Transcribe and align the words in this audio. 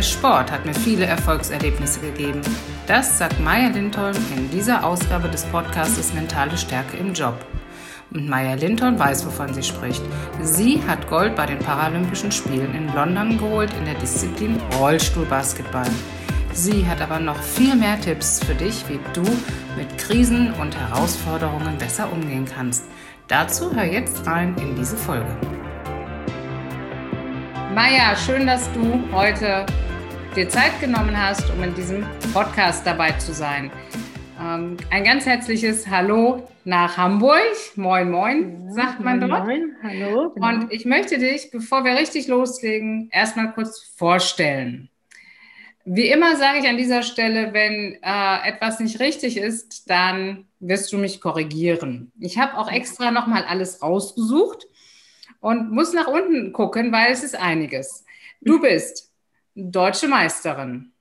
Der 0.00 0.06
Sport 0.06 0.50
hat 0.50 0.64
mir 0.64 0.72
viele 0.72 1.04
Erfolgserlebnisse 1.04 2.00
gegeben. 2.00 2.40
Das 2.86 3.18
sagt 3.18 3.38
Maya 3.38 3.68
Lindholm 3.68 4.16
in 4.34 4.50
dieser 4.50 4.82
Ausgabe 4.82 5.28
des 5.28 5.44
Podcastes 5.44 6.14
Mentale 6.14 6.56
Stärke 6.56 6.96
im 6.96 7.12
Job. 7.12 7.34
Und 8.10 8.26
Maya 8.26 8.54
Linton 8.54 8.98
weiß, 8.98 9.26
wovon 9.26 9.52
sie 9.52 9.62
spricht. 9.62 10.00
Sie 10.40 10.82
hat 10.88 11.06
Gold 11.10 11.36
bei 11.36 11.44
den 11.44 11.58
Paralympischen 11.58 12.32
Spielen 12.32 12.74
in 12.74 12.94
London 12.94 13.36
geholt 13.36 13.74
in 13.78 13.84
der 13.84 13.92
Disziplin 13.96 14.58
Rollstuhlbasketball. 14.78 15.90
Sie 16.54 16.86
hat 16.86 17.02
aber 17.02 17.20
noch 17.20 17.42
viel 17.42 17.76
mehr 17.76 18.00
Tipps 18.00 18.42
für 18.42 18.54
dich, 18.54 18.82
wie 18.88 19.00
du 19.12 19.30
mit 19.76 19.98
Krisen 19.98 20.54
und 20.54 20.74
Herausforderungen 20.78 21.76
besser 21.76 22.10
umgehen 22.10 22.46
kannst. 22.46 22.86
Dazu 23.28 23.70
hör 23.76 23.84
jetzt 23.84 24.26
rein 24.26 24.56
in 24.56 24.74
diese 24.76 24.96
Folge. 24.96 25.36
Maja, 27.74 28.16
schön, 28.16 28.46
dass 28.46 28.72
du 28.72 28.98
heute 29.12 29.66
dir 30.36 30.48
Zeit 30.48 30.80
genommen 30.80 31.20
hast, 31.20 31.50
um 31.50 31.62
in 31.62 31.74
diesem 31.74 32.06
Podcast 32.32 32.86
dabei 32.86 33.10
zu 33.12 33.32
sein. 33.32 33.70
Ähm, 34.40 34.76
ein 34.90 35.02
ganz 35.02 35.26
herzliches 35.26 35.88
Hallo 35.88 36.48
nach 36.64 36.96
Hamburg. 36.96 37.40
Moin, 37.74 38.10
moin, 38.10 38.72
sagt 38.72 39.00
man 39.00 39.18
moin, 39.18 39.28
dort. 39.28 39.46
Moin, 39.46 39.76
hallo. 39.82 40.30
Genau. 40.30 40.46
Und 40.46 40.72
ich 40.72 40.84
möchte 40.84 41.18
dich, 41.18 41.50
bevor 41.50 41.84
wir 41.84 41.94
richtig 41.94 42.28
loslegen, 42.28 43.08
erstmal 43.10 43.52
kurz 43.52 43.92
vorstellen. 43.96 44.88
Wie 45.84 46.06
immer 46.06 46.36
sage 46.36 46.58
ich 46.60 46.68
an 46.68 46.76
dieser 46.76 47.02
Stelle, 47.02 47.52
wenn 47.52 47.98
äh, 48.00 48.48
etwas 48.48 48.78
nicht 48.78 49.00
richtig 49.00 49.36
ist, 49.36 49.90
dann 49.90 50.46
wirst 50.60 50.92
du 50.92 50.98
mich 50.98 51.20
korrigieren. 51.20 52.12
Ich 52.20 52.38
habe 52.38 52.56
auch 52.56 52.70
extra 52.70 53.10
nochmal 53.10 53.44
alles 53.44 53.82
rausgesucht 53.82 54.68
und 55.40 55.72
muss 55.72 55.92
nach 55.92 56.06
unten 56.06 56.52
gucken, 56.52 56.92
weil 56.92 57.10
es 57.10 57.24
ist 57.24 57.34
einiges. 57.34 58.04
Du 58.40 58.60
bist 58.62 59.09
deutsche 59.54 60.08
Meisterin. 60.08 60.92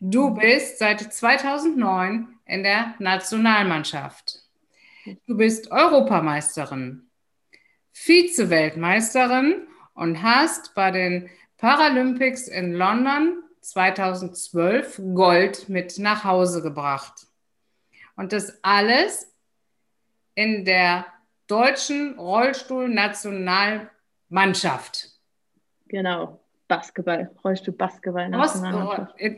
Du 0.00 0.34
bist 0.34 0.78
seit 0.78 1.12
2009 1.12 2.38
in 2.46 2.62
der 2.62 2.94
Nationalmannschaft. 2.98 4.40
Du 5.26 5.36
bist 5.36 5.70
Europameisterin, 5.70 7.10
Vize-Weltmeisterin 7.92 9.66
und 9.94 10.22
hast 10.22 10.74
bei 10.74 10.90
den 10.90 11.30
Paralympics 11.56 12.48
in 12.48 12.74
London 12.74 13.42
2012 13.60 15.00
Gold 15.14 15.68
mit 15.68 15.98
nach 15.98 16.24
Hause 16.24 16.62
gebracht. 16.62 17.28
Und 18.16 18.32
das 18.32 18.58
alles 18.62 19.32
in 20.34 20.64
der 20.64 21.06
deutschen 21.46 22.18
Rollstuhl-Nationalmannschaft. 22.18 25.10
Genau, 25.86 26.41
Basketball, 26.72 27.30
Rollstuhl-Basketball. 27.44 28.32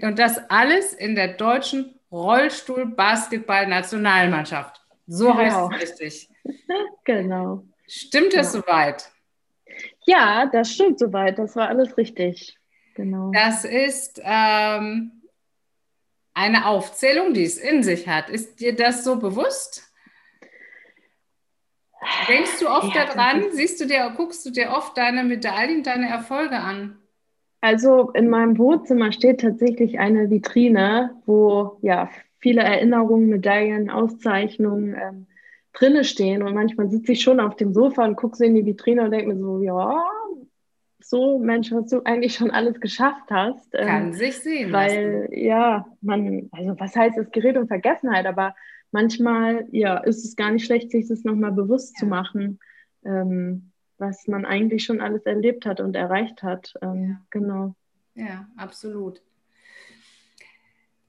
Und 0.02 0.18
das 0.20 0.38
alles 0.48 0.94
in 0.94 1.16
der 1.16 1.34
deutschen 1.34 1.98
Rollstuhl-Basketball-Nationalmannschaft. 2.12 4.80
So 5.08 5.34
genau. 5.34 5.68
heißt 5.72 5.94
es 5.94 6.00
richtig. 6.00 6.30
genau. 7.04 7.64
Stimmt 7.88 8.34
das 8.34 8.52
genau. 8.52 8.64
soweit? 8.64 9.10
Ja, 10.06 10.46
das 10.46 10.70
stimmt 10.70 11.00
soweit. 11.00 11.41
Das 11.41 11.56
war 11.56 11.68
alles 11.68 11.96
richtig. 11.96 12.56
Genau. 12.94 13.32
Das 13.32 13.64
ist 13.64 14.20
ähm, 14.22 15.22
eine 16.34 16.66
Aufzählung, 16.66 17.34
die 17.34 17.42
es 17.42 17.58
in 17.58 17.82
sich 17.82 18.06
hat. 18.06 18.30
Ist 18.30 18.60
dir 18.60 18.76
das 18.76 19.02
so 19.02 19.16
bewusst? 19.16 19.92
Denkst 22.28 22.60
du 22.60 22.69
oft 22.69 22.94
ja, 22.94 23.06
daran? 23.06 23.46
Siehst 23.50 23.80
du 23.80 23.86
dir, 23.86 24.08
guckst 24.16 24.46
du 24.46 24.50
dir 24.50 24.70
oft 24.70 24.96
deine 24.96 25.24
Medaillen, 25.24 25.82
deine 25.82 26.08
Erfolge 26.08 26.60
an? 26.60 27.00
Also 27.64 28.10
in 28.10 28.28
meinem 28.28 28.58
Wohnzimmer 28.58 29.10
steht 29.10 29.40
tatsächlich 29.40 29.98
eine 29.98 30.28
Vitrine, 30.28 31.16
wo 31.25 31.78
ja 31.80 32.10
viele 32.38 32.60
Erinnerungen, 32.60 33.30
Medaillen, 33.30 33.88
Auszeichnungen 33.88 34.94
ähm, 34.94 35.26
drinne 35.72 36.04
stehen. 36.04 36.42
Und 36.42 36.53
manchmal 36.53 36.91
sitze 36.91 37.12
ich 37.12 37.22
schon 37.22 37.41
auf 37.41 37.56
dem 37.56 37.72
Sofa 37.72 38.04
und 38.04 38.16
gucke 38.16 38.36
so 38.36 38.44
in 38.44 38.54
die 38.54 38.66
Vitrine 38.66 39.04
und 39.04 39.12
denke 39.12 39.32
mir 39.32 39.41
so, 39.41 39.62
ja, 39.62 40.04
so 41.00 41.38
Mensch, 41.38 41.72
was 41.72 41.88
du 41.88 42.03
eigentlich 42.04 42.34
schon 42.34 42.50
alles 42.50 42.78
geschafft 42.80 43.30
hast. 43.30 43.70
Ähm, 43.72 43.86
Kann 43.86 44.12
sich 44.12 44.36
sehen. 44.41 44.70
Weil, 44.70 45.22
lassen. 45.22 45.32
ja, 45.32 45.86
man, 46.03 46.50
also 46.53 46.78
was 46.78 46.94
heißt 46.94 47.16
es 47.16 47.30
Gerät 47.30 47.56
und 47.56 47.69
Vergessenheit, 47.69 48.26
aber 48.26 48.54
manchmal, 48.92 49.66
ja, 49.70 49.97
ist 49.97 50.22
es 50.22 50.36
gar 50.36 50.50
nicht 50.50 50.66
schlecht, 50.66 50.91
sich 50.91 51.08
das 51.08 51.24
nochmal 51.24 51.53
bewusst 51.53 51.94
ja. 51.94 52.00
zu 52.00 52.06
machen, 52.08 52.58
ähm, 53.06 53.72
was 53.99 54.27
man 54.27 54.44
eigentlich 54.44 54.84
schon 54.84 55.00
alles 55.00 55.25
erlebt 55.27 55.66
hat 55.66 55.81
und 55.81 55.94
erreicht 55.94 56.43
hat. 56.43 56.75
Ähm, 56.82 57.09
ja. 57.09 57.21
Genau. 57.31 57.75
Ja, 58.15 58.47
absolut. 58.56 59.21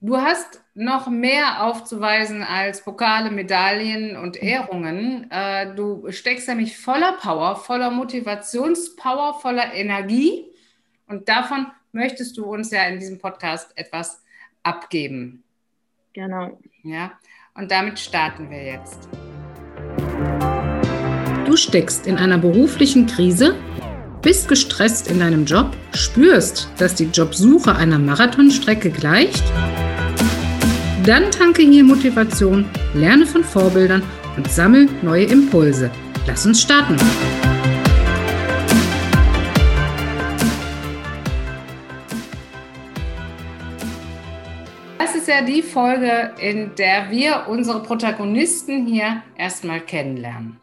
Du 0.01 0.18
hast 0.18 0.62
noch 0.75 1.07
mehr 1.07 1.63
aufzuweisen 1.63 2.44
als 2.44 2.84
Pokale, 2.84 3.31
Medaillen 3.31 4.18
und 4.18 4.41
mhm. 4.41 4.47
Ehrungen. 4.47 5.31
Äh, 5.31 5.74
du 5.74 6.12
steckst 6.12 6.47
nämlich 6.47 6.78
voller 6.78 7.13
Power, 7.13 7.56
voller 7.56 7.90
Motivationspower, 7.90 9.40
voller 9.40 9.74
Energie. 9.74 10.45
Und 11.07 11.28
davon 11.29 11.68
möchtest 11.91 12.38
du 12.38 12.45
uns 12.45 12.72
ja 12.72 12.84
in 12.85 13.00
diesem 13.00 13.18
Podcast 13.18 13.72
etwas 13.75 14.24
abgeben. 14.63 15.44
Genau. 16.13 16.59
Ja, 16.84 17.13
und 17.56 17.72
damit 17.72 18.00
starten 18.00 18.50
wir 18.50 18.63
jetzt. 18.63 19.09
Du 21.45 21.56
steckst 21.56 22.07
in 22.07 22.17
einer 22.17 22.38
beruflichen 22.38 23.06
Krise, 23.07 23.56
bist 24.22 24.47
gestresst 24.47 25.07
in 25.09 25.19
deinem 25.19 25.45
Job, 25.45 25.72
spürst, 25.94 26.69
dass 26.78 26.95
die 26.95 27.06
Jobsuche 27.06 27.75
einer 27.75 28.00
Marathonstrecke 28.00 28.89
gleicht 28.89 29.44
dann 31.06 31.29
tanke 31.29 31.61
hier 31.61 31.83
Motivation, 31.83 32.66
lerne 32.95 33.28
von 33.28 33.44
Vorbildern 33.44 34.01
und 34.38 34.50
sammle 34.50 34.88
neue 35.03 35.25
Impulse. 35.25 35.91
Lass 36.25 36.47
uns 36.47 36.63
starten. 36.63 36.95
Das 44.97 45.16
ist 45.16 45.27
ja 45.27 45.44
die 45.44 45.62
Folge, 45.62 46.31
in 46.39 46.73
der 46.75 47.12
wir 47.12 47.45
unsere 47.50 47.83
Protagonisten 47.83 48.88
hier 48.88 49.22
erstmal 49.38 49.81
kennenlernen. 49.81 50.59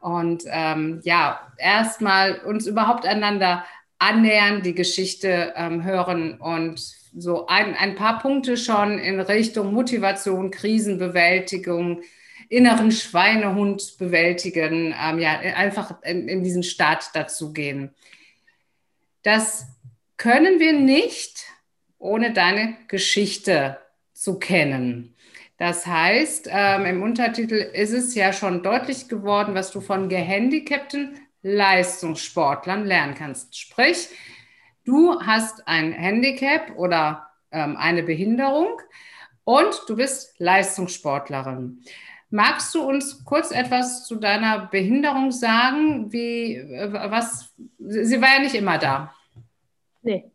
Und 0.00 0.44
ähm, 0.46 1.00
ja, 1.04 1.40
erstmal 1.56 2.38
uns 2.40 2.66
überhaupt 2.66 3.06
einander 3.06 3.64
annähern, 3.98 4.62
die 4.62 4.74
Geschichte 4.74 5.52
ähm, 5.56 5.82
hören 5.82 6.40
und 6.40 6.80
so 7.16 7.46
ein, 7.46 7.74
ein 7.74 7.96
paar 7.96 8.20
Punkte 8.20 8.56
schon 8.56 8.98
in 8.98 9.20
Richtung 9.20 9.72
Motivation, 9.72 10.50
Krisenbewältigung, 10.50 12.02
inneren 12.48 12.92
Schweinehund 12.92 13.96
bewältigen, 13.98 14.94
ähm, 14.98 15.18
ja, 15.18 15.38
einfach 15.38 16.02
in, 16.02 16.28
in 16.28 16.42
diesen 16.44 16.62
Start 16.62 17.10
dazu 17.14 17.52
gehen. 17.52 17.94
Das 19.22 19.66
können 20.16 20.60
wir 20.60 20.72
nicht, 20.72 21.44
ohne 21.98 22.32
deine 22.32 22.76
Geschichte 22.86 23.78
zu 24.14 24.38
kennen. 24.38 25.14
Das 25.58 25.86
heißt, 25.86 26.48
ähm, 26.50 26.86
im 26.86 27.02
Untertitel 27.02 27.54
ist 27.56 27.92
es 27.92 28.14
ja 28.14 28.32
schon 28.32 28.62
deutlich 28.62 29.08
geworden, 29.08 29.54
was 29.54 29.72
du 29.72 29.80
von 29.80 30.08
gehandicapten 30.08 31.18
Leistungssportlern 31.42 32.86
lernen 32.86 33.16
kannst. 33.16 33.58
Sprich, 33.58 34.08
du 34.84 35.20
hast 35.20 35.66
ein 35.66 35.92
Handicap 35.92 36.76
oder 36.76 37.28
ähm, 37.50 37.76
eine 37.76 38.04
Behinderung 38.04 38.68
und 39.42 39.82
du 39.88 39.96
bist 39.96 40.38
Leistungssportlerin. 40.38 41.82
Magst 42.30 42.74
du 42.74 42.82
uns 42.82 43.24
kurz 43.24 43.50
etwas 43.50 44.06
zu 44.06 44.16
deiner 44.16 44.66
Behinderung 44.66 45.32
sagen? 45.32 46.12
Wie, 46.12 46.54
äh, 46.54 46.92
was, 46.92 47.52
sie 47.78 48.20
war 48.20 48.34
ja 48.34 48.40
nicht 48.40 48.54
immer 48.54 48.78
da. 48.78 49.12
Nee, 50.02 50.30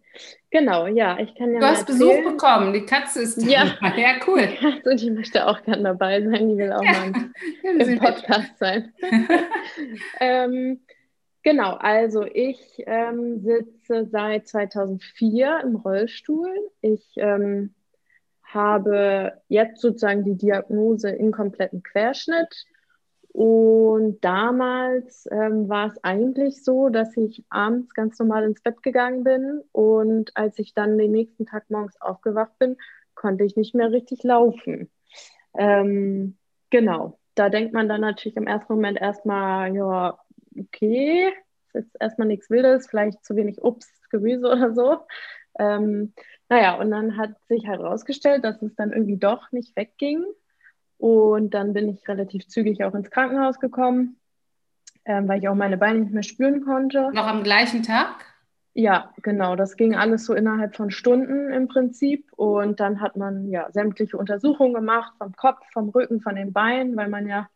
genau, 0.51 0.87
ja, 0.87 1.17
ich 1.19 1.33
kann 1.35 1.53
ja. 1.53 1.59
Du 1.59 1.65
hast. 1.65 1.85
Besuch 1.85 2.23
bekommen, 2.23 2.73
die 2.73 2.85
Katze 2.85 3.21
ist 3.21 3.41
da. 3.41 3.45
Ja, 3.47 3.65
ja 3.97 4.15
cool. 4.27 4.47
Die 4.47 4.55
Katze, 4.55 4.95
die 4.95 5.11
möchte 5.11 5.47
auch 5.47 5.61
gerne 5.63 5.83
dabei 5.83 6.21
sein, 6.21 6.49
die 6.49 6.57
will 6.57 6.71
auch 6.71 6.83
ja. 6.83 6.91
mal 6.91 7.13
im 7.87 7.99
Podcast 7.99 8.57
sein. 8.59 8.93
ähm, 10.19 10.79
Genau, 11.43 11.73
also 11.73 12.23
ich 12.23 12.81
ähm, 12.85 13.41
sitze 13.41 14.07
seit 14.09 14.47
2004 14.47 15.59
im 15.65 15.75
Rollstuhl. 15.75 16.55
Ich 16.79 17.05
ähm, 17.17 17.73
habe 18.43 19.33
jetzt 19.49 19.81
sozusagen 19.81 20.23
die 20.23 20.37
Diagnose 20.37 21.09
inkompletten 21.09 21.83
Querschnitt. 21.83 22.65
Und 23.33 24.23
damals 24.23 25.27
ähm, 25.31 25.67
war 25.67 25.87
es 25.87 26.03
eigentlich 26.03 26.63
so, 26.63 26.89
dass 26.89 27.17
ich 27.17 27.43
abends 27.49 27.93
ganz 27.95 28.19
normal 28.19 28.43
ins 28.43 28.61
Bett 28.61 28.83
gegangen 28.83 29.23
bin. 29.23 29.61
Und 29.71 30.31
als 30.37 30.59
ich 30.59 30.73
dann 30.75 30.99
den 30.99 31.11
nächsten 31.11 31.47
Tag 31.47 31.69
morgens 31.69 31.99
aufgewacht 31.99 32.57
bin, 32.59 32.77
konnte 33.15 33.43
ich 33.43 33.55
nicht 33.55 33.73
mehr 33.73 33.91
richtig 33.91 34.23
laufen. 34.23 34.91
Ähm, 35.57 36.37
genau, 36.69 37.19
da 37.35 37.49
denkt 37.49 37.73
man 37.73 37.89
dann 37.89 38.01
natürlich 38.01 38.37
im 38.37 38.47
ersten 38.47 38.73
Moment 38.73 39.01
erstmal, 39.01 39.75
ja, 39.75 40.19
okay, 40.57 41.33
ist 41.67 41.73
jetzt 41.73 41.97
erstmal 41.99 42.27
nichts 42.27 42.51
Wildes, 42.51 42.87
vielleicht 42.87 43.25
zu 43.25 43.35
wenig 43.35 43.63
Obst, 43.63 44.09
Gemüse 44.11 44.47
oder 44.47 44.73
so. 44.73 44.99
Ähm, 45.57 46.13
naja, 46.49 46.75
und 46.79 46.91
dann 46.91 47.17
hat 47.17 47.31
sich 47.47 47.65
herausgestellt, 47.65 48.43
dass 48.43 48.61
es 48.61 48.75
dann 48.75 48.91
irgendwie 48.91 49.17
doch 49.17 49.51
nicht 49.51 49.75
wegging. 49.75 50.23
Und 51.03 51.53
dann 51.53 51.73
bin 51.73 51.89
ich 51.89 52.07
relativ 52.07 52.47
zügig 52.47 52.81
auch 52.85 52.95
ins 52.95 53.11
Krankenhaus 53.11 53.59
gekommen, 53.59 54.15
ähm, 55.03 55.27
weil 55.27 55.39
ich 55.39 55.49
auch 55.49 55.53
meine 55.53 55.75
Beine 55.75 55.99
nicht 55.99 56.13
mehr 56.13 56.23
spüren 56.23 56.63
konnte. 56.63 57.11
Noch 57.11 57.27
am 57.27 57.43
gleichen 57.43 57.83
Tag? 57.83 58.23
Ja, 58.73 59.11
genau. 59.21 59.57
Das 59.57 59.75
ging 59.75 59.95
alles 59.95 60.23
so 60.23 60.33
innerhalb 60.33 60.77
von 60.77 60.91
Stunden 60.91 61.51
im 61.51 61.67
Prinzip. 61.67 62.31
Und 62.37 62.79
dann 62.79 63.01
hat 63.01 63.17
man 63.17 63.49
ja 63.49 63.69
sämtliche 63.73 64.15
Untersuchungen 64.15 64.73
gemacht 64.73 65.11
vom 65.17 65.35
Kopf, 65.35 65.59
vom 65.73 65.89
Rücken, 65.89 66.21
von 66.21 66.35
den 66.35 66.53
Beinen, 66.53 66.95
weil 66.95 67.09
man 67.09 67.27
ja 67.27 67.49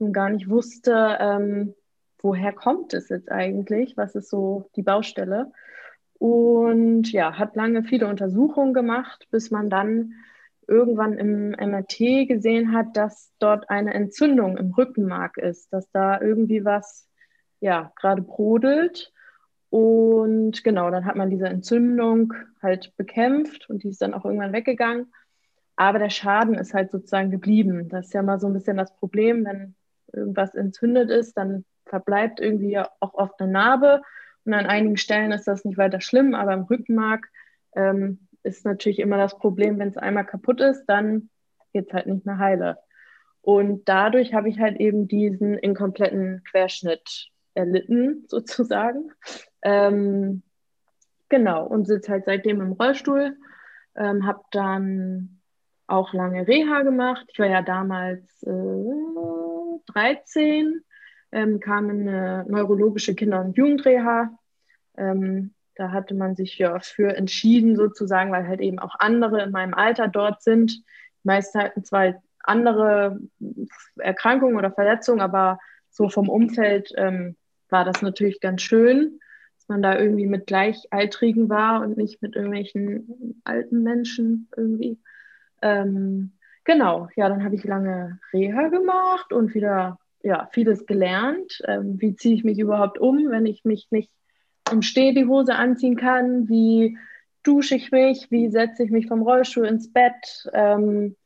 nun 0.00 0.12
gar 0.12 0.30
nicht 0.30 0.50
wusste, 0.50 1.18
ähm, 1.20 1.76
woher 2.20 2.52
kommt 2.52 2.94
es 2.94 3.10
jetzt 3.10 3.30
eigentlich, 3.30 3.96
was 3.96 4.16
ist 4.16 4.28
so 4.28 4.70
die 4.74 4.82
Baustelle. 4.82 5.52
Und 6.14 7.12
ja, 7.12 7.38
hat 7.38 7.54
lange 7.54 7.84
viele 7.84 8.08
Untersuchungen 8.08 8.74
gemacht, 8.74 9.28
bis 9.30 9.52
man 9.52 9.70
dann 9.70 10.14
irgendwann 10.68 11.14
im 11.18 11.50
MRT 11.50 12.28
gesehen 12.28 12.72
hat, 12.72 12.96
dass 12.96 13.32
dort 13.38 13.68
eine 13.70 13.94
Entzündung 13.94 14.56
im 14.56 14.72
Rückenmark 14.72 15.38
ist, 15.38 15.72
dass 15.72 15.90
da 15.90 16.20
irgendwie 16.20 16.64
was 16.64 17.08
ja 17.60 17.92
gerade 17.96 18.22
brodelt. 18.22 19.12
Und 19.70 20.62
genau, 20.64 20.90
dann 20.90 21.04
hat 21.04 21.16
man 21.16 21.30
diese 21.30 21.46
Entzündung 21.46 22.34
halt 22.62 22.94
bekämpft 22.96 23.68
und 23.68 23.82
die 23.82 23.88
ist 23.88 24.00
dann 24.00 24.14
auch 24.14 24.24
irgendwann 24.24 24.52
weggegangen. 24.52 25.12
Aber 25.76 25.98
der 25.98 26.10
Schaden 26.10 26.54
ist 26.54 26.74
halt 26.74 26.90
sozusagen 26.90 27.30
geblieben. 27.30 27.88
Das 27.88 28.06
ist 28.06 28.14
ja 28.14 28.22
mal 28.22 28.40
so 28.40 28.46
ein 28.46 28.52
bisschen 28.52 28.76
das 28.76 28.94
Problem, 28.96 29.44
wenn 29.44 29.74
irgendwas 30.12 30.54
entzündet 30.54 31.10
ist, 31.10 31.34
dann 31.36 31.64
verbleibt 31.86 32.40
irgendwie 32.40 32.78
auch 32.78 33.14
oft 33.14 33.40
eine 33.40 33.50
Narbe. 33.50 34.02
Und 34.44 34.54
an 34.54 34.66
einigen 34.66 34.96
Stellen 34.96 35.32
ist 35.32 35.46
das 35.46 35.64
nicht 35.64 35.78
weiter 35.78 36.00
schlimm, 36.00 36.34
aber 36.34 36.54
im 36.54 36.62
Rückenmark 36.62 37.28
ähm, 37.76 38.27
ist 38.56 38.64
natürlich 38.64 38.98
immer 38.98 39.16
das 39.16 39.38
Problem, 39.38 39.78
wenn 39.78 39.88
es 39.88 39.96
einmal 39.96 40.26
kaputt 40.26 40.60
ist, 40.60 40.84
dann 40.86 41.30
geht 41.72 41.88
es 41.88 41.92
halt 41.92 42.06
nicht 42.06 42.26
mehr 42.26 42.38
heile. 42.38 42.78
Und 43.42 43.88
dadurch 43.88 44.34
habe 44.34 44.48
ich 44.48 44.58
halt 44.58 44.78
eben 44.80 45.08
diesen 45.08 45.56
inkompletten 45.56 46.42
Querschnitt 46.44 47.28
erlitten, 47.54 48.24
sozusagen. 48.28 49.10
Ähm, 49.62 50.42
genau, 51.28 51.66
und 51.66 51.86
sitze 51.86 52.12
halt 52.12 52.24
seitdem 52.24 52.60
im 52.60 52.72
Rollstuhl, 52.72 53.36
ähm, 53.96 54.26
habe 54.26 54.42
dann 54.50 55.40
auch 55.86 56.12
lange 56.12 56.46
Reha 56.46 56.82
gemacht. 56.82 57.26
Ich 57.32 57.38
war 57.38 57.46
ja 57.46 57.62
damals 57.62 58.42
äh, 58.42 59.92
13, 59.92 60.84
ähm, 61.32 61.60
kam 61.60 61.90
in 61.90 62.08
eine 62.08 62.44
neurologische 62.48 63.14
Kinder- 63.14 63.40
und 63.40 63.56
Jugendreha. 63.56 64.30
Ähm, 64.96 65.54
da 65.78 65.92
hatte 65.92 66.14
man 66.14 66.34
sich 66.34 66.58
ja 66.58 66.80
für 66.80 67.16
entschieden, 67.16 67.76
sozusagen, 67.76 68.32
weil 68.32 68.48
halt 68.48 68.60
eben 68.60 68.80
auch 68.80 68.96
andere 68.98 69.42
in 69.42 69.52
meinem 69.52 69.74
Alter 69.74 70.08
dort 70.08 70.42
sind. 70.42 70.72
Die 70.72 71.28
meisten 71.28 71.60
hatten 71.60 71.84
zwar 71.84 72.14
andere 72.40 73.20
Erkrankungen 73.96 74.56
oder 74.56 74.72
Verletzungen, 74.72 75.20
aber 75.20 75.60
so 75.88 76.08
vom 76.08 76.28
Umfeld 76.28 76.92
ähm, 76.96 77.36
war 77.68 77.84
das 77.84 78.02
natürlich 78.02 78.40
ganz 78.40 78.62
schön, 78.62 79.20
dass 79.56 79.68
man 79.68 79.80
da 79.80 79.96
irgendwie 79.96 80.26
mit 80.26 80.48
Gleichaltrigen 80.48 81.48
war 81.48 81.82
und 81.82 81.96
nicht 81.96 82.22
mit 82.22 82.34
irgendwelchen 82.34 83.40
alten 83.44 83.84
Menschen 83.84 84.48
irgendwie. 84.56 84.98
Ähm, 85.62 86.32
genau, 86.64 87.08
ja, 87.14 87.28
dann 87.28 87.44
habe 87.44 87.54
ich 87.54 87.62
lange 87.62 88.18
Reha 88.32 88.68
gemacht 88.68 89.32
und 89.32 89.54
wieder 89.54 89.98
ja, 90.22 90.48
vieles 90.52 90.86
gelernt. 90.86 91.62
Ähm, 91.66 92.00
wie 92.00 92.16
ziehe 92.16 92.34
ich 92.34 92.42
mich 92.42 92.58
überhaupt 92.58 92.98
um, 92.98 93.30
wenn 93.30 93.46
ich 93.46 93.64
mich 93.64 93.86
nicht 93.90 94.10
im 94.72 94.82
Steh 94.82 95.12
die 95.12 95.26
Hose 95.26 95.54
anziehen 95.54 95.96
kann? 95.96 96.48
Wie 96.48 96.98
dusche 97.42 97.74
ich 97.74 97.90
mich? 97.90 98.30
Wie 98.30 98.48
setze 98.50 98.84
ich 98.84 98.90
mich 98.90 99.06
vom 99.06 99.22
Rollstuhl 99.22 99.66
ins 99.66 99.92
Bett? 99.92 100.48
Ähm, 100.52 101.16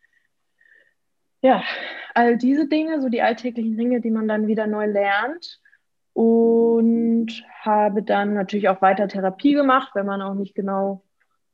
ja, 1.41 1.62
all 2.15 2.37
diese 2.39 2.69
Dinge, 2.69 3.00
so 3.00 3.09
die 3.09 3.23
alltäglichen 3.23 3.77
Dinge, 3.77 4.00
die 4.00 4.11
man 4.11 4.29
dann 4.29 4.47
wieder 4.47 4.67
neu 4.67 4.87
lernt. 4.87 5.61
Und 6.15 7.43
habe 7.61 8.03
dann 8.03 8.35
natürlich 8.35 8.69
auch 8.69 8.83
weiter 8.83 9.09
Therapie 9.09 9.55
gemacht, 9.55 9.93
wenn 9.95 10.05
man 10.05 10.21
auch 10.21 10.35
nicht 10.35 10.55
genau 10.55 11.05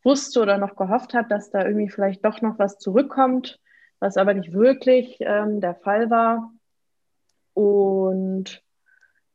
wusste 0.02 0.40
oder 0.40 0.58
noch 0.58 0.74
gehofft 0.74 1.14
hat, 1.14 1.30
dass 1.30 1.50
da 1.50 1.64
irgendwie 1.64 1.88
vielleicht 1.88 2.24
doch 2.24 2.40
noch 2.40 2.58
was 2.58 2.78
zurückkommt, 2.78 3.60
was 4.00 4.16
aber 4.16 4.34
nicht 4.34 4.52
wirklich 4.52 5.18
ähm, 5.20 5.60
der 5.60 5.76
Fall 5.76 6.10
war. 6.10 6.52
Und 7.54 8.62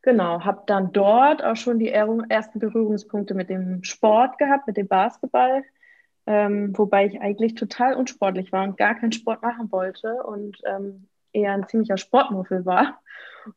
Genau, 0.03 0.43
habe 0.43 0.63
dann 0.67 0.91
dort 0.91 1.43
auch 1.43 1.55
schon 1.55 1.79
die 1.79 1.89
ersten 1.89 2.59
Berührungspunkte 2.59 3.33
mit 3.33 3.49
dem 3.49 3.83
Sport 3.83 4.37
gehabt, 4.37 4.67
mit 4.67 4.75
dem 4.75 4.89
Basketball, 4.89 5.63
ähm, 6.27 6.77
wobei 6.77 7.05
ich 7.05 7.21
eigentlich 7.21 7.55
total 7.55 7.95
unsportlich 7.95 8.51
war 8.51 8.65
und 8.65 8.77
gar 8.77 8.95
keinen 8.95 9.13
Sport 9.13 9.41
machen 9.41 9.71
wollte 9.71 10.21
und 10.23 10.57
ähm, 10.65 11.07
eher 11.31 11.53
ein 11.53 11.67
ziemlicher 11.69 11.97
Sportmuffel 11.97 12.65
war. 12.65 12.99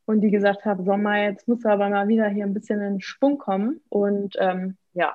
Und 0.05 0.21
die 0.21 0.31
gesagt 0.31 0.65
habe, 0.65 0.85
Sommer, 0.85 1.21
jetzt 1.21 1.49
muss 1.49 1.65
aber 1.65 1.89
mal 1.89 2.07
wieder 2.07 2.29
hier 2.29 2.45
ein 2.45 2.55
bisschen 2.55 2.81
in 2.81 3.01
Schwung 3.01 3.39
kommen. 3.39 3.81
Und 3.89 4.37
ähm, 4.39 4.77
ja, 4.95 5.15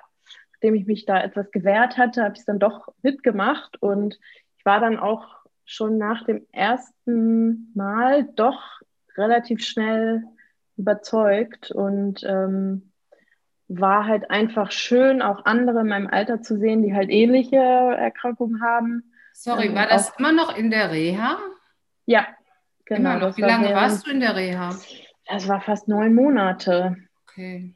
nachdem 0.54 0.75
ich 0.75 0.86
mich 0.86 1.06
da 1.06 1.22
etwas 1.22 1.50
gewehrt 1.51 1.98
hatte, 1.98 2.24
habe 2.24 2.34
ich 2.34 2.39
es 2.39 2.45
dann 2.45 2.60
doch 2.60 2.89
mitgemacht. 3.01 3.81
Und 3.81 4.19
ich 4.57 4.66
war 4.66 4.81
dann 4.81 4.98
auch 4.98 5.25
schon 5.63 5.98
nach 5.98 6.25
dem 6.25 6.45
ersten 6.51 7.72
Mal 7.74 8.24
doch 8.36 8.81
relativ 9.18 9.63
schnell 9.63 10.24
überzeugt 10.81 11.72
und 11.72 12.24
ähm, 12.24 12.92
war 13.68 14.06
halt 14.06 14.30
einfach 14.30 14.72
schön, 14.72 15.22
auch 15.22 15.45
andere 15.45 15.81
in 15.81 15.88
meinem 15.88 16.07
Alter 16.07 16.42
zu 16.42 16.57
sehen, 16.57 16.83
die 16.83 16.94
halt 16.94 17.10
ähnliche 17.10 17.57
Erkrankungen 17.57 18.62
haben. 18.62 19.13
Sorry, 19.33 19.68
ähm, 19.68 19.75
war 19.75 19.88
das 19.88 20.13
immer 20.18 20.31
noch 20.31 20.56
in 20.57 20.72
der 20.72 20.92
Reha? 20.92 21.38
Ja, 22.06 22.28
genau. 22.86 23.12
Immer 23.12 23.19
noch. 23.28 23.38
Wie 23.38 23.42
lange 23.42 23.68
war 23.68 23.83
warst 23.83 24.06
du 24.06 24.12
in 24.12 24.19
der 24.19 24.36
Reha? 24.36 24.75
Das 25.28 25.48
war 25.48 25.62
fast 25.62 25.88
neun 25.88 26.13
Monate. 26.13 26.98
Okay. 27.24 27.74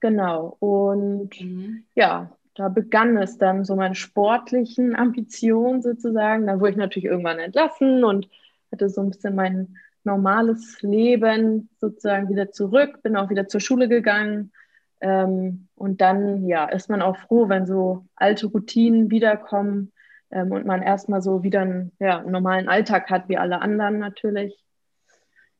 Genau. 0.00 0.56
Und 0.60 1.38
mhm. 1.40 1.84
ja, 1.94 2.34
da 2.54 2.68
begann 2.68 3.16
es 3.18 3.36
dann 3.36 3.64
so 3.64 3.76
meine 3.76 3.94
sportlichen 3.94 4.96
Ambitionen 4.96 5.82
sozusagen. 5.82 6.46
Da 6.46 6.58
wurde 6.60 6.70
ich 6.70 6.76
natürlich 6.76 7.04
irgendwann 7.04 7.38
entlassen 7.38 8.04
und 8.04 8.28
hatte 8.72 8.88
so 8.88 9.02
ein 9.02 9.10
bisschen 9.10 9.34
meinen 9.34 9.76
normales 10.04 10.80
Leben 10.82 11.68
sozusagen 11.78 12.28
wieder 12.28 12.50
zurück, 12.50 13.02
bin 13.02 13.16
auch 13.16 13.30
wieder 13.30 13.48
zur 13.48 13.60
Schule 13.60 13.88
gegangen. 13.88 14.52
Ähm, 15.00 15.68
und 15.74 16.00
dann, 16.00 16.46
ja, 16.46 16.66
ist 16.66 16.90
man 16.90 17.02
auch 17.02 17.16
froh, 17.16 17.48
wenn 17.48 17.66
so 17.66 18.06
alte 18.16 18.46
Routinen 18.46 19.10
wiederkommen 19.10 19.92
ähm, 20.30 20.52
und 20.52 20.66
man 20.66 20.82
erstmal 20.82 21.22
so 21.22 21.42
wieder 21.42 21.60
einen, 21.60 21.92
ja, 21.98 22.18
einen 22.18 22.32
normalen 22.32 22.68
Alltag 22.68 23.10
hat, 23.10 23.28
wie 23.28 23.38
alle 23.38 23.60
anderen 23.60 23.98
natürlich. 23.98 24.62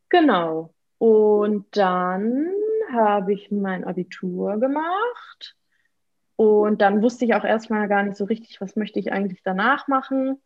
Genau. 0.09 0.75
Und 0.99 1.77
dann 1.77 2.49
habe 2.93 3.33
ich 3.33 3.51
mein 3.51 3.85
Abitur 3.85 4.59
gemacht. 4.59 5.57
Und 6.37 6.81
dann 6.81 7.03
wusste 7.03 7.25
ich 7.25 7.35
auch 7.35 7.45
erstmal 7.45 7.89
gar 7.89 8.03
nicht 8.03 8.17
so 8.17 8.25
richtig, 8.25 8.61
was 8.61 8.77
möchte 8.77 8.99
ich 8.99 9.13
eigentlich 9.13 9.43
danach 9.45 9.89
machen. 9.89 10.41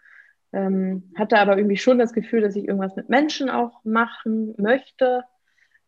Ähm, 0.54 1.11
hatte 1.16 1.38
aber 1.38 1.56
irgendwie 1.56 1.76
schon 1.76 1.99
das 1.99 2.12
Gefühl, 2.12 2.40
dass 2.40 2.54
ich 2.54 2.68
irgendwas 2.68 2.94
mit 2.94 3.08
Menschen 3.08 3.50
auch 3.50 3.82
machen 3.82 4.54
möchte. 4.56 5.25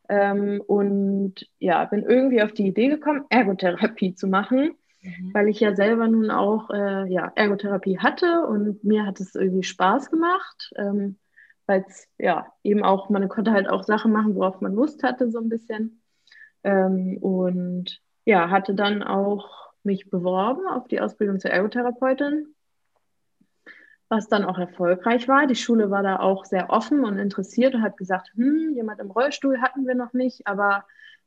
Ähm, 0.09 0.61
und 0.67 1.49
ja, 1.61 1.85
bin 1.85 2.03
irgendwie 2.03 2.43
auf 2.43 2.53
die 2.53 2.67
Idee 2.67 2.89
gekommen, 2.89 3.25
Ergotherapie 3.29 4.15
zu 4.17 4.27
machen, 4.27 4.73
mhm. 5.03 5.31
weil 5.33 5.49
ich 5.49 5.61
ja 5.61 5.77
selber 5.77 6.09
nun 6.09 6.33
auch 6.33 6.71
äh, 6.71 7.07
ja, 7.09 7.31
Ergotherapie 7.37 7.99
hatte 8.01 8.45
und 8.47 8.83
mir 8.83 9.07
hat 9.07 9.21
es 9.21 9.37
irgendwie 9.37 9.63
Spaß 9.63 10.11
gemacht, 10.11 10.73
ähm, 10.77 11.17
weil 11.67 11.85
es 11.87 12.09
ja 12.19 12.53
eben 12.65 12.83
auch, 12.83 13.09
man 13.09 13.29
konnte 13.29 13.53
halt 13.53 13.69
auch 13.69 13.85
Sachen 13.85 14.11
machen, 14.11 14.35
worauf 14.35 14.61
man 14.61 14.75
Lust 14.75 15.05
hatte, 15.05 15.31
so 15.31 15.39
ein 15.39 15.49
bisschen. 15.49 16.03
Ähm, 16.65 17.19
und 17.19 18.01
ja, 18.25 18.51
hatte 18.51 18.75
dann 18.75 19.05
auch 19.05 19.73
mich 19.85 20.11
beworben 20.11 20.67
auf 20.67 20.89
die 20.89 21.01
Ausbildung 21.01 21.39
zur 21.39 21.53
Ergotherapeutin 21.53 22.56
was 24.09 24.29
dann 24.29 24.45
auch 24.45 24.59
erfolgreich 24.59 25.29
war. 25.29 25.47
Die 25.47 25.57
Schule 25.57 25.91
war 25.91 26.03
da 26.03 26.19
auch 26.21 26.45
sehr 26.45 26.71
offen 26.71 27.05
und 27.05 27.19
interessiert 27.19 27.75
und 27.75 27.83
hat 27.83 27.97
gesagt, 27.97 28.31
hm, 28.35 28.75
jemand 28.75 29.01
im 29.01 29.11
Rollstuhl 29.11 29.61
hatten 29.61 29.87
wir 29.87 29.95
noch 29.95 30.13
nicht, 30.13 30.47
aber 30.47 30.85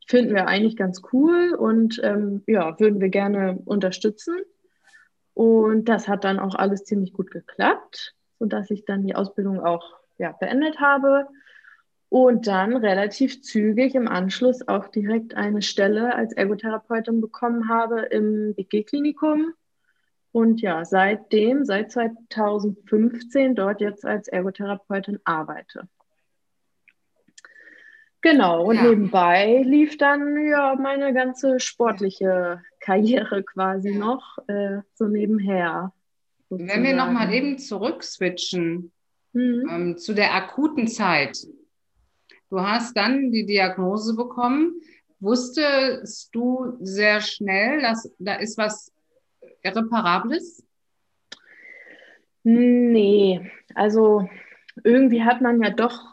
finden 0.07 0.33
wir 0.33 0.47
eigentlich 0.47 0.77
ganz 0.77 1.01
cool 1.13 1.53
und 1.53 1.99
ähm, 2.03 2.43
ja, 2.47 2.79
würden 2.79 2.99
wir 2.99 3.09
gerne 3.09 3.59
unterstützen. 3.65 4.35
Und 5.33 5.85
das 5.85 6.07
hat 6.07 6.23
dann 6.23 6.39
auch 6.39 6.55
alles 6.55 6.83
ziemlich 6.83 7.13
gut 7.13 7.31
geklappt, 7.31 8.15
sodass 8.39 8.71
ich 8.71 8.85
dann 8.85 9.03
die 9.03 9.15
Ausbildung 9.15 9.59
auch 9.59 9.99
ja, 10.17 10.31
beendet 10.31 10.79
habe 10.79 11.27
und 12.09 12.47
dann 12.47 12.75
relativ 12.75 13.41
zügig 13.41 13.93
im 13.93 14.07
Anschluss 14.07 14.67
auch 14.67 14.87
direkt 14.87 15.35
eine 15.35 15.61
Stelle 15.61 16.15
als 16.15 16.33
Ergotherapeutin 16.33 17.21
bekommen 17.21 17.69
habe 17.69 18.01
im 18.01 18.55
BG-Klinikum 18.55 19.53
und 20.31 20.61
ja, 20.61 20.85
seitdem, 20.85 21.65
seit 21.65 21.91
2015 21.91 23.55
dort 23.55 23.81
jetzt 23.81 24.05
als 24.05 24.27
Ergotherapeutin 24.27 25.19
arbeite. 25.23 25.87
Genau, 28.21 28.65
und 28.65 28.75
ja. 28.75 28.83
nebenbei 28.83 29.63
lief 29.65 29.97
dann 29.97 30.45
ja 30.45 30.75
meine 30.75 31.13
ganze 31.13 31.59
sportliche 31.59 32.61
Karriere 32.79 33.43
quasi 33.43 33.91
noch, 33.91 34.37
äh, 34.47 34.79
so 34.93 35.07
nebenher. 35.07 35.93
Sozusagen. 36.49 36.69
Wenn 36.69 36.83
wir 36.83 36.95
nochmal 36.95 37.33
eben 37.33 37.57
zurückswitchen 37.57 38.91
mhm. 39.33 39.69
ähm, 39.69 39.97
zu 39.97 40.13
der 40.13 40.33
akuten 40.33 40.87
Zeit. 40.87 41.37
Du 42.49 42.59
hast 42.59 42.97
dann 42.97 43.31
die 43.31 43.45
Diagnose 43.45 44.15
bekommen. 44.15 44.81
Wusstest 45.19 46.33
du 46.33 46.77
sehr 46.81 47.21
schnell, 47.21 47.81
dass 47.81 48.11
da 48.19 48.35
ist 48.35 48.57
was 48.57 48.91
Irreparables? 49.63 50.65
Nee, 52.43 53.51
also 53.75 54.27
irgendwie 54.83 55.23
hat 55.23 55.41
man 55.41 55.61
ja 55.61 55.71
doch 55.71 56.05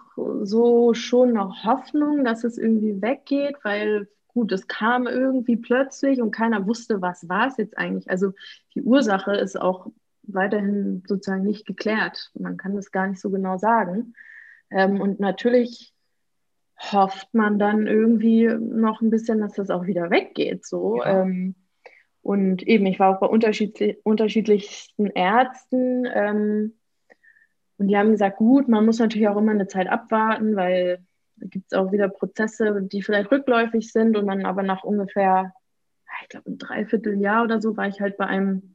so 0.43 0.95
schon 0.95 1.33
noch 1.33 1.65
Hoffnung, 1.65 2.25
dass 2.25 2.45
es 2.45 2.59
irgendwie 2.59 3.01
weggeht, 3.01 3.57
weil 3.63 4.09
gut, 4.29 4.53
es 4.53 4.67
kam 4.67 5.07
irgendwie 5.07 5.57
plötzlich 5.57 6.21
und 6.21 6.31
keiner 6.31 6.67
wusste, 6.67 7.01
was 7.01 7.29
war 7.29 7.49
es 7.49 7.57
jetzt 7.57 7.79
eigentlich. 7.79 8.11
Also 8.11 8.33
die 8.75 8.83
Ursache 8.83 9.35
ist 9.37 9.59
auch 9.61 9.87
weiterhin 10.25 11.03
sozusagen 11.07 11.45
nicht 11.45 11.67
geklärt. 11.67 12.33
Man 12.35 12.57
kann 12.57 12.75
das 12.75 12.91
gar 12.91 13.07
nicht 13.07 13.21
so 13.21 13.31
genau 13.31 13.57
sagen. 13.57 14.15
Ähm, 14.71 15.01
und 15.01 15.21
natürlich 15.21 15.95
hofft 16.79 17.33
man 17.33 17.59
dann 17.59 17.87
irgendwie 17.87 18.47
noch 18.47 19.01
ein 19.01 19.11
bisschen, 19.11 19.41
dass 19.41 19.55
das 19.55 19.71
auch 19.71 19.87
wieder 19.87 20.11
weggeht. 20.11 20.67
So. 20.67 20.99
Ja. 20.99 21.23
Ähm, 21.23 21.55
und 22.27 22.65
eben, 22.65 22.87
ich 22.87 22.99
war 22.99 23.15
auch 23.15 23.21
bei 23.21 23.29
unterschiedlich, 23.29 23.99
unterschiedlichsten 24.03 25.07
Ärzten. 25.07 26.09
Ähm, 26.13 26.73
und 27.79 27.87
die 27.87 27.97
haben 27.97 28.11
gesagt, 28.11 28.39
gut, 28.39 28.67
man 28.67 28.85
muss 28.85 28.99
natürlich 28.99 29.29
auch 29.29 29.37
immer 29.37 29.53
eine 29.53 29.69
Zeit 29.69 29.87
abwarten, 29.87 30.57
weil 30.57 30.99
da 31.37 31.47
gibt 31.47 31.67
es 31.71 31.79
auch 31.79 31.93
wieder 31.93 32.09
Prozesse, 32.09 32.83
die 32.83 33.03
vielleicht 33.03 33.31
rückläufig 33.31 33.93
sind 33.93 34.17
und 34.17 34.27
man 34.27 34.45
aber 34.45 34.65
nach 34.65 34.83
ungefähr, 34.83 35.53
ich 36.25 36.29
glaube, 36.31 36.51
ein 36.51 36.59
Dreivierteljahr 36.59 37.45
oder 37.45 37.61
so 37.61 37.77
war 37.77 37.87
ich 37.87 38.01
halt 38.01 38.17
bei 38.17 38.27
einem 38.27 38.75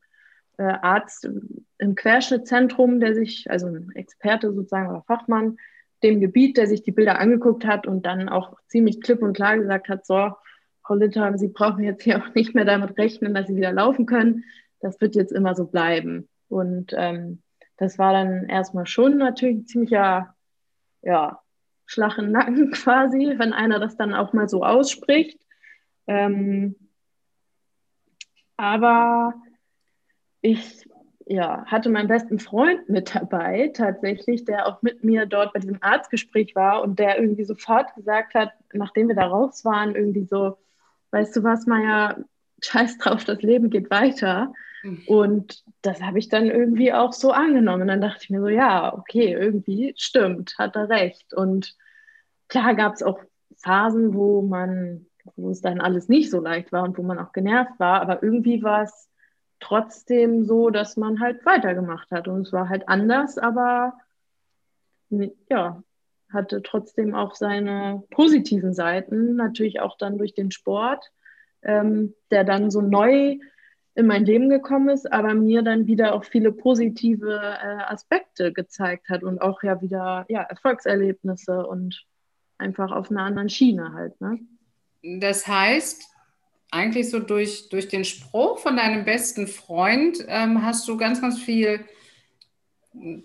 äh, 0.57 0.63
Arzt 0.63 1.29
im 1.77 1.95
Querschnittzentrum, 1.95 3.01
der 3.01 3.15
sich, 3.15 3.51
also 3.51 3.67
ein 3.67 3.91
Experte 3.95 4.53
sozusagen 4.53 4.87
oder 4.87 5.03
Fachmann, 5.03 5.57
dem 6.03 6.21
Gebiet, 6.21 6.55
der 6.55 6.67
sich 6.67 6.83
die 6.83 6.93
Bilder 6.93 7.19
angeguckt 7.19 7.65
hat 7.65 7.85
und 7.85 8.05
dann 8.05 8.29
auch 8.29 8.55
ziemlich 8.67 9.01
klipp 9.01 9.21
und 9.21 9.33
klar 9.33 9.57
gesagt 9.57 9.89
hat, 9.89 10.05
so, 10.05 10.31
Frau 10.83 10.95
Litter, 10.95 11.37
Sie 11.37 11.47
brauchen 11.47 11.83
jetzt 11.83 12.03
hier 12.03 12.17
auch 12.23 12.33
nicht 12.33 12.55
mehr 12.55 12.65
damit 12.65 12.97
rechnen, 12.97 13.33
dass 13.33 13.47
Sie 13.47 13.55
wieder 13.55 13.71
laufen 13.71 14.05
können. 14.05 14.43
Das 14.79 14.99
wird 15.01 15.15
jetzt 15.15 15.31
immer 15.31 15.55
so 15.55 15.65
bleiben. 15.65 16.27
Und 16.47 16.93
ähm, 16.95 17.41
das 17.77 17.97
war 17.97 18.13
dann 18.13 18.49
erstmal 18.49 18.85
schon 18.85 19.17
natürlich 19.17 19.57
ein 19.57 19.65
ziemlicher, 19.65 20.35
ja, 21.01 21.41
Schlag 21.85 22.17
im 22.17 22.31
Nacken 22.31 22.71
quasi, 22.71 23.33
wenn 23.37 23.53
einer 23.53 23.79
das 23.79 23.97
dann 23.97 24.13
auch 24.13 24.33
mal 24.33 24.47
so 24.47 24.63
ausspricht. 24.63 25.39
Ähm, 26.07 26.75
aber 28.57 29.33
ich 30.41 30.87
ja, 31.25 31.65
hatte 31.65 31.89
meinen 31.89 32.07
besten 32.07 32.39
Freund 32.39 32.89
mit 32.89 33.15
dabei, 33.15 33.71
tatsächlich, 33.73 34.43
der 34.45 34.67
auch 34.67 34.81
mit 34.81 35.03
mir 35.03 35.25
dort 35.25 35.53
bei 35.53 35.59
diesem 35.59 35.77
Arztgespräch 35.81 36.55
war 36.55 36.81
und 36.81 36.99
der 36.99 37.19
irgendwie 37.19 37.43
sofort 37.45 37.93
gesagt 37.95 38.33
hat, 38.33 38.51
nachdem 38.73 39.07
wir 39.07 39.15
da 39.15 39.27
raus 39.27 39.63
waren, 39.63 39.95
irgendwie 39.95 40.25
so, 40.25 40.57
weißt 41.11 41.35
du 41.35 41.43
was, 41.43 41.65
Maja, 41.67 42.17
scheiß 42.61 42.97
drauf, 42.97 43.23
das 43.23 43.41
Leben 43.41 43.69
geht 43.69 43.89
weiter. 43.89 44.53
Mhm. 44.83 45.03
Und 45.07 45.63
das 45.81 46.01
habe 46.01 46.19
ich 46.19 46.29
dann 46.29 46.45
irgendwie 46.45 46.93
auch 46.93 47.13
so 47.13 47.31
angenommen. 47.31 47.83
Und 47.83 47.87
dann 47.87 48.01
dachte 48.01 48.23
ich 48.23 48.29
mir 48.29 48.41
so, 48.41 48.47
ja, 48.47 48.93
okay, 48.93 49.33
irgendwie 49.33 49.93
stimmt, 49.97 50.57
hat 50.57 50.75
er 50.75 50.89
recht. 50.89 51.33
Und 51.33 51.75
klar 52.47 52.75
gab 52.75 52.93
es 52.93 53.03
auch 53.03 53.19
Phasen, 53.57 54.13
wo 54.13 54.41
man, 54.41 55.05
wo 55.35 55.49
es 55.51 55.61
dann 55.61 55.81
alles 55.81 56.09
nicht 56.09 56.31
so 56.31 56.39
leicht 56.39 56.71
war 56.71 56.83
und 56.83 56.97
wo 56.97 57.03
man 57.03 57.19
auch 57.19 57.31
genervt 57.31 57.79
war, 57.79 58.01
aber 58.01 58.23
irgendwie 58.23 58.63
war 58.63 58.83
es 58.83 59.09
trotzdem 59.59 60.43
so, 60.43 60.71
dass 60.71 60.97
man 60.97 61.19
halt 61.19 61.45
weitergemacht 61.45 62.09
hat. 62.11 62.27
Und 62.27 62.47
es 62.47 62.53
war 62.53 62.69
halt 62.69 62.89
anders, 62.89 63.37
aber 63.37 63.93
ja, 65.49 65.83
hatte 66.31 66.61
trotzdem 66.61 67.15
auch 67.15 67.35
seine 67.35 68.03
positiven 68.11 68.73
Seiten, 68.73 69.35
natürlich 69.35 69.79
auch 69.81 69.97
dann 69.97 70.17
durch 70.17 70.33
den 70.33 70.51
Sport, 70.51 71.11
ähm, 71.63 72.13
der 72.31 72.43
dann 72.43 72.71
so 72.71 72.81
neu 72.81 73.37
in 73.93 74.07
mein 74.07 74.25
Leben 74.25 74.49
gekommen 74.49 74.89
ist, 74.89 75.11
aber 75.11 75.33
mir 75.33 75.63
dann 75.63 75.85
wieder 75.85 76.15
auch 76.15 76.23
viele 76.23 76.51
positive 76.51 77.33
äh, 77.33 77.83
Aspekte 77.83 78.53
gezeigt 78.53 79.09
hat 79.09 79.23
und 79.23 79.41
auch 79.41 79.63
ja 79.63 79.81
wieder 79.81 80.25
ja, 80.29 80.41
Erfolgserlebnisse 80.43 81.65
und 81.65 82.05
einfach 82.57 82.91
auf 82.91 83.11
einer 83.11 83.23
anderen 83.23 83.49
Schiene 83.49 83.93
halt. 83.93 84.19
Ne? 84.21 84.39
Das 85.19 85.45
heißt, 85.47 86.03
eigentlich 86.71 87.09
so 87.09 87.19
durch, 87.19 87.67
durch 87.69 87.89
den 87.89 88.05
Spruch 88.05 88.59
von 88.59 88.77
deinem 88.77 89.03
besten 89.03 89.47
Freund 89.47 90.23
ähm, 90.27 90.63
hast 90.63 90.87
du 90.87 90.95
ganz, 90.95 91.19
ganz 91.19 91.39
viel 91.39 91.85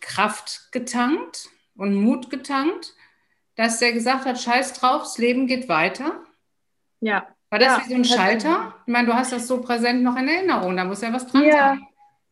Kraft 0.00 0.72
getankt 0.72 1.48
und 1.76 1.94
Mut 1.94 2.28
getankt, 2.30 2.94
dass 3.56 3.78
der 3.78 3.92
gesagt 3.92 4.24
hat, 4.26 4.38
scheiß 4.38 4.74
drauf, 4.74 5.02
das 5.02 5.18
Leben 5.18 5.46
geht 5.46 5.68
weiter. 5.68 6.20
Ja. 7.00 7.26
War 7.50 7.58
das 7.58 7.78
ja, 7.78 7.82
wie 7.84 7.88
so 7.90 7.94
ein 7.94 8.04
Schalter? 8.04 8.74
Ich 8.86 8.92
meine, 8.92 9.06
du 9.06 9.14
hast 9.14 9.32
das 9.32 9.46
so 9.46 9.60
präsent 9.60 10.02
noch 10.02 10.16
in 10.16 10.28
Erinnerung, 10.28 10.76
da 10.76 10.84
muss 10.84 11.00
ja 11.00 11.12
was 11.12 11.26
dran 11.26 11.44
ja, 11.44 11.52
sein. 11.52 11.86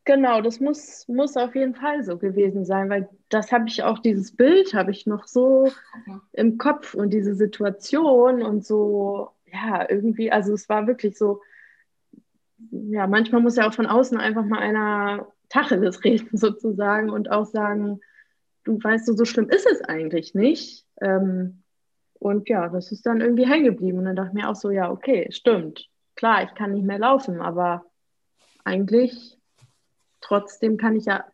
Genau, 0.05 0.43
das 0.43 0.61
muss, 0.61 1.09
muss 1.09 1.37
auf 1.37 1.55
jeden 1.55 1.75
Fall 1.75 2.05
so 2.05 2.19
gewesen 2.19 2.67
sein, 2.67 2.91
weil 2.91 3.09
das 3.31 3.53
habe 3.53 3.69
ich 3.69 3.83
auch, 3.83 4.01
dieses 4.01 4.37
Bild 4.37 4.75
habe 4.75 4.91
ich 4.91 5.07
noch 5.07 5.27
so 5.27 5.69
okay. 5.69 6.19
im 6.33 6.59
Kopf 6.59 6.95
und 6.95 7.11
diese 7.11 7.35
Situation 7.35 8.43
und 8.43 8.67
so, 8.67 9.31
ja, 9.51 9.89
irgendwie, 9.89 10.31
also 10.31 10.53
es 10.53 10.69
war 10.69 10.87
wirklich 10.87 11.17
so, 11.17 11.41
ja, 12.71 13.07
manchmal 13.07 13.41
muss 13.41 13.57
ja 13.57 13.67
auch 13.67 13.75
von 13.75 13.87
außen 13.87 14.19
einfach 14.19 14.45
mal 14.45 14.59
einer 14.59 15.29
Tacheles 15.49 16.05
reden 16.05 16.37
sozusagen 16.37 17.09
und 17.09 17.31
auch 17.31 17.47
sagen, 17.47 18.01
du 18.65 18.83
weißt, 18.83 19.07
so, 19.07 19.15
so 19.15 19.25
schlimm 19.25 19.49
ist 19.49 19.67
es 19.71 19.81
eigentlich 19.83 20.35
nicht. 20.35 20.84
Ähm, 21.05 21.63
und 22.15 22.49
ja, 22.49 22.69
das 22.69 22.91
ist 22.91 23.05
dann 23.05 23.21
irgendwie 23.21 23.47
hängen 23.47 23.65
geblieben. 23.65 23.99
Und 23.99 24.07
dann 24.07 24.17
dachte 24.17 24.31
ich 24.31 24.43
mir 24.43 24.49
auch 24.49 24.57
so, 24.57 24.71
ja, 24.71 24.91
okay, 24.91 25.31
stimmt. 25.31 25.89
Klar, 26.17 26.45
ich 26.45 26.55
kann 26.55 26.73
nicht 26.73 26.87
mehr 26.87 26.99
laufen, 26.99 27.41
aber 27.41 27.85
eigentlich 28.65 29.37
trotzdem 30.21 30.79
kann 30.79 30.97
ich 30.97 31.05
ja 31.05 31.25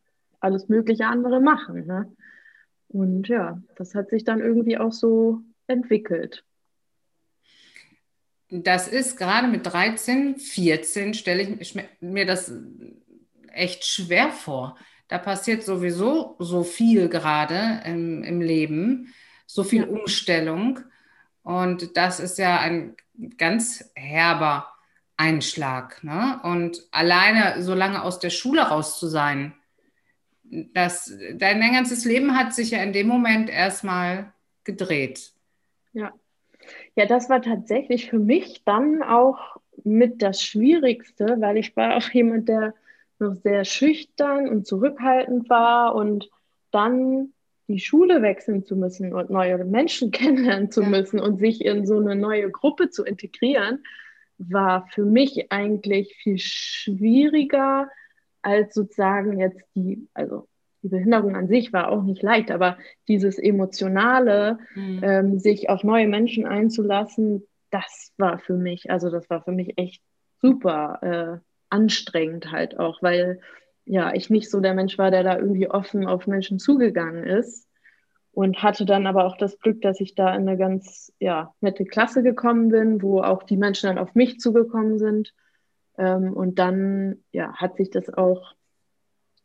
alles 0.41 0.69
mögliche 0.69 1.07
andere 1.07 1.41
machen. 1.41 1.87
Ne? 1.87 2.13
Und 2.89 3.29
ja, 3.29 3.63
das 3.77 3.95
hat 3.95 4.11
sich 4.11 4.25
dann 4.25 4.41
irgendwie 4.41 4.79
auch 4.79 4.93
so 4.93 5.43
entwickelt. 5.69 6.45
Das 8.51 8.89
ist 8.89 9.17
gerade 9.17 9.47
mit 9.47 9.65
13, 9.65 10.37
14 10.37 11.15
stelle 11.15 11.43
ich 11.61 11.79
mir 12.01 12.27
das 12.27 12.53
echt 13.53 13.85
schwer 13.85 14.31
vor. 14.31 14.77
Da 15.07 15.19
passiert 15.19 15.63
sowieso 15.63 16.35
so 16.41 16.65
viel 16.65 17.09
gerade 17.09 17.83
im, 17.85 18.25
im 18.25 18.41
Leben, 18.41 19.15
so 19.55 19.65
viel. 19.65 19.85
Umstellung. 19.85 20.81
Und 21.43 21.97
das 21.97 22.21
ist 22.21 22.39
ja 22.39 22.61
ein 22.61 22.97
ganz 23.37 23.91
herber 23.95 24.69
Einschlag. 25.17 26.03
Ne? 26.05 26.41
Und 26.43 26.87
alleine 26.93 27.63
so 27.63 27.75
lange 27.75 28.03
aus 28.03 28.19
der 28.19 28.31
Schule 28.31 28.63
raus 28.63 28.99
zu 28.99 29.09
sein, 29.09 29.55
das, 30.43 31.13
dein 31.35 31.61
ganzes 31.73 32.05
Leben 32.05 32.37
hat 32.37 32.55
sich 32.55 32.71
ja 32.71 32.83
in 32.83 32.93
dem 32.93 33.07
Moment 33.07 33.51
erstmal 33.51 34.33
gedreht. 34.65 35.33
Ja. 35.93 36.13
Ja, 36.95 37.07
das 37.07 37.29
war 37.29 37.41
tatsächlich 37.41 38.11
für 38.11 38.19
mich 38.19 38.63
dann 38.65 39.03
auch 39.03 39.57
mit 39.85 40.23
das 40.23 40.43
Schwierigste, 40.43 41.37
weil 41.41 41.57
ich 41.57 41.75
war 41.77 41.97
auch 41.97 42.11
jemand, 42.11 42.49
der 42.49 42.75
noch 43.19 43.35
sehr 43.35 43.65
schüchtern 43.65 44.49
und 44.49 44.67
zurückhaltend 44.67 45.49
war 45.49 45.95
und 45.95 46.31
dann 46.71 47.33
die 47.71 47.79
Schule 47.79 48.21
wechseln 48.21 48.65
zu 48.65 48.77
müssen 48.77 49.15
und 49.15 49.31
neue 49.31 49.65
Menschen 49.65 50.11
kennenlernen 50.11 50.71
zu 50.71 50.83
ja. 50.83 50.89
müssen 50.89 51.21
und 51.21 51.39
sich 51.39 51.65
in 51.65 51.87
so 51.87 51.99
eine 51.99 52.17
neue 52.17 52.51
Gruppe 52.51 52.91
zu 52.91 53.05
integrieren, 53.05 53.85
war 54.39 54.87
für 54.89 55.05
mich 55.05 55.53
eigentlich 55.53 56.17
viel 56.17 56.39
schwieriger 56.39 57.89
als 58.43 58.75
sozusagen 58.75 59.39
jetzt 59.39 59.61
die, 59.75 60.09
also 60.15 60.49
die 60.83 60.89
Behinderung 60.89 61.37
an 61.37 61.47
sich 61.47 61.73
war 61.73 61.91
auch 61.91 62.03
nicht 62.03 62.23
leicht, 62.23 62.51
aber 62.51 62.79
dieses 63.07 63.39
emotionale, 63.39 64.59
mhm. 64.75 65.01
ähm, 65.03 65.39
sich 65.39 65.69
auf 65.69 65.85
neue 65.85 66.09
Menschen 66.09 66.47
einzulassen, 66.47 67.47
das 67.71 68.13
war 68.17 68.39
für 68.39 68.55
mich, 68.55 68.91
also 68.91 69.11
das 69.11 69.29
war 69.29 69.43
für 69.45 69.53
mich 69.53 69.77
echt 69.77 70.03
super 70.41 70.99
äh, 71.03 71.47
anstrengend 71.69 72.51
halt 72.51 72.79
auch, 72.79 73.03
weil 73.03 73.41
ja 73.85 74.13
ich 74.15 74.31
nicht 74.31 74.51
so 74.51 74.61
der 74.61 74.75
Mensch 74.75 74.99
war, 74.99 75.11
der 75.11 75.23
da 75.23 75.39
irgendwie 75.39 75.71
offen 75.71 76.07
auf 76.07 76.27
Menschen 76.27 76.59
zugegangen 76.59 77.25
ist 77.25 77.69
und 78.33 78.63
hatte 78.63 78.85
dann 78.85 79.07
aber 79.07 79.27
auch 79.27 79.37
das 79.37 79.59
Glück, 79.59 79.81
dass 79.83 80.01
ich 80.01 80.15
da 80.15 80.35
in 80.35 80.49
eine 80.49 80.57
ganz 80.57 81.13
ja, 81.19 81.53
nette 81.61 81.85
Klasse 81.85 82.23
gekommen 82.23 82.69
bin, 82.69 83.03
wo 83.03 83.21
auch 83.23 83.43
die 83.43 83.57
Menschen 83.57 83.89
dann 83.89 83.99
auf 83.99 84.15
mich 84.15 84.39
zugekommen 84.39 84.99
sind. 84.99 85.35
Ähm, 85.99 86.33
und 86.33 86.59
dann 86.59 87.19
ja, 87.33 87.55
hat 87.55 87.77
sich 87.77 87.91
das 87.91 88.13
auch 88.13 88.55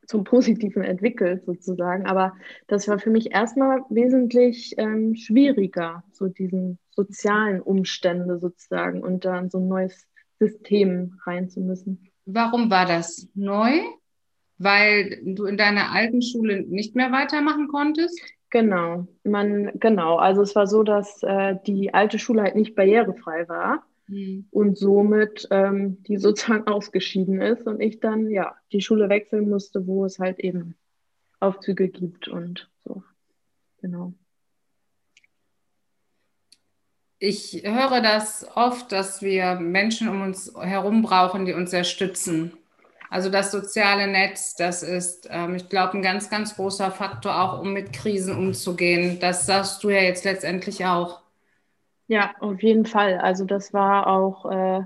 zum 0.07 0.23
Positiven 0.23 0.83
entwickelt 0.83 1.45
sozusagen. 1.45 2.05
Aber 2.05 2.33
das 2.67 2.87
war 2.87 2.99
für 2.99 3.09
mich 3.09 3.33
erstmal 3.33 3.81
wesentlich 3.89 4.75
ähm, 4.77 5.15
schwieriger, 5.15 6.03
so 6.11 6.27
diesen 6.27 6.77
sozialen 6.91 7.61
Umstände 7.61 8.39
sozusagen 8.39 9.01
und 9.01 9.25
dann 9.25 9.49
so 9.49 9.57
ein 9.57 9.67
neues 9.67 10.07
System 10.39 11.19
rein 11.25 11.49
zu 11.49 11.59
müssen. 11.59 12.11
Warum 12.25 12.69
war 12.69 12.85
das 12.85 13.27
neu? 13.33 13.81
Weil 14.57 15.19
du 15.24 15.45
in 15.45 15.57
deiner 15.57 15.91
alten 15.91 16.21
Schule 16.21 16.62
nicht 16.62 16.95
mehr 16.95 17.12
weitermachen 17.12 17.67
konntest? 17.67 18.19
Genau, 18.50 19.07
man, 19.24 19.71
genau. 19.79 20.15
Also 20.15 20.41
es 20.41 20.55
war 20.55 20.65
so, 20.67 20.83
dass 20.83 21.21
äh, 21.24 21.57
die 21.67 21.93
alte 21.93 22.19
Schule 22.19 22.43
halt 22.43 22.55
nicht 22.55 22.75
barrierefrei 22.75 23.50
war 23.50 23.83
hm. 24.07 24.47
und 24.51 24.77
somit 24.77 25.47
ähm, 25.51 26.01
die 26.03 26.17
sozusagen 26.17 26.67
ausgeschieden 26.67 27.41
ist 27.41 27.67
und 27.67 27.81
ich 27.81 28.00
dann 28.00 28.29
ja 28.29 28.55
die 28.71 28.81
Schule 28.81 29.09
wechseln 29.09 29.50
musste, 29.50 29.85
wo 29.88 30.05
es 30.05 30.19
halt 30.19 30.39
eben 30.39 30.75
Aufzüge 31.39 31.89
gibt 31.89 32.27
und 32.27 32.69
so. 32.85 33.03
Genau. 33.81 34.13
Ich 37.19 37.63
höre 37.63 38.01
das 38.01 38.45
oft, 38.55 38.91
dass 38.91 39.21
wir 39.21 39.55
Menschen 39.55 40.09
um 40.09 40.21
uns 40.21 40.53
herum 40.59 41.01
brauchen, 41.01 41.45
die 41.45 41.53
uns 41.53 41.71
sehr 41.71 41.83
stützen. 41.83 42.53
Also 43.09 43.29
das 43.29 43.51
soziale 43.51 44.07
Netz, 44.07 44.55
das 44.55 44.83
ist, 44.83 45.27
ähm, 45.31 45.55
ich 45.55 45.69
glaube, 45.69 45.97
ein 45.97 46.01
ganz, 46.01 46.29
ganz 46.29 46.55
großer 46.55 46.91
Faktor 46.91 47.41
auch, 47.41 47.62
um 47.62 47.74
mit 47.74 47.93
Krisen 47.93 48.35
umzugehen. 48.35 49.19
Das 49.19 49.45
sagst 49.45 49.83
du 49.83 49.89
ja 49.89 50.01
jetzt 50.01 50.25
letztendlich 50.25 50.85
auch. 50.85 51.21
Ja, 52.07 52.33
auf 52.39 52.62
jeden 52.62 52.85
Fall. 52.85 53.17
Also 53.17 53.45
das 53.45 53.74
war 53.74 54.07
auch, 54.07 54.45
äh, 54.51 54.85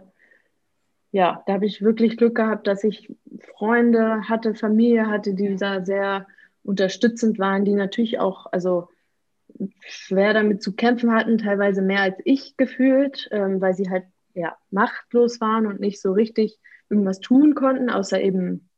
ja, 1.11 1.43
da 1.45 1.53
habe 1.53 1.65
ich 1.65 1.81
wirklich 1.81 2.17
Glück 2.17 2.35
gehabt, 2.35 2.67
dass 2.67 2.83
ich 2.83 3.11
Freunde 3.57 4.29
hatte, 4.29 4.55
Familie 4.55 5.07
hatte, 5.07 5.33
die 5.33 5.55
da 5.55 5.83
sehr 5.83 6.27
unterstützend 6.63 7.39
waren, 7.39 7.65
die 7.65 7.73
natürlich 7.73 8.19
auch, 8.19 8.45
also 8.51 8.89
schwer 9.81 10.33
damit 10.33 10.61
zu 10.61 10.75
kämpfen 10.75 11.11
hatten, 11.13 11.37
teilweise 11.37 11.81
mehr 11.81 12.01
als 12.01 12.17
ich 12.23 12.55
gefühlt, 12.57 13.27
ähm, 13.31 13.59
weil 13.59 13.73
sie 13.73 13.89
halt 13.89 14.05
ja 14.33 14.57
machtlos 14.69 15.41
waren 15.41 15.65
und 15.65 15.79
nicht 15.79 15.99
so 15.99 16.13
richtig 16.13 16.59
irgendwas 16.89 17.19
tun 17.19 17.55
konnten, 17.55 17.89
außer 17.89 18.21
eben 18.21 18.69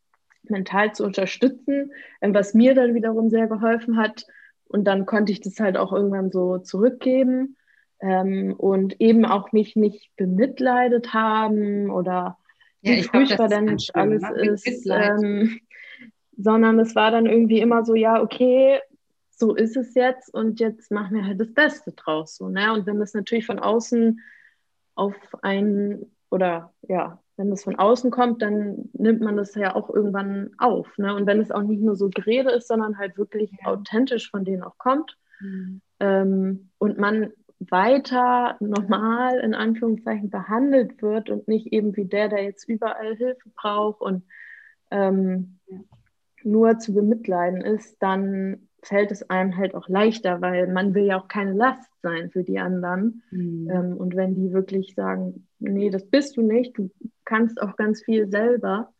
mental 0.43 0.93
zu 0.93 1.05
unterstützen, 1.05 1.91
ähm, 2.21 2.33
was 2.33 2.53
mir 2.53 2.73
dann 2.75 2.93
wiederum 2.93 3.29
sehr 3.29 3.47
geholfen 3.47 3.97
hat. 3.97 4.25
Und 4.65 4.85
dann 4.85 5.05
konnte 5.05 5.31
ich 5.31 5.41
das 5.41 5.59
halt 5.59 5.77
auch 5.77 5.91
irgendwann 5.91 6.31
so 6.31 6.57
zurückgeben 6.57 7.57
ähm, 7.99 8.53
und 8.57 8.99
eben 8.99 9.25
auch 9.25 9.51
mich 9.51 9.75
nicht 9.75 10.15
bemitleidet 10.15 11.13
haben 11.13 11.89
oder 11.89 12.37
ja, 12.81 12.93
wie 12.93 13.03
furchtbar 13.03 13.47
dann 13.47 13.77
alles 13.93 14.23
ne? 14.23 14.49
ist, 14.51 14.87
ähm, 14.89 15.59
sondern 16.37 16.79
es 16.79 16.95
war 16.95 17.11
dann 17.11 17.25
irgendwie 17.25 17.59
immer 17.59 17.85
so, 17.85 17.95
ja, 17.95 18.21
okay, 18.21 18.79
so 19.29 19.55
ist 19.55 19.75
es 19.75 19.93
jetzt 19.93 20.33
und 20.33 20.59
jetzt 20.59 20.91
machen 20.91 21.15
wir 21.15 21.25
halt 21.25 21.39
das 21.39 21.53
Beste 21.53 21.91
draus. 21.91 22.35
So, 22.35 22.49
ne? 22.49 22.73
Und 22.73 22.85
wenn 22.85 22.99
das 22.99 23.13
natürlich 23.13 23.45
von 23.45 23.59
außen 23.59 24.19
auf 24.95 25.15
einen 25.41 26.11
oder 26.29 26.73
ja, 26.87 27.19
wenn 27.41 27.49
das 27.49 27.63
von 27.63 27.75
außen 27.75 28.11
kommt, 28.11 28.43
dann 28.43 28.89
nimmt 28.93 29.21
man 29.21 29.35
das 29.35 29.55
ja 29.55 29.75
auch 29.75 29.89
irgendwann 29.89 30.51
auf. 30.59 30.95
Ne? 30.99 31.15
Und 31.15 31.25
wenn 31.25 31.41
es 31.41 31.49
auch 31.49 31.63
nicht 31.63 31.81
nur 31.81 31.95
so 31.95 32.07
Gerede 32.07 32.51
ist, 32.51 32.67
sondern 32.67 32.99
halt 32.99 33.17
wirklich 33.17 33.51
ja. 33.51 33.71
authentisch 33.71 34.29
von 34.29 34.45
denen 34.45 34.61
auch 34.61 34.77
kommt 34.77 35.17
mhm. 35.39 35.81
ähm, 35.99 36.69
und 36.77 36.99
man 36.99 37.31
weiter 37.57 38.57
normal 38.59 39.39
in 39.39 39.55
Anführungszeichen 39.55 40.29
behandelt 40.29 41.01
wird 41.01 41.31
und 41.31 41.47
nicht 41.47 41.73
eben 41.73 41.95
wie 41.95 42.05
der, 42.05 42.29
der 42.29 42.43
jetzt 42.43 42.69
überall 42.69 43.15
Hilfe 43.15 43.49
braucht 43.55 44.01
und 44.01 44.23
ähm, 44.91 45.57
ja. 45.65 45.79
nur 46.43 46.77
zu 46.77 46.93
bemitleiden 46.93 47.61
ist, 47.61 47.97
dann 48.03 48.67
fällt 48.83 49.11
es 49.11 49.29
einem 49.29 49.57
halt 49.57 49.75
auch 49.75 49.87
leichter, 49.87 50.41
weil 50.41 50.67
man 50.67 50.93
will 50.93 51.05
ja 51.05 51.19
auch 51.19 51.27
keine 51.27 51.53
Last 51.53 51.89
sein 52.01 52.31
für 52.31 52.43
die 52.43 52.59
anderen. 52.59 53.23
Mhm. 53.31 53.69
Ähm, 53.69 53.97
und 53.97 54.15
wenn 54.15 54.35
die 54.35 54.51
wirklich 54.53 54.95
sagen, 54.95 55.47
nee, 55.59 55.89
das 55.89 56.05
bist 56.05 56.37
du 56.37 56.41
nicht, 56.41 56.77
du 56.77 56.89
kannst 57.25 57.61
auch 57.61 57.75
ganz 57.75 58.03
viel 58.03 58.29
selber, 58.29 58.91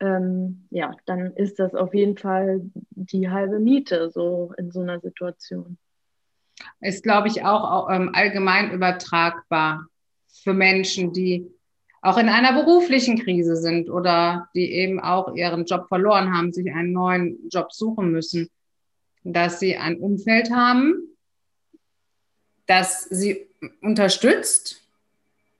ähm, 0.00 0.66
ja, 0.70 0.96
dann 1.06 1.32
ist 1.34 1.58
das 1.58 1.74
auf 1.74 1.94
jeden 1.94 2.16
Fall 2.16 2.62
die 2.90 3.30
halbe 3.30 3.60
Miete 3.60 4.10
so 4.10 4.52
in 4.56 4.72
so 4.72 4.80
einer 4.80 4.98
Situation. 4.98 5.78
Ist, 6.80 7.02
glaube 7.02 7.28
ich, 7.28 7.44
auch, 7.44 7.88
ähm, 7.90 8.10
allgemein 8.12 8.72
übertragbar 8.72 9.86
für 10.42 10.54
Menschen, 10.54 11.12
die 11.12 11.50
auch 12.02 12.16
in 12.16 12.28
einer 12.28 12.54
beruflichen 12.54 13.18
Krise 13.18 13.56
sind 13.56 13.90
oder 13.90 14.48
die 14.54 14.72
eben 14.72 15.00
auch 15.00 15.34
ihren 15.34 15.66
Job 15.66 15.86
verloren 15.88 16.34
haben, 16.34 16.52
sich 16.52 16.72
einen 16.72 16.92
neuen 16.92 17.48
Job 17.50 17.72
suchen 17.72 18.10
müssen 18.10 18.48
dass 19.24 19.60
sie 19.60 19.76
ein 19.76 19.98
Umfeld 19.98 20.50
haben, 20.50 20.94
das 22.66 23.02
sie 23.04 23.48
unterstützt, 23.82 24.82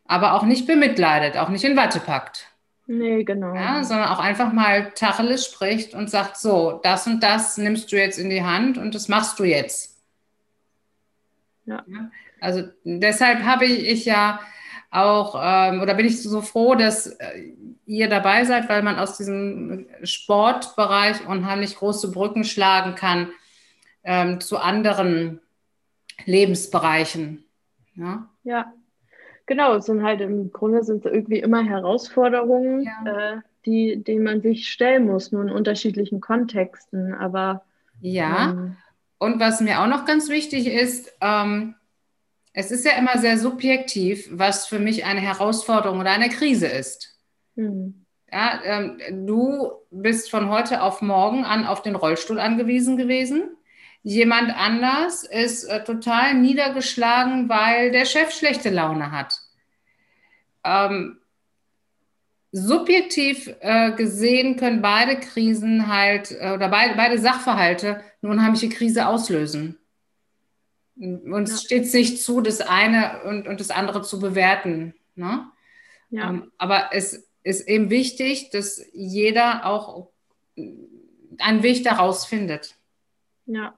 aber 0.04 0.34
auch 0.34 0.44
nicht 0.44 0.66
bemitleidet, 0.66 1.36
auch 1.36 1.48
nicht 1.48 1.64
in 1.64 1.76
Watte 1.76 2.00
packt. 2.00 2.46
Nee, 2.86 3.22
genau. 3.22 3.54
Ja, 3.54 3.84
sondern 3.84 4.08
auch 4.08 4.18
einfach 4.18 4.52
mal 4.52 4.90
Tacheles 4.94 5.46
spricht 5.46 5.94
und 5.94 6.10
sagt, 6.10 6.36
so, 6.36 6.80
das 6.82 7.06
und 7.06 7.22
das 7.22 7.56
nimmst 7.56 7.92
du 7.92 7.96
jetzt 7.96 8.18
in 8.18 8.30
die 8.30 8.42
Hand 8.42 8.78
und 8.78 8.94
das 8.94 9.08
machst 9.08 9.38
du 9.38 9.44
jetzt. 9.44 9.96
Ja. 11.66 11.84
ja 11.86 12.10
also 12.40 12.64
deshalb 12.84 13.44
habe 13.44 13.66
ich, 13.66 13.86
ich 13.86 14.04
ja 14.06 14.40
auch, 14.90 15.40
ähm, 15.40 15.80
oder 15.80 15.94
bin 15.94 16.06
ich 16.06 16.20
so 16.20 16.42
froh, 16.42 16.74
dass 16.74 17.06
äh, 17.06 17.52
ihr 17.86 18.08
dabei 18.08 18.44
seid, 18.44 18.68
weil 18.68 18.82
man 18.82 18.98
aus 18.98 19.16
diesem 19.16 19.86
Sportbereich 20.02 21.26
unheimlich 21.28 21.76
große 21.76 22.10
Brücken 22.10 22.42
schlagen 22.42 22.96
kann 22.96 23.30
ähm, 24.04 24.40
zu 24.40 24.58
anderen 24.58 25.40
Lebensbereichen. 26.24 27.44
Ja? 27.94 28.28
ja, 28.44 28.72
genau. 29.46 29.76
Es 29.76 29.86
sind 29.86 30.02
halt 30.02 30.20
im 30.20 30.52
Grunde 30.52 30.82
sind 30.84 31.04
es 31.04 31.12
irgendwie 31.12 31.40
immer 31.40 31.62
Herausforderungen, 31.62 32.82
ja. 32.82 33.32
äh, 33.32 33.36
die, 33.66 34.02
denen 34.02 34.24
man 34.24 34.40
sich 34.40 34.68
stellen 34.68 35.06
muss, 35.06 35.32
nur 35.32 35.42
in 35.42 35.50
unterschiedlichen 35.50 36.20
Kontexten. 36.20 37.14
Aber 37.14 37.64
ja. 38.00 38.50
Ähm, 38.50 38.76
und 39.18 39.38
was 39.38 39.60
mir 39.60 39.80
auch 39.80 39.86
noch 39.86 40.06
ganz 40.06 40.30
wichtig 40.30 40.66
ist, 40.66 41.12
ähm, 41.20 41.74
es 42.52 42.70
ist 42.70 42.84
ja 42.84 42.92
immer 42.92 43.18
sehr 43.18 43.38
subjektiv, 43.38 44.28
was 44.32 44.66
für 44.66 44.78
mich 44.78 45.04
eine 45.04 45.20
Herausforderung 45.20 46.00
oder 46.00 46.10
eine 46.10 46.30
Krise 46.30 46.66
ist. 46.66 47.18
Hm. 47.54 48.06
Ja, 48.32 48.60
ähm, 48.64 49.26
du 49.26 49.72
bist 49.90 50.30
von 50.30 50.50
heute 50.50 50.82
auf 50.82 51.02
morgen 51.02 51.44
an 51.44 51.66
auf 51.66 51.82
den 51.82 51.96
Rollstuhl 51.96 52.38
angewiesen 52.38 52.96
gewesen. 52.96 53.56
Jemand 54.02 54.50
anders 54.56 55.24
ist 55.24 55.64
äh, 55.64 55.84
total 55.84 56.34
niedergeschlagen, 56.34 57.48
weil 57.48 57.90
der 57.90 58.06
Chef 58.06 58.32
schlechte 58.32 58.70
Laune 58.70 59.10
hat. 59.12 59.38
Ähm, 60.64 61.18
subjektiv 62.52 63.54
äh, 63.60 63.92
gesehen 63.92 64.56
können 64.56 64.80
beide 64.80 65.20
Krisen 65.20 65.88
halt 65.88 66.32
äh, 66.32 66.52
oder 66.52 66.68
beide, 66.68 66.94
beide 66.94 67.18
Sachverhalte 67.18 68.02
eine 68.22 68.32
unheimliche 68.32 68.70
Krise 68.70 69.06
auslösen. 69.06 69.78
Uns 70.96 71.50
ja. 71.50 71.56
steht 71.58 71.84
es 71.84 71.92
nicht 71.92 72.22
zu, 72.22 72.40
das 72.40 72.60
eine 72.60 73.22
und, 73.24 73.46
und 73.46 73.60
das 73.60 73.70
andere 73.70 74.02
zu 74.02 74.18
bewerten. 74.18 74.94
Ne? 75.14 75.46
Ja. 76.10 76.30
Ähm, 76.30 76.52
aber 76.58 76.90
es 76.92 77.28
ist 77.42 77.68
eben 77.68 77.90
wichtig, 77.90 78.50
dass 78.50 78.82
jeder 78.92 79.66
auch 79.66 80.08
einen 81.38 81.62
Weg 81.62 81.84
daraus 81.84 82.26
findet. 82.26 82.76
Ja, 83.46 83.74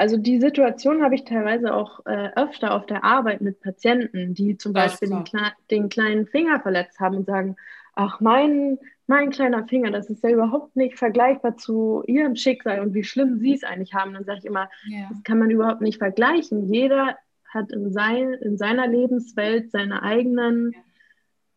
also 0.00 0.16
die 0.16 0.40
Situation 0.40 1.02
habe 1.02 1.14
ich 1.14 1.24
teilweise 1.24 1.74
auch 1.74 2.00
äh, 2.06 2.30
öfter 2.34 2.74
auf 2.74 2.86
der 2.86 3.04
Arbeit 3.04 3.42
mit 3.42 3.60
Patienten, 3.60 4.32
die 4.32 4.56
zum 4.56 4.72
Beispiel 4.72 5.10
den, 5.10 5.24
den, 5.70 5.88
kleinen 5.90 6.26
Finger 6.26 6.58
verletzt 6.58 6.98
haben 7.00 7.16
und 7.16 7.26
sagen, 7.26 7.56
ach, 7.94 8.18
mein, 8.18 8.78
mein 9.06 9.28
kleiner 9.28 9.66
Finger, 9.66 9.90
das 9.90 10.08
ist 10.08 10.24
ja 10.24 10.30
überhaupt 10.30 10.74
nicht 10.74 10.96
vergleichbar 10.96 11.58
zu 11.58 12.02
ihrem 12.06 12.34
Schicksal 12.34 12.80
und 12.80 12.94
wie 12.94 13.04
schlimm 13.04 13.40
sie 13.40 13.52
es 13.52 13.62
eigentlich 13.62 13.92
haben. 13.92 14.14
Dann 14.14 14.24
sage 14.24 14.38
ich 14.38 14.46
immer, 14.46 14.70
yeah. 14.88 15.06
das 15.10 15.22
kann 15.22 15.38
man 15.38 15.50
überhaupt 15.50 15.82
nicht 15.82 15.98
vergleichen. 15.98 16.72
Jeder 16.72 17.18
hat 17.50 17.70
in, 17.70 17.92
sein, 17.92 18.32
in 18.32 18.56
seiner 18.56 18.86
Lebenswelt 18.86 19.70
seine 19.70 20.02
eigenen 20.02 20.74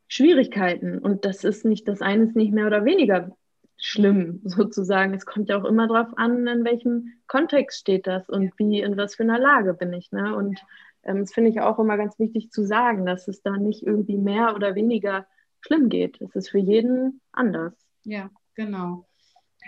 Schwierigkeiten 0.10 1.00
und 1.00 1.24
das 1.24 1.46
ist 1.46 1.64
nicht, 1.64 1.88
das 1.88 2.02
eine 2.02 2.26
ist 2.26 2.36
nicht 2.36 2.52
mehr 2.52 2.68
oder 2.68 2.84
weniger 2.84 3.32
schlimm 3.78 4.42
sozusagen. 4.44 5.14
Es 5.14 5.26
kommt 5.26 5.50
ja 5.50 5.58
auch 5.58 5.66
immer 5.66 5.88
darauf 5.88 6.18
an, 6.18 6.48
in 6.48 6.64
welchem 6.64 7.14
Kontext 7.28 7.80
steht 7.80 8.08
das 8.08 8.30
und 8.30 8.54
wie, 8.58 8.82
in 8.82 8.98
was 8.98 9.16
für 9.16 9.24
einer 9.24 9.40
Lage 9.40 9.74
bin 9.74 9.94
ich. 9.94 10.12
Ne? 10.12 10.36
Und 10.36 10.60
ähm, 11.04 11.20
das 11.20 11.34
finde 11.34 11.50
ich 11.50 11.62
auch 11.62 11.80
immer 11.80 11.98
ganz 11.98 12.18
wichtig 12.20 12.52
zu 12.52 12.66
sagen, 12.66 13.06
dass 13.06 13.28
es 13.28 13.42
da 13.42 13.58
nicht 13.58 13.84
irgendwie 13.84 14.18
mehr 14.18 14.56
oder 14.56 14.76
weniger 14.76 15.28
schlimm 15.62 15.90
geht. 15.90 16.22
Es 16.22 16.36
ist 16.36 16.50
für 16.50 16.60
jeden 16.60 17.22
anders. 17.32 17.74
Ja, 18.04 18.30
genau. 18.56 19.06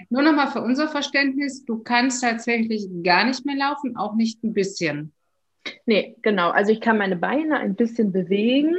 Nur 0.09 0.23
nochmal 0.23 0.47
für 0.47 0.61
unser 0.61 0.89
Verständnis, 0.89 1.63
du 1.63 1.81
kannst 1.81 2.21
tatsächlich 2.21 2.87
gar 3.03 3.25
nicht 3.25 3.45
mehr 3.45 3.55
laufen, 3.55 3.95
auch 3.95 4.15
nicht 4.15 4.43
ein 4.43 4.53
bisschen. 4.53 5.13
Nee, 5.85 6.17
genau. 6.21 6.49
Also 6.49 6.71
ich 6.71 6.81
kann 6.81 6.97
meine 6.97 7.15
Beine 7.15 7.57
ein 7.57 7.75
bisschen 7.75 8.11
bewegen, 8.11 8.75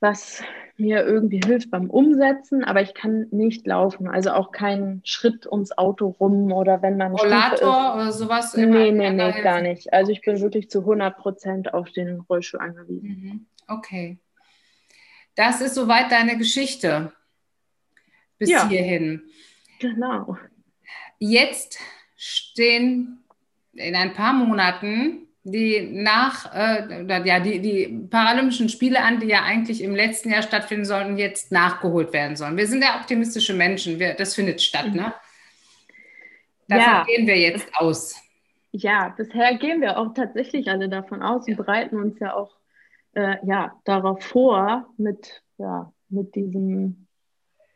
was 0.00 0.42
mir 0.78 1.04
irgendwie 1.04 1.40
hilft 1.44 1.70
beim 1.70 1.90
Umsetzen, 1.90 2.64
aber 2.64 2.80
ich 2.80 2.94
kann 2.94 3.26
nicht 3.30 3.66
laufen. 3.66 4.08
Also 4.08 4.30
auch 4.30 4.52
keinen 4.52 5.00
Schritt 5.04 5.50
ums 5.50 5.76
Auto 5.76 6.08
rum 6.08 6.52
oder 6.52 6.82
wenn 6.82 6.96
man. 6.96 7.12
Rollator 7.12 7.94
oder 7.94 8.12
sowas? 8.12 8.56
Nee, 8.56 8.92
nee, 8.92 9.10
nee, 9.10 9.42
gar 9.42 9.60
nicht. 9.60 9.92
Also 9.92 10.12
ich 10.12 10.20
bin 10.20 10.40
wirklich 10.40 10.70
zu 10.70 10.80
100 10.80 11.18
Prozent 11.18 11.74
auf 11.74 11.90
den 11.90 12.20
Rollstuhl 12.20 12.60
angewiesen. 12.60 13.08
Mhm. 13.08 13.46
Okay. 13.70 14.18
das 15.34 15.60
ist 15.60 15.74
soweit 15.74 16.10
deine 16.10 16.38
Geschichte 16.38 17.12
bis 18.38 18.48
ja, 18.48 18.66
hierhin. 18.68 19.22
Genau. 19.78 20.38
Jetzt 21.18 21.78
stehen 22.16 23.18
in 23.74 23.94
ein 23.94 24.14
paar 24.14 24.32
Monaten 24.32 25.27
die 25.50 25.88
nach 25.92 26.54
äh, 26.54 27.04
ja 27.24 27.40
die, 27.40 27.60
die 27.60 28.06
Paralympischen 28.10 28.68
Spiele 28.68 29.02
an, 29.02 29.20
die 29.20 29.26
ja 29.26 29.42
eigentlich 29.42 29.82
im 29.82 29.94
letzten 29.94 30.30
Jahr 30.30 30.42
stattfinden 30.42 30.84
sollen, 30.84 31.18
jetzt 31.18 31.52
nachgeholt 31.52 32.12
werden 32.12 32.36
sollen. 32.36 32.56
Wir 32.56 32.66
sind 32.66 32.82
ja 32.82 32.98
optimistische 33.00 33.54
Menschen. 33.54 33.98
Wir, 33.98 34.14
das 34.14 34.34
findet 34.34 34.60
statt, 34.60 34.94
ne? 34.94 35.12
Davon 36.68 36.84
ja. 36.84 37.04
gehen 37.04 37.26
wir 37.26 37.38
jetzt 37.38 37.68
aus. 37.74 38.14
Ja, 38.72 39.14
bisher 39.16 39.56
gehen 39.56 39.80
wir 39.80 39.98
auch 39.98 40.12
tatsächlich 40.12 40.68
alle 40.68 40.88
davon 40.88 41.22
aus 41.22 41.48
und 41.48 41.56
bereiten 41.56 41.96
uns 41.96 42.18
ja 42.20 42.34
auch 42.34 42.54
äh, 43.14 43.36
ja, 43.46 43.74
darauf 43.84 44.22
vor 44.22 44.86
mit, 44.98 45.42
ja, 45.56 45.92
mit, 46.08 46.34
diesem, 46.34 47.06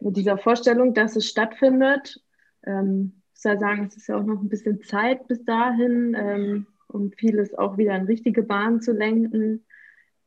mit 0.00 0.16
dieser 0.16 0.37
Vorstellung, 0.37 0.92
dass 0.92 1.16
es 1.16 1.26
stattfindet. 1.28 2.22
Ähm, 2.64 3.22
ich 3.24 3.44
muss 3.44 3.44
ja 3.44 3.58
sagen, 3.58 3.87
es 3.87 3.96
ist 3.96 4.08
ja 4.08 4.16
auch 4.16 4.24
noch 4.24 4.40
ein 4.40 4.48
bisschen 4.48 4.82
Zeit 4.82 5.26
bis 5.26 5.44
dahin, 5.44 6.14
ähm, 6.16 6.66
um 6.94 7.12
vieles 7.12 7.55
auch 7.55 7.78
wieder 7.78 7.96
in 7.96 8.07
richtige 8.07 8.42
Bahn 8.42 8.81
zu 8.81 8.92
lenken. 8.92 9.64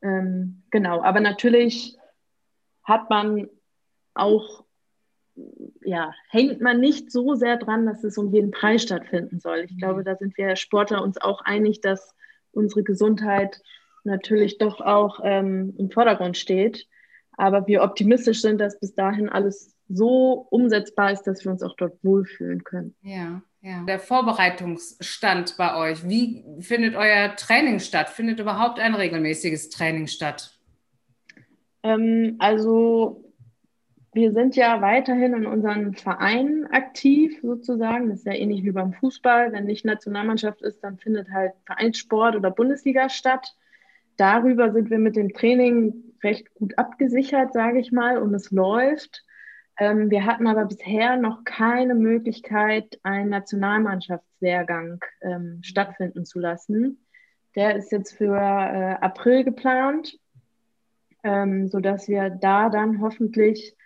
Ähm, 0.02 0.62
genau, 0.70 1.02
aber 1.02 1.20
natürlich 1.20 1.96
hat 2.82 3.10
man 3.10 3.48
auch 4.14 4.66
ja, 5.82 6.14
hängt 6.30 6.60
man 6.60 6.80
nicht 6.80 7.12
so 7.12 7.34
sehr 7.34 7.56
dran, 7.56 7.86
dass 7.86 8.02
es 8.04 8.16
um 8.18 8.32
jeden 8.32 8.50
Preis 8.50 8.82
stattfinden 8.82 9.40
soll. 9.40 9.66
Ich 9.68 9.76
glaube, 9.78 10.02
da 10.02 10.16
sind 10.16 10.36
wir 10.38 10.56
Sportler 10.56 11.02
uns 11.02 11.20
auch 11.20 11.42
einig, 11.42 11.80
dass 11.80 12.14
unsere 12.52 12.82
Gesundheit 12.82 13.60
natürlich 14.04 14.58
doch 14.58 14.80
auch 14.80 15.20
ähm, 15.22 15.74
im 15.78 15.90
Vordergrund 15.90 16.36
steht. 16.36 16.86
Aber 17.36 17.66
wir 17.66 17.82
optimistisch 17.82 18.40
sind, 18.40 18.60
dass 18.60 18.80
bis 18.80 18.94
dahin 18.94 19.28
alles 19.28 19.76
so 19.88 20.46
umsetzbar 20.50 21.12
ist, 21.12 21.24
dass 21.24 21.44
wir 21.44 21.52
uns 21.52 21.62
auch 21.62 21.76
dort 21.76 22.02
wohlfühlen 22.02 22.64
können. 22.64 22.94
Ja, 23.02 23.42
ja. 23.66 23.82
Der 23.82 23.98
Vorbereitungsstand 23.98 25.56
bei 25.56 25.74
euch, 25.74 26.08
wie 26.08 26.44
findet 26.60 26.94
euer 26.94 27.34
Training 27.34 27.80
statt? 27.80 28.08
Findet 28.08 28.38
überhaupt 28.38 28.78
ein 28.78 28.94
regelmäßiges 28.94 29.70
Training 29.70 30.06
statt? 30.06 30.56
Ähm, 31.82 32.36
also 32.38 33.24
wir 34.12 34.32
sind 34.32 34.54
ja 34.54 34.80
weiterhin 34.82 35.34
in 35.34 35.46
unseren 35.46 35.94
Vereinen 35.94 36.68
aktiv, 36.68 37.40
sozusagen. 37.42 38.08
Das 38.08 38.20
ist 38.20 38.26
ja 38.26 38.34
ähnlich 38.34 38.62
wie 38.62 38.70
beim 38.70 38.92
Fußball. 38.92 39.50
Wenn 39.50 39.64
nicht 39.64 39.84
Nationalmannschaft 39.84 40.62
ist, 40.62 40.84
dann 40.84 40.98
findet 40.98 41.28
halt 41.32 41.52
Vereinssport 41.64 42.36
oder 42.36 42.52
Bundesliga 42.52 43.08
statt. 43.08 43.56
Darüber 44.16 44.70
sind 44.70 44.90
wir 44.90 44.98
mit 44.98 45.16
dem 45.16 45.32
Training 45.32 46.14
recht 46.22 46.54
gut 46.54 46.78
abgesichert, 46.78 47.52
sage 47.52 47.80
ich 47.80 47.90
mal, 47.90 48.18
und 48.18 48.32
es 48.32 48.52
läuft. 48.52 49.25
Ähm, 49.78 50.10
wir 50.10 50.24
hatten 50.24 50.46
aber 50.46 50.64
bisher 50.64 51.16
noch 51.16 51.44
keine 51.44 51.94
Möglichkeit, 51.94 52.98
einen 53.02 53.30
Nationalmannschaftslehrgang 53.30 55.00
ähm, 55.20 55.60
stattfinden 55.62 56.24
zu 56.24 56.38
lassen. 56.38 57.06
Der 57.54 57.76
ist 57.76 57.92
jetzt 57.92 58.16
für 58.16 58.36
äh, 58.36 58.94
April 59.00 59.44
geplant, 59.44 60.18
ähm, 61.22 61.68
sodass 61.68 62.08
wir 62.08 62.30
da 62.30 62.70
dann 62.70 63.00
hoffentlich 63.00 63.76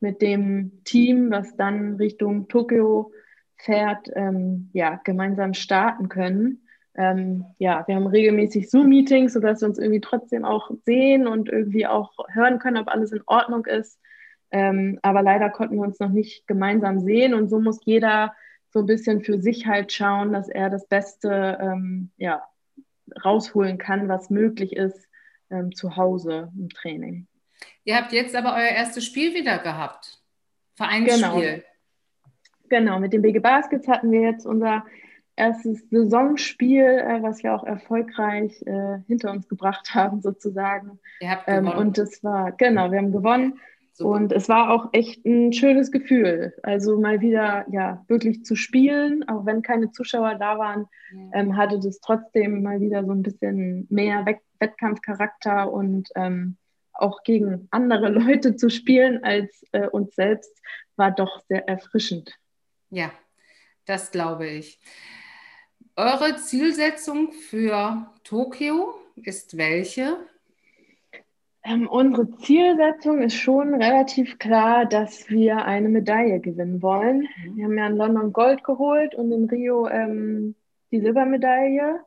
mit 0.00 0.22
dem 0.22 0.82
Team, 0.84 1.30
was 1.30 1.56
dann 1.56 1.96
Richtung 1.96 2.48
Tokio 2.48 3.12
fährt, 3.56 4.08
ähm, 4.14 4.70
ja, 4.72 5.00
gemeinsam 5.04 5.54
starten 5.54 6.08
können. 6.08 6.66
Ähm, 6.94 7.44
ja, 7.58 7.84
wir 7.86 7.96
haben 7.96 8.06
regelmäßig 8.06 8.70
Zoom-Meetings, 8.70 9.34
sodass 9.34 9.60
wir 9.60 9.68
uns 9.68 9.78
irgendwie 9.78 10.00
trotzdem 10.00 10.44
auch 10.44 10.70
sehen 10.84 11.26
und 11.26 11.48
irgendwie 11.48 11.86
auch 11.86 12.12
hören 12.32 12.58
können, 12.58 12.78
ob 12.78 12.88
alles 12.88 13.12
in 13.12 13.22
Ordnung 13.26 13.66
ist. 13.66 14.00
Ähm, 14.52 14.98
aber 15.02 15.22
leider 15.22 15.50
konnten 15.50 15.76
wir 15.76 15.82
uns 15.82 16.00
noch 16.00 16.08
nicht 16.08 16.46
gemeinsam 16.46 17.00
sehen 17.00 17.34
und 17.34 17.48
so 17.48 17.60
muss 17.60 17.80
jeder 17.84 18.34
so 18.70 18.80
ein 18.80 18.86
bisschen 18.86 19.22
für 19.22 19.40
sich 19.40 19.66
halt 19.66 19.92
schauen, 19.92 20.32
dass 20.32 20.48
er 20.48 20.70
das 20.70 20.86
Beste 20.86 21.58
ähm, 21.60 22.10
ja, 22.16 22.42
rausholen 23.24 23.78
kann, 23.78 24.08
was 24.08 24.30
möglich 24.30 24.74
ist 24.74 25.08
ähm, 25.50 25.74
zu 25.74 25.96
Hause 25.96 26.52
im 26.56 26.68
Training. 26.68 27.26
Ihr 27.84 27.96
habt 27.96 28.12
jetzt 28.12 28.34
aber 28.36 28.54
euer 28.54 28.68
erstes 28.68 29.04
Spiel 29.04 29.34
wieder 29.34 29.58
gehabt. 29.58 30.20
Vereinsspiel. 30.76 31.20
Genau, 31.20 31.62
genau. 32.68 33.00
mit 33.00 33.12
den 33.12 33.22
BG 33.22 33.40
Baskets 33.40 33.88
hatten 33.88 34.12
wir 34.12 34.20
jetzt 34.20 34.46
unser 34.46 34.84
erstes 35.36 35.88
Saisonspiel, 35.90 36.84
äh, 36.84 37.22
was 37.22 37.42
wir 37.42 37.54
auch 37.54 37.64
erfolgreich 37.64 38.62
äh, 38.66 38.98
hinter 39.06 39.32
uns 39.32 39.48
gebracht 39.48 39.90
haben, 39.94 40.20
sozusagen. 40.20 40.98
Ihr 41.20 41.30
habt 41.30 41.46
gewonnen. 41.46 41.66
Ähm, 41.66 41.78
und 41.78 41.98
es 41.98 42.22
war, 42.22 42.52
genau, 42.52 42.90
wir 42.90 42.98
haben 42.98 43.12
gewonnen. 43.12 43.58
Super. 43.92 44.10
Und 44.10 44.32
es 44.32 44.48
war 44.48 44.70
auch 44.70 44.88
echt 44.92 45.24
ein 45.24 45.52
schönes 45.52 45.90
Gefühl. 45.90 46.54
Also 46.62 46.98
mal 46.98 47.20
wieder, 47.20 47.66
ja, 47.70 48.04
wirklich 48.08 48.44
zu 48.44 48.56
spielen, 48.56 49.28
auch 49.28 49.44
wenn 49.46 49.62
keine 49.62 49.90
Zuschauer 49.90 50.36
da 50.36 50.58
waren, 50.58 50.86
ähm, 51.32 51.56
hatte 51.56 51.78
das 51.80 52.00
trotzdem 52.00 52.62
mal 52.62 52.80
wieder 52.80 53.04
so 53.04 53.12
ein 53.12 53.22
bisschen 53.22 53.86
mehr 53.90 54.24
Wettkampfcharakter 54.58 55.72
und 55.72 56.08
ähm, 56.14 56.56
auch 56.92 57.22
gegen 57.24 57.68
andere 57.70 58.08
Leute 58.10 58.56
zu 58.56 58.70
spielen 58.70 59.24
als 59.24 59.64
äh, 59.72 59.88
uns 59.88 60.14
selbst, 60.14 60.56
war 60.96 61.10
doch 61.10 61.40
sehr 61.48 61.68
erfrischend. 61.68 62.38
Ja, 62.90 63.12
das 63.86 64.10
glaube 64.10 64.46
ich. 64.46 64.78
Eure 65.96 66.36
Zielsetzung 66.36 67.32
für 67.32 68.10
Tokio 68.24 68.94
ist 69.16 69.56
welche? 69.56 70.16
Ähm, 71.62 71.88
unsere 71.88 72.30
Zielsetzung 72.38 73.20
ist 73.20 73.34
schon 73.34 73.74
relativ 73.74 74.38
klar, 74.38 74.86
dass 74.86 75.28
wir 75.28 75.64
eine 75.66 75.88
Medaille 75.90 76.40
gewinnen 76.40 76.80
wollen. 76.80 77.28
Mhm. 77.44 77.56
Wir 77.56 77.64
haben 77.64 77.78
ja 77.78 77.86
in 77.86 77.96
London 77.96 78.32
Gold 78.32 78.64
geholt 78.64 79.14
und 79.14 79.30
in 79.30 79.44
Rio 79.44 79.86
ähm, 79.86 80.54
die 80.90 81.00
Silbermedaille 81.00 82.00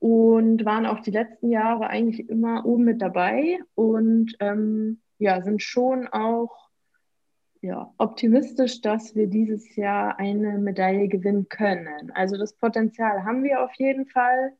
und 0.00 0.66
waren 0.66 0.84
auch 0.84 1.00
die 1.00 1.10
letzten 1.10 1.50
Jahre 1.50 1.86
eigentlich 1.86 2.28
immer 2.28 2.66
oben 2.66 2.84
mit 2.84 3.00
dabei 3.00 3.58
und 3.74 4.36
ähm, 4.40 5.00
ja, 5.18 5.40
sind 5.40 5.62
schon 5.62 6.06
auch 6.08 6.64
ja, 7.62 7.90
optimistisch, 7.96 8.82
dass 8.82 9.14
wir 9.14 9.26
dieses 9.26 9.74
Jahr 9.76 10.18
eine 10.18 10.58
Medaille 10.58 11.08
gewinnen 11.08 11.48
können. 11.48 12.10
Also 12.12 12.36
das 12.36 12.52
Potenzial 12.52 13.24
haben 13.24 13.42
wir 13.42 13.64
auf 13.64 13.72
jeden 13.76 14.04
Fall. 14.06 14.52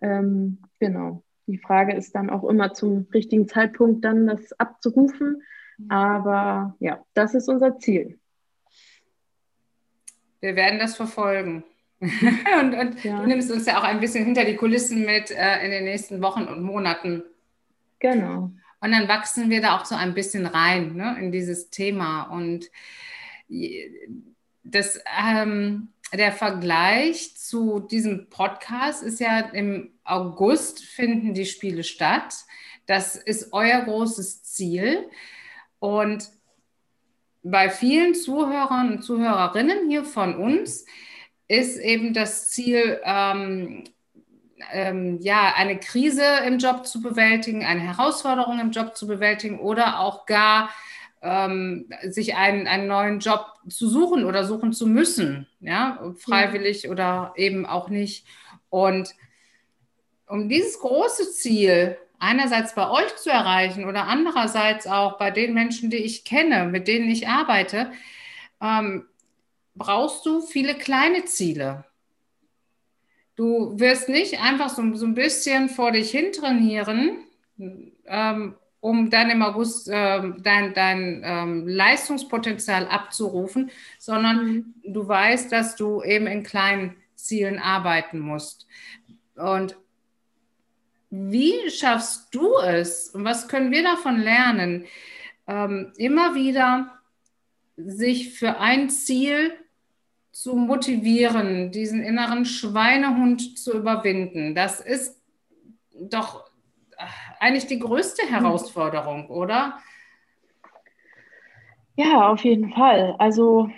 Ähm, 0.00 0.58
genau. 0.78 1.23
Die 1.46 1.58
Frage 1.58 1.94
ist 1.94 2.14
dann 2.14 2.30
auch 2.30 2.44
immer 2.44 2.72
zum 2.72 3.06
richtigen 3.12 3.48
Zeitpunkt 3.48 4.04
dann 4.04 4.26
das 4.26 4.52
abzurufen. 4.58 5.42
Aber 5.88 6.76
ja, 6.80 7.04
das 7.14 7.34
ist 7.34 7.48
unser 7.48 7.78
Ziel. 7.78 8.18
Wir 10.40 10.56
werden 10.56 10.78
das 10.78 10.96
verfolgen. 10.96 11.64
und, 12.00 12.74
und 12.74 13.04
ja. 13.04 13.20
du 13.20 13.26
nimmst 13.26 13.50
uns 13.50 13.66
ja 13.66 13.78
auch 13.78 13.84
ein 13.84 14.00
bisschen 14.00 14.24
hinter 14.24 14.44
die 14.44 14.56
Kulissen 14.56 15.04
mit 15.04 15.30
äh, 15.30 15.64
in 15.64 15.70
den 15.70 15.84
nächsten 15.84 16.20
Wochen 16.22 16.44
und 16.44 16.62
Monaten. 16.62 17.22
Genau. 17.98 18.52
Und 18.80 18.92
dann 18.92 19.08
wachsen 19.08 19.48
wir 19.48 19.62
da 19.62 19.78
auch 19.78 19.86
so 19.86 19.94
ein 19.94 20.12
bisschen 20.12 20.44
rein 20.44 20.96
ne, 20.96 21.16
in 21.18 21.32
dieses 21.32 21.70
Thema. 21.70 22.24
Und 22.24 22.70
das, 24.62 25.00
ähm, 25.18 25.88
der 26.12 26.32
Vergleich 26.32 27.36
zu 27.36 27.80
diesem 27.80 28.28
Podcast 28.28 29.02
ist 29.02 29.20
ja 29.20 29.40
im 29.40 29.92
August 30.04 30.84
finden 30.84 31.34
die 31.34 31.46
Spiele 31.46 31.82
statt. 31.82 32.34
Das 32.86 33.16
ist 33.16 33.52
euer 33.52 33.80
großes 33.80 34.42
Ziel. 34.44 35.08
Und 35.78 36.30
bei 37.42 37.68
vielen 37.68 38.14
Zuhörern 38.14 38.92
und 38.92 39.02
Zuhörerinnen 39.02 39.88
hier 39.88 40.04
von 40.04 40.36
uns 40.36 40.86
ist 41.48 41.78
eben 41.78 42.14
das 42.14 42.50
Ziel, 42.50 43.00
ähm, 43.04 43.84
ähm, 44.72 45.18
ja, 45.20 45.52
eine 45.54 45.78
Krise 45.78 46.24
im 46.46 46.58
Job 46.58 46.86
zu 46.86 47.02
bewältigen, 47.02 47.64
eine 47.64 47.80
Herausforderung 47.80 48.60
im 48.60 48.70
Job 48.70 48.96
zu 48.96 49.06
bewältigen 49.06 49.58
oder 49.60 50.00
auch 50.00 50.26
gar 50.26 50.70
ähm, 51.24 51.86
sich 52.02 52.36
einen, 52.36 52.66
einen 52.66 52.86
neuen 52.86 53.18
Job 53.18 53.46
zu 53.68 53.88
suchen 53.88 54.24
oder 54.24 54.44
suchen 54.44 54.72
zu 54.72 54.86
müssen, 54.86 55.48
ja, 55.60 55.98
freiwillig 56.18 56.84
ja. 56.84 56.90
oder 56.90 57.32
eben 57.36 57.64
auch 57.64 57.88
nicht. 57.88 58.26
Und 58.68 59.14
um 60.26 60.48
dieses 60.48 60.78
große 60.78 61.32
Ziel 61.32 61.96
einerseits 62.18 62.74
bei 62.74 62.90
euch 62.90 63.16
zu 63.16 63.30
erreichen 63.30 63.86
oder 63.86 64.04
andererseits 64.06 64.86
auch 64.86 65.18
bei 65.18 65.30
den 65.30 65.54
Menschen, 65.54 65.90
die 65.90 65.96
ich 65.96 66.24
kenne, 66.24 66.66
mit 66.66 66.88
denen 66.88 67.08
ich 67.08 67.26
arbeite, 67.26 67.90
ähm, 68.60 69.06
brauchst 69.74 70.24
du 70.26 70.40
viele 70.40 70.74
kleine 70.74 71.24
Ziele. 71.24 71.84
Du 73.36 73.78
wirst 73.80 74.08
nicht 74.08 74.40
einfach 74.40 74.68
so, 74.68 74.94
so 74.94 75.06
ein 75.06 75.14
bisschen 75.14 75.68
vor 75.68 75.90
dich 75.90 76.10
hin 76.10 76.32
trainieren, 76.32 77.24
ähm, 78.06 78.54
um 78.84 79.08
dann 79.08 79.30
im 79.30 79.40
August 79.40 79.88
ähm, 79.90 80.42
dein, 80.42 80.74
dein 80.74 81.22
ähm, 81.24 81.66
Leistungspotenzial 81.66 82.86
abzurufen, 82.86 83.70
sondern 83.98 84.44
mhm. 84.44 84.74
du 84.84 85.08
weißt, 85.08 85.50
dass 85.50 85.74
du 85.74 86.02
eben 86.02 86.26
in 86.26 86.42
kleinen 86.42 86.94
Zielen 87.14 87.58
arbeiten 87.58 88.18
musst. 88.18 88.66
Und 89.36 89.74
wie 91.08 91.70
schaffst 91.70 92.34
du 92.34 92.58
es 92.58 93.08
und 93.08 93.24
was 93.24 93.48
können 93.48 93.70
wir 93.70 93.82
davon 93.82 94.20
lernen, 94.20 94.84
ähm, 95.46 95.94
immer 95.96 96.34
wieder 96.34 96.92
sich 97.78 98.38
für 98.38 98.60
ein 98.60 98.90
Ziel 98.90 99.54
zu 100.30 100.56
motivieren, 100.56 101.72
diesen 101.72 102.02
inneren 102.02 102.44
Schweinehund 102.44 103.58
zu 103.58 103.72
überwinden? 103.72 104.54
Das 104.54 104.80
ist 104.80 105.18
doch 105.98 106.50
äh, 106.98 107.04
eigentlich 107.44 107.66
die 107.66 107.78
größte 107.78 108.26
Herausforderung, 108.26 109.28
oder? 109.28 109.78
Ja, 111.94 112.28
auf 112.30 112.42
jeden 112.42 112.72
Fall. 112.72 113.14
Also 113.18 113.68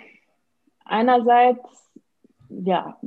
einerseits, 0.85 1.91
ja, 2.49 2.97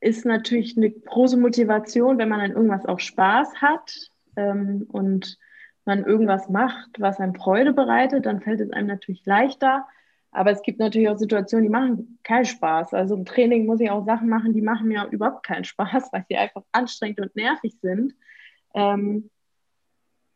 ist 0.00 0.24
natürlich 0.24 0.76
eine 0.76 0.90
große 0.90 1.36
Motivation, 1.36 2.18
wenn 2.18 2.28
man 2.28 2.40
an 2.40 2.50
irgendwas 2.50 2.84
auch 2.84 2.98
Spaß 2.98 3.62
hat 3.62 4.10
ähm, 4.36 4.86
und 4.90 5.38
man 5.84 6.04
irgendwas 6.04 6.48
macht, 6.48 6.98
was 6.98 7.20
einem 7.20 7.36
Freude 7.36 7.72
bereitet, 7.72 8.26
dann 8.26 8.40
fällt 8.40 8.60
es 8.60 8.72
einem 8.72 8.88
natürlich 8.88 9.24
leichter. 9.24 9.86
Aber 10.32 10.50
es 10.50 10.62
gibt 10.62 10.80
natürlich 10.80 11.08
auch 11.08 11.18
Situationen, 11.18 11.64
die 11.64 11.70
machen 11.70 12.18
keinen 12.24 12.44
Spaß. 12.44 12.92
Also 12.92 13.14
im 13.14 13.24
Training 13.24 13.66
muss 13.66 13.80
ich 13.80 13.90
auch 13.90 14.04
Sachen 14.04 14.28
machen, 14.28 14.52
die 14.52 14.62
machen 14.62 14.88
mir 14.88 15.06
überhaupt 15.10 15.46
keinen 15.46 15.64
Spaß, 15.64 16.08
weil 16.12 16.24
sie 16.28 16.36
einfach 16.36 16.62
anstrengend 16.72 17.20
und 17.20 17.36
nervig 17.36 17.76
sind. 17.80 18.14
Ähm, 18.74 19.30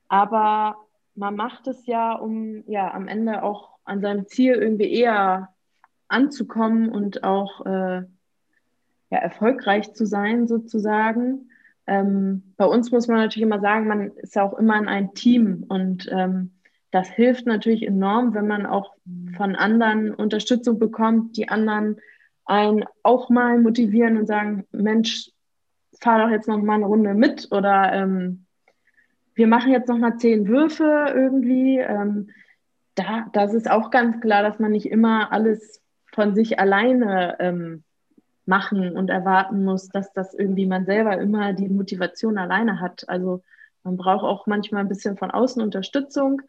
aber 0.08 0.76
man 1.14 1.36
macht 1.36 1.66
es 1.66 1.86
ja, 1.86 2.14
um 2.14 2.64
ja 2.66 2.92
am 2.92 3.08
Ende 3.08 3.42
auch 3.42 3.70
an 3.84 4.00
seinem 4.00 4.26
Ziel 4.26 4.54
irgendwie 4.54 4.92
eher 4.92 5.50
anzukommen 6.08 6.88
und 6.88 7.24
auch 7.24 7.64
äh, 7.66 8.02
ja, 9.10 9.18
erfolgreich 9.18 9.92
zu 9.94 10.06
sein, 10.06 10.46
sozusagen. 10.46 11.50
Ähm, 11.86 12.54
bei 12.56 12.64
uns 12.64 12.90
muss 12.90 13.08
man 13.08 13.18
natürlich 13.18 13.46
immer 13.46 13.60
sagen, 13.60 13.86
man 13.86 14.12
ist 14.16 14.34
ja 14.34 14.42
auch 14.42 14.58
immer 14.58 14.78
in 14.78 14.88
einem 14.88 15.14
Team 15.14 15.64
und 15.68 16.08
ähm, 16.10 16.52
das 16.90 17.08
hilft 17.08 17.46
natürlich 17.46 17.82
enorm, 17.84 18.34
wenn 18.34 18.46
man 18.46 18.66
auch 18.66 18.94
von 19.36 19.56
anderen 19.56 20.14
Unterstützung 20.14 20.78
bekommt, 20.78 21.36
die 21.36 21.48
anderen 21.48 21.96
einen 22.44 22.84
auch 23.02 23.30
mal 23.30 23.58
motivieren 23.58 24.16
und 24.16 24.26
sagen, 24.26 24.64
Mensch, 24.70 25.30
fahr 26.00 26.20
doch 26.20 26.30
jetzt 26.30 26.46
noch 26.46 26.62
mal 26.62 26.74
eine 26.74 26.86
Runde 26.86 27.14
mit 27.14 27.48
oder 27.50 27.92
ähm, 27.92 28.43
wir 29.34 29.46
machen 29.46 29.72
jetzt 29.72 29.88
noch 29.88 29.98
mal 29.98 30.16
zehn 30.16 30.46
Würfe 30.48 31.12
irgendwie. 31.14 31.78
Ähm, 31.78 32.30
da, 32.94 33.26
das 33.32 33.54
ist 33.54 33.70
auch 33.70 33.90
ganz 33.90 34.20
klar, 34.20 34.42
dass 34.42 34.58
man 34.58 34.72
nicht 34.72 34.86
immer 34.86 35.32
alles 35.32 35.82
von 36.12 36.34
sich 36.34 36.60
alleine 36.60 37.36
ähm, 37.40 37.82
machen 38.46 38.96
und 38.96 39.10
erwarten 39.10 39.64
muss, 39.64 39.88
dass 39.88 40.12
das 40.12 40.34
irgendwie 40.34 40.66
man 40.66 40.86
selber 40.86 41.18
immer 41.18 41.52
die 41.52 41.68
Motivation 41.68 42.38
alleine 42.38 42.80
hat. 42.80 43.08
Also 43.08 43.42
man 43.82 43.96
braucht 43.96 44.24
auch 44.24 44.46
manchmal 44.46 44.82
ein 44.82 44.88
bisschen 44.88 45.16
von 45.16 45.30
außen 45.30 45.62
Unterstützung. 45.62 46.42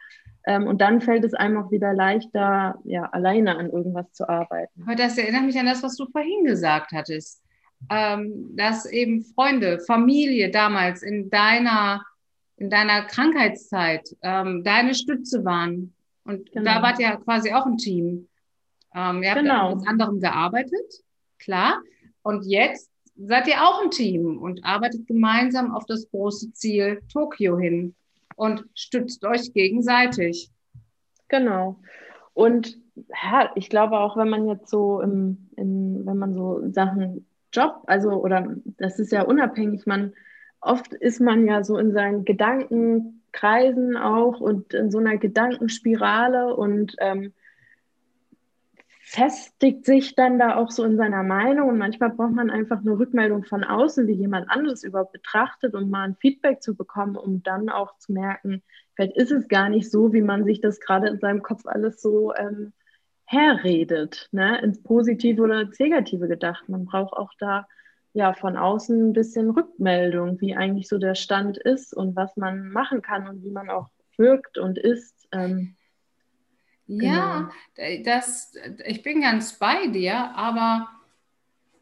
Ähm, 0.47 0.67
und 0.67 0.81
dann 0.81 1.01
fällt 1.01 1.23
es 1.23 1.33
einem 1.33 1.57
auch 1.57 1.71
wieder 1.71 1.93
leichter, 1.93 2.79
ja, 2.83 3.03
alleine 3.05 3.57
an 3.57 3.69
irgendwas 3.69 4.11
zu 4.13 4.29
arbeiten. 4.29 4.83
Aber 4.83 4.95
das 4.95 5.17
erinnert 5.17 5.43
mich 5.43 5.59
an 5.59 5.65
das, 5.65 5.81
was 5.81 5.95
du 5.95 6.05
vorhin 6.05 6.45
gesagt 6.45 6.91
hattest. 6.91 7.41
Ähm, 7.89 8.55
dass 8.55 8.85
eben 8.85 9.23
Freunde, 9.23 9.79
Familie 9.79 10.49
damals 10.49 11.03
in 11.03 11.29
deiner, 11.29 12.05
in 12.57 12.69
deiner 12.69 13.03
Krankheitszeit 13.03 14.15
ähm, 14.21 14.63
deine 14.63 14.95
Stütze 14.95 15.43
waren. 15.43 15.93
Und 16.23 16.51
genau. 16.51 16.75
da 16.75 16.81
wart 16.81 16.99
ihr 16.99 17.11
quasi 17.17 17.53
auch 17.53 17.65
ein 17.65 17.77
Team. 17.77 18.27
Ähm, 18.93 19.23
ihr 19.23 19.31
habt 19.31 19.41
genau. 19.41 19.75
mit 19.75 19.87
anderen 19.87 20.19
gearbeitet 20.19 21.05
klar. 21.45 21.81
Und 22.23 22.45
jetzt 22.45 22.91
seid 23.15 23.47
ihr 23.47 23.61
auch 23.61 23.83
ein 23.83 23.91
Team 23.91 24.37
und 24.39 24.65
arbeitet 24.65 25.07
gemeinsam 25.07 25.73
auf 25.73 25.85
das 25.85 26.09
große 26.09 26.51
Ziel 26.53 27.01
Tokio 27.11 27.57
hin 27.57 27.95
und 28.35 28.65
stützt 28.73 29.23
euch 29.25 29.53
gegenseitig. 29.53 30.49
Genau. 31.27 31.79
Und 32.33 32.77
ja, 33.23 33.51
ich 33.55 33.69
glaube 33.69 33.99
auch, 33.99 34.17
wenn 34.17 34.29
man 34.29 34.47
jetzt 34.47 34.69
so 34.69 35.01
im, 35.01 35.49
in, 35.55 36.05
wenn 36.05 36.17
man 36.17 36.33
so 36.33 36.61
Sachen 36.71 37.25
Job, 37.53 37.83
also 37.87 38.11
oder 38.11 38.55
das 38.77 38.99
ist 38.99 39.11
ja 39.11 39.21
unabhängig, 39.21 39.85
man 39.85 40.13
oft 40.65 40.93
ist 40.93 41.21
man 41.21 41.47
ja 41.47 41.63
so 41.63 41.78
in 41.78 41.93
seinen 41.93 42.25
Gedankenkreisen 42.25 43.97
auch 43.97 44.39
und 44.39 44.73
in 44.73 44.91
so 44.91 44.97
einer 44.99 45.17
Gedankenspirale 45.17 46.56
und 46.56 46.95
ähm, 46.99 47.34
festigt 49.08 49.86
sich 49.86 50.15
dann 50.15 50.39
da 50.39 50.56
auch 50.56 50.71
so 50.71 50.84
in 50.84 50.97
seiner 50.97 51.21
Meinung 51.21 51.69
und 51.69 51.78
manchmal 51.78 52.10
braucht 52.10 52.34
man 52.34 52.49
einfach 52.49 52.80
eine 52.80 52.97
Rückmeldung 52.97 53.43
von 53.43 53.63
außen, 53.63 54.08
wie 54.08 54.13
jemand 54.13 54.49
anderes 54.49 54.84
überhaupt 54.84 55.13
betrachtet, 55.13 55.75
um 55.75 55.91
mal 55.91 56.06
ein 56.06 56.15
Feedback 56.15 56.63
zu 56.63 56.75
bekommen, 56.75 57.15
um 57.15 57.43
dann 57.43 57.69
auch 57.69 57.95
zu 57.99 58.13
merken, 58.13 58.63
vielleicht 58.95 59.15
ist 59.15 59.32
es 59.32 59.47
gar 59.47 59.69
nicht 59.69 59.91
so, 59.91 60.12
wie 60.12 60.23
man 60.23 60.43
sich 60.43 60.60
das 60.60 60.80
gerade 60.80 61.08
in 61.08 61.19
seinem 61.19 61.43
Kopf 61.43 61.67
alles 61.67 62.01
so 62.01 62.34
ähm, 62.34 62.73
herredet, 63.25 64.28
ne? 64.32 64.60
ins 64.62 64.82
Positive 64.82 65.41
oder 65.41 65.62
ins 65.62 65.80
Negative 65.80 66.28
gedacht. 66.28 66.67
Man 66.67 66.86
braucht 66.86 67.13
auch 67.13 67.32
da 67.38 67.67
ja 68.15 68.34
von 68.34 68.56
außen 68.56 69.10
ein 69.10 69.13
bisschen 69.13 69.49
Rückmeldung, 69.49 70.39
wie 70.39 70.56
eigentlich 70.56 70.88
so 70.88 70.97
der 70.97 71.15
Stand 71.15 71.58
ist 71.58 71.93
und 71.93 72.15
was 72.15 72.38
man 72.38 72.69
machen 72.69 73.01
kann 73.01 73.28
und 73.28 73.43
wie 73.43 73.51
man 73.51 73.69
auch 73.69 73.89
wirkt 74.17 74.58
und 74.58 74.78
ist. 74.78 75.28
Ähm, 75.34 75.75
ja, 76.88 77.49
genau. 77.75 78.04
das, 78.06 78.54
ich 78.86 79.04
bin 79.04 79.21
ganz 79.21 79.60
bei 79.60 79.88
dir, 79.88 80.15
aber 80.34 80.88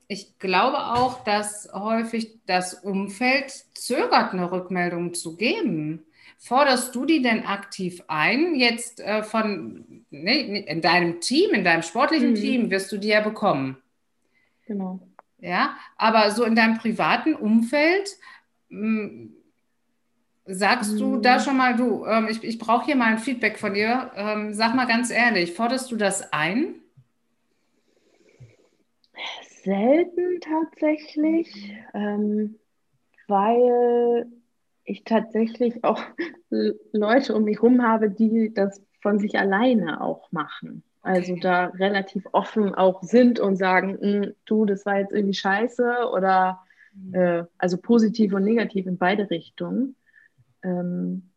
ich 0.08 0.40
glaube 0.40 0.80
auch, 0.80 1.24
dass 1.24 1.70
häufig 1.72 2.40
das 2.48 2.74
Umfeld 2.74 3.52
zögert, 3.76 4.34
eine 4.34 4.52
Rückmeldung 4.52 5.14
zu 5.14 5.38
geben. 5.38 6.04
Forderst 6.40 6.96
du 6.96 7.06
die 7.06 7.22
denn 7.22 7.46
aktiv 7.46 8.04
ein? 8.08 8.56
Jetzt 8.56 9.00
äh, 9.02 9.22
von 9.22 10.06
nee, 10.10 10.62
in 10.62 10.82
deinem 10.82 11.22
Team, 11.22 11.52
in 11.52 11.64
deinem 11.64 11.84
sportlichen 11.84 12.32
mhm. 12.32 12.36
Team 12.36 12.72
wirst 12.72 12.92
du 12.92 12.98
die 12.98 13.10
ja 13.10 13.22
bekommen. 13.22 13.78
Genau. 14.66 15.00
Ja, 15.44 15.76
aber 15.98 16.32
so 16.32 16.46
in 16.46 16.56
deinem 16.56 16.78
privaten 16.78 17.36
Umfeld 17.36 18.10
mh, 18.70 19.10
hm, 19.10 19.36
Sagst 20.46 21.00
du 21.00 21.18
da 21.22 21.38
mhm. 21.38 21.40
schon 21.40 21.58
mal, 21.58 21.76
du, 21.78 22.06
ähm, 22.06 22.28
ich, 22.30 22.44
ich 22.44 22.60
brauche 22.60 22.86
hier 22.86 22.98
mal 22.98 23.14
ein 23.14 23.18
Feedback 23.18 23.58
von 23.58 23.74
dir. 23.74 24.12
Ähm, 24.16 24.54
sag 24.54 24.76
mal 24.76 24.86
ganz 24.86 25.10
ehrlich, 25.10 25.54
forderst 25.54 25.90
du 25.90 25.96
das 25.96 26.34
ein? 26.34 26.76
Selten 29.64 30.42
tatsächlich, 30.42 31.74
ähm, 31.94 32.60
weil 33.28 34.28
ich 34.84 35.06
tatsächlich 35.06 35.82
auch 35.86 36.04
Leute 36.92 37.36
um 37.36 37.46
mich 37.46 37.62
herum 37.62 37.82
habe, 37.82 38.10
die 38.10 38.54
das 38.54 38.82
von 39.02 39.20
sich 39.20 39.40
alleine 39.40 40.02
auch 40.02 40.30
machen. 40.34 40.84
Also 41.04 41.36
da 41.36 41.66
relativ 41.66 42.26
offen 42.32 42.74
auch 42.74 43.04
sind 43.04 43.38
und 43.38 43.58
sagen, 43.58 43.98
hm, 44.00 44.34
du, 44.46 44.66
das 44.66 44.86
war 44.86 45.00
jetzt 45.00 45.12
irgendwie 45.12 45.34
scheiße 45.34 46.10
oder 46.12 46.62
mhm. 46.94 47.14
äh, 47.14 47.44
also 47.58 47.78
positiv 47.78 48.34
und 48.34 48.46
negativ 48.46 48.88
in 48.88 48.98
beide 48.98 49.30
Richtungen. 49.30 49.98
Ähm, 50.64 51.30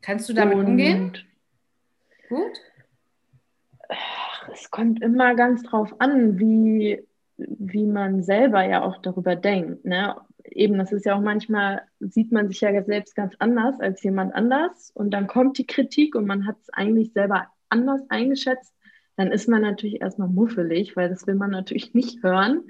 Kannst 0.00 0.30
du 0.30 0.32
damit 0.32 0.56
umgehen? 0.56 1.18
Gut. 2.30 2.58
Es 4.50 4.70
kommt 4.70 5.02
immer 5.02 5.34
ganz 5.34 5.62
drauf 5.62 5.94
an, 6.00 6.38
wie, 6.38 7.06
wie 7.36 7.86
man 7.86 8.22
selber 8.22 8.64
ja 8.64 8.82
auch 8.82 8.96
darüber 9.02 9.36
denkt. 9.36 9.84
Ne? 9.84 10.16
Eben, 10.44 10.78
das 10.78 10.90
ist 10.90 11.04
ja 11.04 11.16
auch 11.16 11.20
manchmal, 11.20 11.82
sieht 12.00 12.32
man 12.32 12.48
sich 12.48 12.62
ja 12.62 12.82
selbst 12.82 13.14
ganz 13.14 13.34
anders 13.38 13.78
als 13.78 14.02
jemand 14.02 14.34
anders 14.34 14.90
und 14.94 15.10
dann 15.10 15.26
kommt 15.26 15.58
die 15.58 15.66
Kritik 15.66 16.14
und 16.14 16.26
man 16.26 16.46
hat 16.46 16.56
es 16.62 16.70
eigentlich 16.70 17.12
selber 17.12 17.48
anders 17.68 18.00
eingeschätzt, 18.08 18.74
dann 19.16 19.30
ist 19.30 19.48
man 19.48 19.62
natürlich 19.62 20.00
erstmal 20.00 20.28
muffelig, 20.28 20.96
weil 20.96 21.08
das 21.08 21.26
will 21.26 21.34
man 21.34 21.50
natürlich 21.50 21.94
nicht 21.94 22.22
hören. 22.22 22.64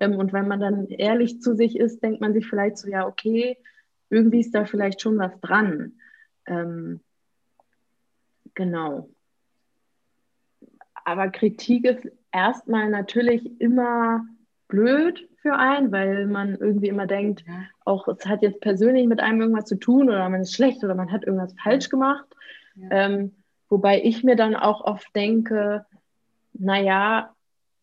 Ähm, 0.00 0.14
und 0.16 0.32
wenn 0.32 0.48
man 0.48 0.60
dann 0.60 0.86
ehrlich 0.88 1.40
zu 1.40 1.54
sich 1.54 1.78
ist, 1.78 2.02
denkt 2.02 2.20
man 2.20 2.32
sich 2.32 2.46
vielleicht 2.46 2.78
so, 2.78 2.88
ja, 2.88 3.06
okay, 3.06 3.56
irgendwie 4.10 4.40
ist 4.40 4.54
da 4.54 4.64
vielleicht 4.64 5.00
schon 5.00 5.18
was 5.18 5.38
dran. 5.40 5.94
Ähm, 6.46 7.00
genau. 8.54 9.10
Aber 11.04 11.28
Kritik 11.28 11.84
ist 11.84 12.10
erstmal 12.32 12.90
natürlich 12.90 13.60
immer 13.60 14.24
blöd 14.68 15.28
für 15.40 15.54
einen, 15.54 15.90
weil 15.92 16.26
man 16.26 16.56
irgendwie 16.56 16.88
immer 16.88 17.06
denkt, 17.06 17.44
auch 17.84 18.06
es 18.08 18.26
hat 18.26 18.42
jetzt 18.42 18.60
persönlich 18.60 19.06
mit 19.06 19.20
einem 19.20 19.40
irgendwas 19.40 19.64
zu 19.64 19.76
tun 19.76 20.08
oder 20.08 20.28
man 20.28 20.42
ist 20.42 20.54
schlecht 20.54 20.84
oder 20.84 20.94
man 20.94 21.10
hat 21.10 21.24
irgendwas 21.24 21.54
falsch 21.62 21.88
gemacht. 21.88 22.26
Ja. 22.74 22.88
Ähm, 22.90 23.32
wobei 23.68 24.02
ich 24.02 24.24
mir 24.24 24.36
dann 24.36 24.54
auch 24.54 24.82
oft 24.82 25.14
denke, 25.14 25.86
naja, 26.52 27.34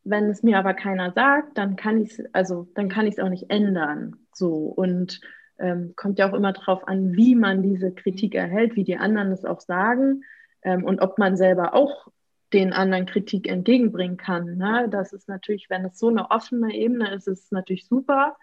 wenn 0.04 0.30
es 0.30 0.44
mir 0.44 0.60
aber 0.60 0.74
keiner 0.74 1.12
sagt, 1.12 1.58
dann 1.58 1.76
kann 1.76 2.02
ich 2.02 2.20
es, 2.20 2.34
also 2.34 2.68
auch 2.76 3.30
nicht 3.30 3.50
ändern. 3.50 4.18
So 4.34 4.50
und 4.50 5.20
ähm, 5.58 5.94
kommt 5.96 6.20
ja 6.20 6.30
auch 6.30 6.34
immer 6.34 6.54
darauf 6.54 6.88
an, 6.88 7.16
wie 7.16 7.36
man 7.36 7.64
diese 7.64 7.92
Kritik 7.92 8.36
erhält, 8.36 8.76
wie 8.76 8.84
die 8.84 8.98
anderen 8.98 9.32
es 9.32 9.46
auch 9.46 9.62
sagen 9.62 10.24
ähm, 10.62 10.84
und 10.84 11.02
ob 11.02 11.18
man 11.18 11.38
selber 11.38 11.74
auch 11.74 12.08
den 12.54 12.74
anderen 12.74 13.06
Kritik 13.06 13.48
entgegenbringen 13.48 14.18
kann. 14.18 14.58
Ne? 14.58 14.88
Das 14.90 15.14
ist 15.14 15.28
natürlich, 15.28 15.70
wenn 15.70 15.86
es 15.86 15.98
so 15.98 16.10
eine 16.10 16.30
offene 16.32 16.74
Ebene 16.74 17.14
ist, 17.14 17.28
ist 17.28 17.46
es 17.46 17.52
natürlich 17.52 17.88
super. 17.88 18.38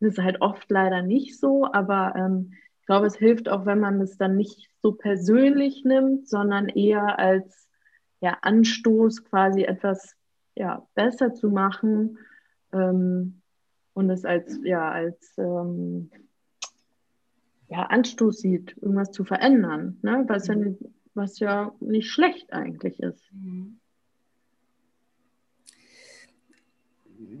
Das 0.00 0.12
ist 0.12 0.22
halt 0.22 0.40
oft 0.42 0.70
leider 0.70 1.02
nicht 1.02 1.38
so, 1.38 1.66
aber 1.72 2.14
ähm, 2.16 2.52
ich 2.86 2.88
glaube, 2.88 3.08
es 3.08 3.16
hilft 3.16 3.48
auch, 3.48 3.66
wenn 3.66 3.80
man 3.80 4.00
es 4.00 4.16
dann 4.16 4.36
nicht 4.36 4.70
so 4.80 4.92
persönlich 4.92 5.82
nimmt, 5.84 6.28
sondern 6.28 6.68
eher 6.68 7.18
als 7.18 7.68
ja, 8.20 8.38
Anstoß 8.42 9.24
quasi 9.24 9.64
etwas 9.64 10.14
ja, 10.54 10.86
besser 10.94 11.34
zu 11.34 11.50
machen 11.50 12.18
ähm, 12.72 13.42
und 13.92 14.08
es 14.08 14.24
als, 14.24 14.60
ja, 14.62 14.88
als 14.88 15.36
ähm, 15.36 16.12
ja, 17.66 17.86
Anstoß 17.86 18.38
sieht, 18.38 18.76
irgendwas 18.80 19.10
zu 19.10 19.24
verändern, 19.24 19.98
ne? 20.02 20.24
was, 20.28 20.46
ja, 20.46 20.54
was 21.14 21.40
ja 21.40 21.74
nicht 21.80 22.08
schlecht 22.08 22.52
eigentlich 22.52 23.00
ist. 23.00 23.32
Mhm. 23.32 23.80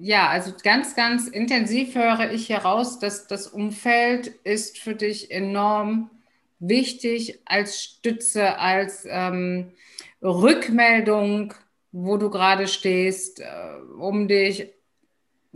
Ja, 0.00 0.28
also 0.28 0.52
ganz, 0.62 0.94
ganz 0.94 1.28
intensiv 1.28 1.94
höre 1.94 2.30
ich 2.30 2.48
heraus, 2.48 2.98
dass 2.98 3.26
das 3.26 3.46
Umfeld 3.46 4.28
ist 4.44 4.78
für 4.78 4.94
dich 4.94 5.30
enorm 5.30 6.10
wichtig 6.58 7.40
als 7.44 7.82
Stütze, 7.82 8.58
als 8.58 9.06
ähm, 9.08 9.72
Rückmeldung, 10.22 11.54
wo 11.92 12.16
du 12.16 12.30
gerade 12.30 12.68
stehst, 12.68 13.40
äh, 13.40 13.46
um 13.98 14.28
dich 14.28 14.72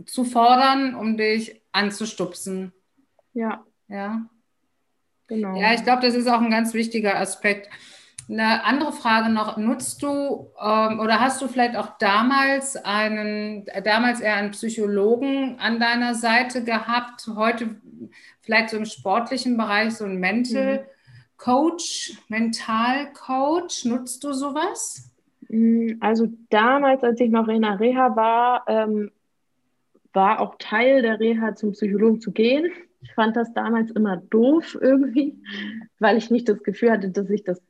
zu 0.05 0.23
fordern, 0.23 0.95
um 0.95 1.17
dich 1.17 1.61
anzustupsen. 1.71 2.73
Ja. 3.33 3.65
Ja. 3.87 4.29
Genau. 5.27 5.59
Ja, 5.59 5.73
ich 5.73 5.83
glaube, 5.83 6.01
das 6.01 6.15
ist 6.15 6.27
auch 6.27 6.41
ein 6.41 6.49
ganz 6.49 6.73
wichtiger 6.73 7.17
Aspekt. 7.17 7.69
Eine 8.31 8.63
andere 8.63 8.93
Frage 8.93 9.29
noch, 9.29 9.57
nutzt 9.57 10.01
du 10.03 10.51
ähm, 10.57 11.01
oder 11.01 11.19
hast 11.19 11.41
du 11.41 11.49
vielleicht 11.49 11.75
auch 11.75 11.97
damals 11.97 12.77
einen, 12.77 13.65
damals 13.83 14.21
eher 14.21 14.35
einen 14.35 14.51
Psychologen 14.51 15.57
an 15.59 15.81
deiner 15.81 16.15
Seite 16.15 16.63
gehabt, 16.63 17.27
heute 17.35 17.75
vielleicht 18.39 18.69
so 18.69 18.77
im 18.77 18.85
sportlichen 18.85 19.57
Bereich 19.57 19.95
so 19.95 20.05
ein 20.05 20.17
Mental 20.17 20.77
mhm. 20.77 20.85
Coach, 21.35 22.13
Mental 22.29 23.11
Coach, 23.11 23.83
nutzt 23.83 24.23
du 24.23 24.31
sowas? 24.31 25.11
Mm, 25.49 25.95
also 25.99 26.29
damals, 26.49 27.03
als 27.03 27.19
ich 27.19 27.31
noch 27.31 27.49
in 27.49 27.63
der 27.63 27.81
Reha 27.81 28.15
war, 28.15 28.63
ähm, 28.67 29.11
war 30.13 30.39
auch 30.39 30.55
Teil 30.57 31.01
der 31.01 31.19
Reha 31.19 31.55
zum 31.55 31.73
Psychologen 31.73 32.21
zu 32.21 32.31
gehen. 32.31 32.71
Ich 33.01 33.13
fand 33.13 33.35
das 33.35 33.51
damals 33.53 33.91
immer 33.91 34.15
doof 34.17 34.77
irgendwie, 34.79 35.35
weil 35.99 36.15
ich 36.15 36.31
nicht 36.31 36.47
das 36.47 36.63
Gefühl 36.63 36.91
hatte, 36.91 37.09
dass 37.09 37.29
ich 37.29 37.43
das 37.43 37.61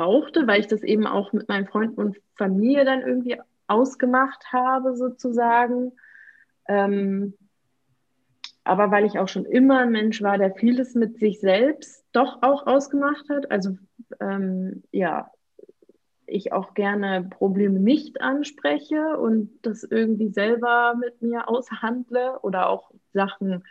brauchte, 0.00 0.46
weil 0.46 0.60
ich 0.60 0.66
das 0.66 0.82
eben 0.82 1.06
auch 1.06 1.34
mit 1.34 1.48
meinen 1.48 1.66
Freunden 1.66 2.00
und 2.00 2.16
Familie 2.34 2.86
dann 2.86 3.02
irgendwie 3.02 3.38
ausgemacht 3.66 4.46
habe, 4.50 4.96
sozusagen. 4.96 5.92
Ähm, 6.66 7.34
aber 8.64 8.90
weil 8.90 9.04
ich 9.04 9.18
auch 9.18 9.28
schon 9.28 9.44
immer 9.44 9.80
ein 9.80 9.90
Mensch 9.90 10.22
war, 10.22 10.38
der 10.38 10.54
vieles 10.54 10.94
mit 10.94 11.18
sich 11.18 11.40
selbst 11.40 12.02
doch 12.12 12.42
auch 12.42 12.66
ausgemacht 12.66 13.28
hat. 13.28 13.50
Also 13.50 13.76
ähm, 14.20 14.84
ja, 14.90 15.30
ich 16.24 16.54
auch 16.54 16.72
gerne 16.72 17.28
Probleme 17.28 17.78
nicht 17.78 18.22
anspreche 18.22 19.18
und 19.18 19.50
das 19.62 19.82
irgendwie 19.82 20.30
selber 20.30 20.94
mit 20.98 21.20
mir 21.20 21.46
aushandle 21.46 22.38
oder 22.40 22.70
auch 22.70 22.90
Sachen 23.12 23.64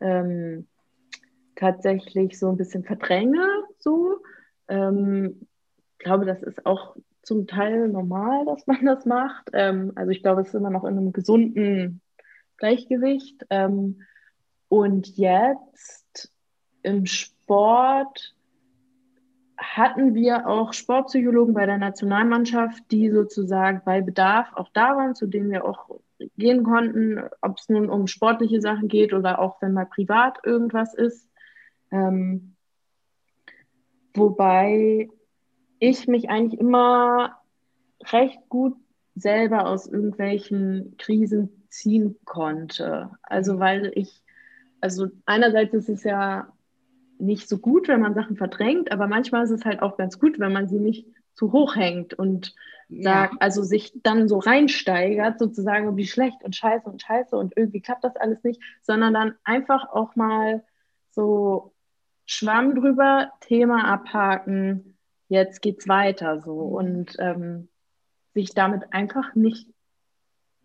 ähm, 0.00 0.66
tatsächlich 1.56 2.38
so 2.38 2.50
ein 2.50 2.58
bisschen 2.58 2.84
verdränge, 2.84 3.46
so. 3.78 4.18
Ähm, 4.68 5.46
glaube, 6.00 6.24
das 6.24 6.42
ist 6.42 6.66
auch 6.66 6.96
zum 7.22 7.46
Teil 7.46 7.88
normal, 7.88 8.44
dass 8.46 8.66
man 8.66 8.84
das 8.84 9.06
macht. 9.06 9.50
Ähm, 9.52 9.92
also 9.94 10.10
ich 10.10 10.22
glaube, 10.22 10.42
es 10.42 10.48
ist 10.48 10.54
immer 10.54 10.70
noch 10.70 10.84
in 10.84 10.98
einem 10.98 11.12
gesunden 11.12 12.00
Gleichgewicht. 12.56 13.46
Ähm, 13.50 14.02
und 14.68 15.16
jetzt 15.16 16.32
im 16.82 17.06
Sport 17.06 18.34
hatten 19.56 20.14
wir 20.14 20.46
auch 20.46 20.72
Sportpsychologen 20.72 21.54
bei 21.54 21.66
der 21.66 21.78
Nationalmannschaft, 21.78 22.82
die 22.90 23.10
sozusagen 23.10 23.82
bei 23.84 24.00
Bedarf 24.00 24.48
auch 24.54 24.70
da 24.72 24.96
waren, 24.96 25.14
zu 25.14 25.26
denen 25.26 25.50
wir 25.50 25.64
auch 25.64 26.00
gehen 26.36 26.64
konnten, 26.64 27.22
ob 27.42 27.58
es 27.58 27.68
nun 27.68 27.90
um 27.90 28.06
sportliche 28.06 28.60
Sachen 28.60 28.88
geht 28.88 29.12
oder 29.12 29.38
auch 29.38 29.60
wenn 29.60 29.72
mal 29.72 29.86
privat 29.86 30.38
irgendwas 30.44 30.94
ist. 30.94 31.28
Ähm, 31.90 32.56
wobei 34.14 35.10
ich 35.80 36.06
mich 36.06 36.30
eigentlich 36.30 36.60
immer 36.60 37.38
recht 38.04 38.48
gut 38.48 38.76
selber 39.16 39.66
aus 39.66 39.86
irgendwelchen 39.86 40.94
Krisen 40.98 41.66
ziehen 41.68 42.16
konnte. 42.24 43.10
Also 43.22 43.58
weil 43.58 43.90
ich, 43.94 44.22
also 44.80 45.08
einerseits 45.26 45.74
ist 45.74 45.88
es 45.88 46.04
ja 46.04 46.52
nicht 47.18 47.48
so 47.48 47.58
gut, 47.58 47.88
wenn 47.88 48.00
man 48.00 48.14
Sachen 48.14 48.36
verdrängt, 48.36 48.92
aber 48.92 49.06
manchmal 49.06 49.44
ist 49.44 49.50
es 49.50 49.64
halt 49.64 49.82
auch 49.82 49.96
ganz 49.96 50.18
gut, 50.18 50.38
wenn 50.38 50.52
man 50.52 50.68
sie 50.68 50.78
nicht 50.78 51.06
zu 51.34 51.52
hoch 51.52 51.76
hängt 51.76 52.14
und 52.14 52.54
sagt, 52.88 53.34
ja. 53.34 53.38
also 53.40 53.62
sich 53.62 53.92
dann 54.02 54.28
so 54.28 54.38
reinsteigert, 54.38 55.38
sozusagen, 55.38 55.96
wie 55.96 56.06
schlecht 56.06 56.42
und 56.42 56.56
scheiße 56.56 56.88
und 56.88 57.02
scheiße 57.02 57.36
und 57.36 57.56
irgendwie 57.56 57.80
klappt 57.80 58.04
das 58.04 58.16
alles 58.16 58.42
nicht, 58.42 58.60
sondern 58.82 59.14
dann 59.14 59.34
einfach 59.44 59.90
auch 59.90 60.16
mal 60.16 60.64
so 61.10 61.72
Schwamm 62.26 62.74
drüber, 62.74 63.32
Thema 63.40 63.84
abhaken, 63.84 64.89
jetzt 65.30 65.62
geht's 65.62 65.88
weiter 65.88 66.40
so 66.40 66.54
mhm. 66.54 66.74
und 66.74 67.16
ähm, 67.18 67.68
sich 68.34 68.54
damit 68.54 68.92
einfach 68.92 69.34
nicht 69.34 69.68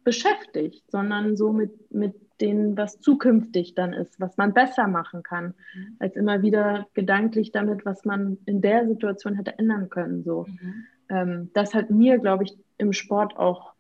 beschäftigt, 0.04 0.84
sondern 0.92 1.38
so 1.38 1.54
mit, 1.54 1.92
mit 1.92 2.16
dem, 2.42 2.76
was 2.76 3.00
zukünftig 3.00 3.76
dann 3.76 3.94
ist, 3.94 4.20
was 4.20 4.38
man 4.38 4.54
besser 4.54 4.88
machen 4.88 5.24
kann, 5.24 5.54
mhm. 5.74 5.96
als 6.00 6.16
immer 6.16 6.42
wieder 6.42 6.88
gedanklich 6.94 7.52
damit, 7.52 7.86
was 7.86 8.06
man 8.06 8.38
in 8.46 8.62
der 8.62 8.88
Situation 8.88 9.36
hätte 9.36 9.58
ändern 9.58 9.90
können. 9.90 10.24
So. 10.24 10.46
Mhm. 10.48 10.86
Ähm, 11.10 11.52
das 11.54 11.74
hat 11.74 11.90
mir, 11.90 12.18
glaube 12.18 12.44
ich, 12.44 12.58
im 12.78 12.92
Sport 12.92 13.38
auch 13.38 13.74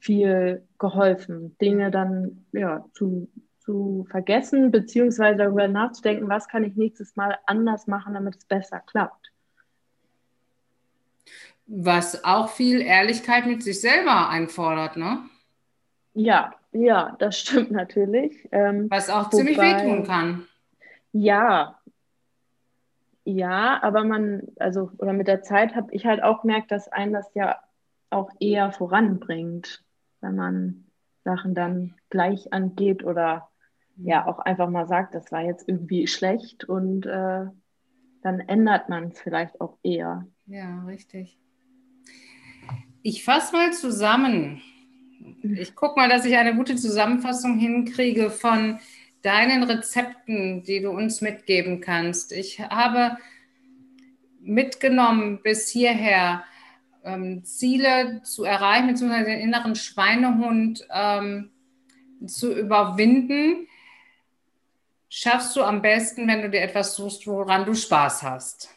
viel 0.00 0.62
geholfen, 0.78 1.56
Dinge 1.58 1.90
dann 1.90 2.44
ja, 2.52 2.84
zu, 2.92 3.28
zu 3.60 4.06
vergessen, 4.10 4.70
beziehungsweise 4.70 5.38
darüber 5.38 5.68
nachzudenken, 5.68 6.28
was 6.28 6.48
kann 6.48 6.64
ich 6.64 6.76
nächstes 6.76 7.16
Mal 7.16 7.36
anders 7.46 7.86
machen, 7.86 8.14
damit 8.14 8.36
es 8.36 8.44
besser 8.44 8.80
klappt. 8.80 9.32
Was 11.66 12.24
auch 12.24 12.48
viel 12.50 12.80
Ehrlichkeit 12.80 13.46
mit 13.46 13.62
sich 13.62 13.80
selber 13.80 14.28
einfordert, 14.28 14.96
ne? 14.96 15.24
Ja, 16.14 16.54
ja, 16.72 17.16
das 17.18 17.38
stimmt 17.38 17.70
natürlich. 17.70 18.48
Ähm, 18.52 18.86
Was 18.88 19.10
auch 19.10 19.32
wobei, 19.32 19.36
ziemlich 19.36 19.58
wehtun 19.58 20.04
kann. 20.04 20.46
Ja, 21.12 21.76
ja, 23.28 23.82
aber 23.82 24.04
man, 24.04 24.42
also, 24.60 24.92
oder 24.98 25.12
mit 25.12 25.26
der 25.26 25.42
Zeit 25.42 25.74
habe 25.74 25.92
ich 25.92 26.06
halt 26.06 26.22
auch 26.22 26.42
gemerkt, 26.42 26.70
dass 26.70 26.86
einen 26.86 27.12
das 27.12 27.28
ja 27.34 27.56
auch 28.08 28.30
eher 28.38 28.70
voranbringt, 28.70 29.82
wenn 30.20 30.36
man 30.36 30.84
Sachen 31.24 31.52
dann 31.52 31.96
gleich 32.08 32.52
angeht 32.52 33.02
oder 33.02 33.48
ja 33.96 34.26
auch 34.28 34.38
einfach 34.38 34.70
mal 34.70 34.86
sagt, 34.86 35.16
das 35.16 35.32
war 35.32 35.42
jetzt 35.42 35.68
irgendwie 35.68 36.06
schlecht 36.06 36.68
und 36.68 37.04
äh, 37.06 37.46
dann 38.22 38.40
ändert 38.46 38.88
man 38.88 39.08
es 39.08 39.20
vielleicht 39.20 39.60
auch 39.60 39.76
eher. 39.82 40.24
Ja, 40.46 40.84
richtig. 40.84 41.36
Ich 43.08 43.22
fasse 43.22 43.54
mal 43.54 43.72
zusammen. 43.72 44.60
Ich 45.44 45.76
gucke 45.76 45.94
mal, 45.94 46.08
dass 46.08 46.24
ich 46.24 46.36
eine 46.36 46.56
gute 46.56 46.74
Zusammenfassung 46.74 47.56
hinkriege 47.56 48.30
von 48.30 48.80
deinen 49.22 49.62
Rezepten, 49.62 50.64
die 50.64 50.80
du 50.80 50.90
uns 50.90 51.20
mitgeben 51.20 51.80
kannst. 51.80 52.32
Ich 52.32 52.58
habe 52.58 53.16
mitgenommen 54.40 55.40
bis 55.40 55.68
hierher 55.68 56.42
ähm, 57.04 57.44
Ziele 57.44 58.22
zu 58.24 58.42
erreichen, 58.42 58.88
beziehungsweise 58.88 59.26
den 59.26 59.38
inneren 59.38 59.76
Schweinehund 59.76 60.84
ähm, 60.92 61.52
zu 62.26 62.52
überwinden. 62.52 63.68
Schaffst 65.08 65.54
du 65.54 65.62
am 65.62 65.80
besten, 65.80 66.26
wenn 66.26 66.42
du 66.42 66.50
dir 66.50 66.62
etwas 66.62 66.96
suchst, 66.96 67.24
woran 67.28 67.66
du 67.66 67.74
Spaß 67.76 68.24
hast 68.24 68.75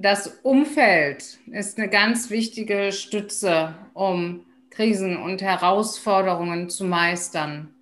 das 0.00 0.40
Umfeld 0.42 1.38
ist 1.50 1.78
eine 1.78 1.88
ganz 1.88 2.30
wichtige 2.30 2.90
Stütze, 2.90 3.74
um 3.92 4.46
Krisen 4.70 5.18
und 5.18 5.42
Herausforderungen 5.42 6.70
zu 6.70 6.84
meistern. 6.84 7.74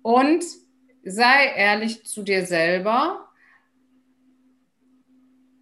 Und 0.00 0.42
sei 1.04 1.52
ehrlich 1.56 2.04
zu 2.06 2.22
dir 2.22 2.46
selber. 2.46 3.28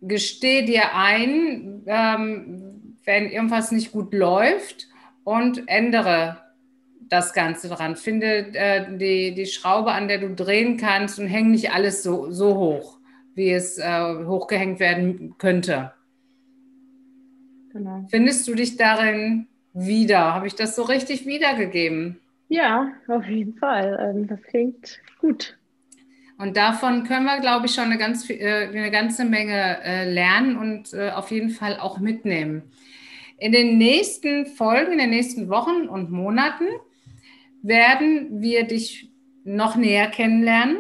Gesteh 0.00 0.64
dir 0.64 0.94
ein, 0.94 1.82
ähm, 1.86 2.96
wenn 3.04 3.28
irgendwas 3.28 3.72
nicht 3.72 3.90
gut 3.90 4.14
läuft 4.14 4.86
und 5.24 5.68
ändere 5.68 6.40
das 7.00 7.32
Ganze 7.32 7.68
dran. 7.68 7.96
Finde 7.96 8.54
äh, 8.54 8.96
die, 8.96 9.34
die 9.34 9.46
Schraube, 9.46 9.90
an 9.90 10.06
der 10.06 10.18
du 10.18 10.32
drehen 10.36 10.76
kannst 10.76 11.18
und 11.18 11.26
häng 11.26 11.50
nicht 11.50 11.72
alles 11.72 12.04
so, 12.04 12.30
so 12.30 12.54
hoch 12.54 12.97
wie 13.38 13.50
es 13.50 13.78
äh, 13.78 14.26
hochgehängt 14.26 14.80
werden 14.80 15.36
könnte. 15.38 15.92
Genau. 17.72 18.06
Findest 18.10 18.46
du 18.48 18.54
dich 18.54 18.76
darin 18.76 19.46
wieder? 19.72 20.34
Habe 20.34 20.46
ich 20.46 20.54
das 20.54 20.76
so 20.76 20.82
richtig 20.82 21.24
wiedergegeben? 21.24 22.20
Ja, 22.48 22.92
auf 23.06 23.24
jeden 23.26 23.54
Fall. 23.54 24.14
Ähm, 24.14 24.26
das 24.26 24.42
klingt 24.42 25.00
gut. 25.20 25.56
Und 26.38 26.56
davon 26.56 27.04
können 27.04 27.24
wir, 27.24 27.40
glaube 27.40 27.66
ich, 27.66 27.74
schon 27.74 27.84
eine, 27.84 27.98
ganz, 27.98 28.28
äh, 28.30 28.68
eine 28.68 28.90
ganze 28.90 29.24
Menge 29.24 29.82
äh, 29.82 30.10
lernen 30.10 30.56
und 30.56 30.92
äh, 30.92 31.10
auf 31.10 31.30
jeden 31.30 31.50
Fall 31.50 31.78
auch 31.78 31.98
mitnehmen. 31.98 32.62
In 33.38 33.52
den 33.52 33.78
nächsten 33.78 34.46
Folgen, 34.46 34.92
in 34.92 34.98
den 34.98 35.10
nächsten 35.10 35.48
Wochen 35.48 35.88
und 35.88 36.10
Monaten 36.10 36.66
werden 37.62 38.40
wir 38.40 38.64
dich 38.64 39.10
noch 39.44 39.76
näher 39.76 40.08
kennenlernen, 40.08 40.78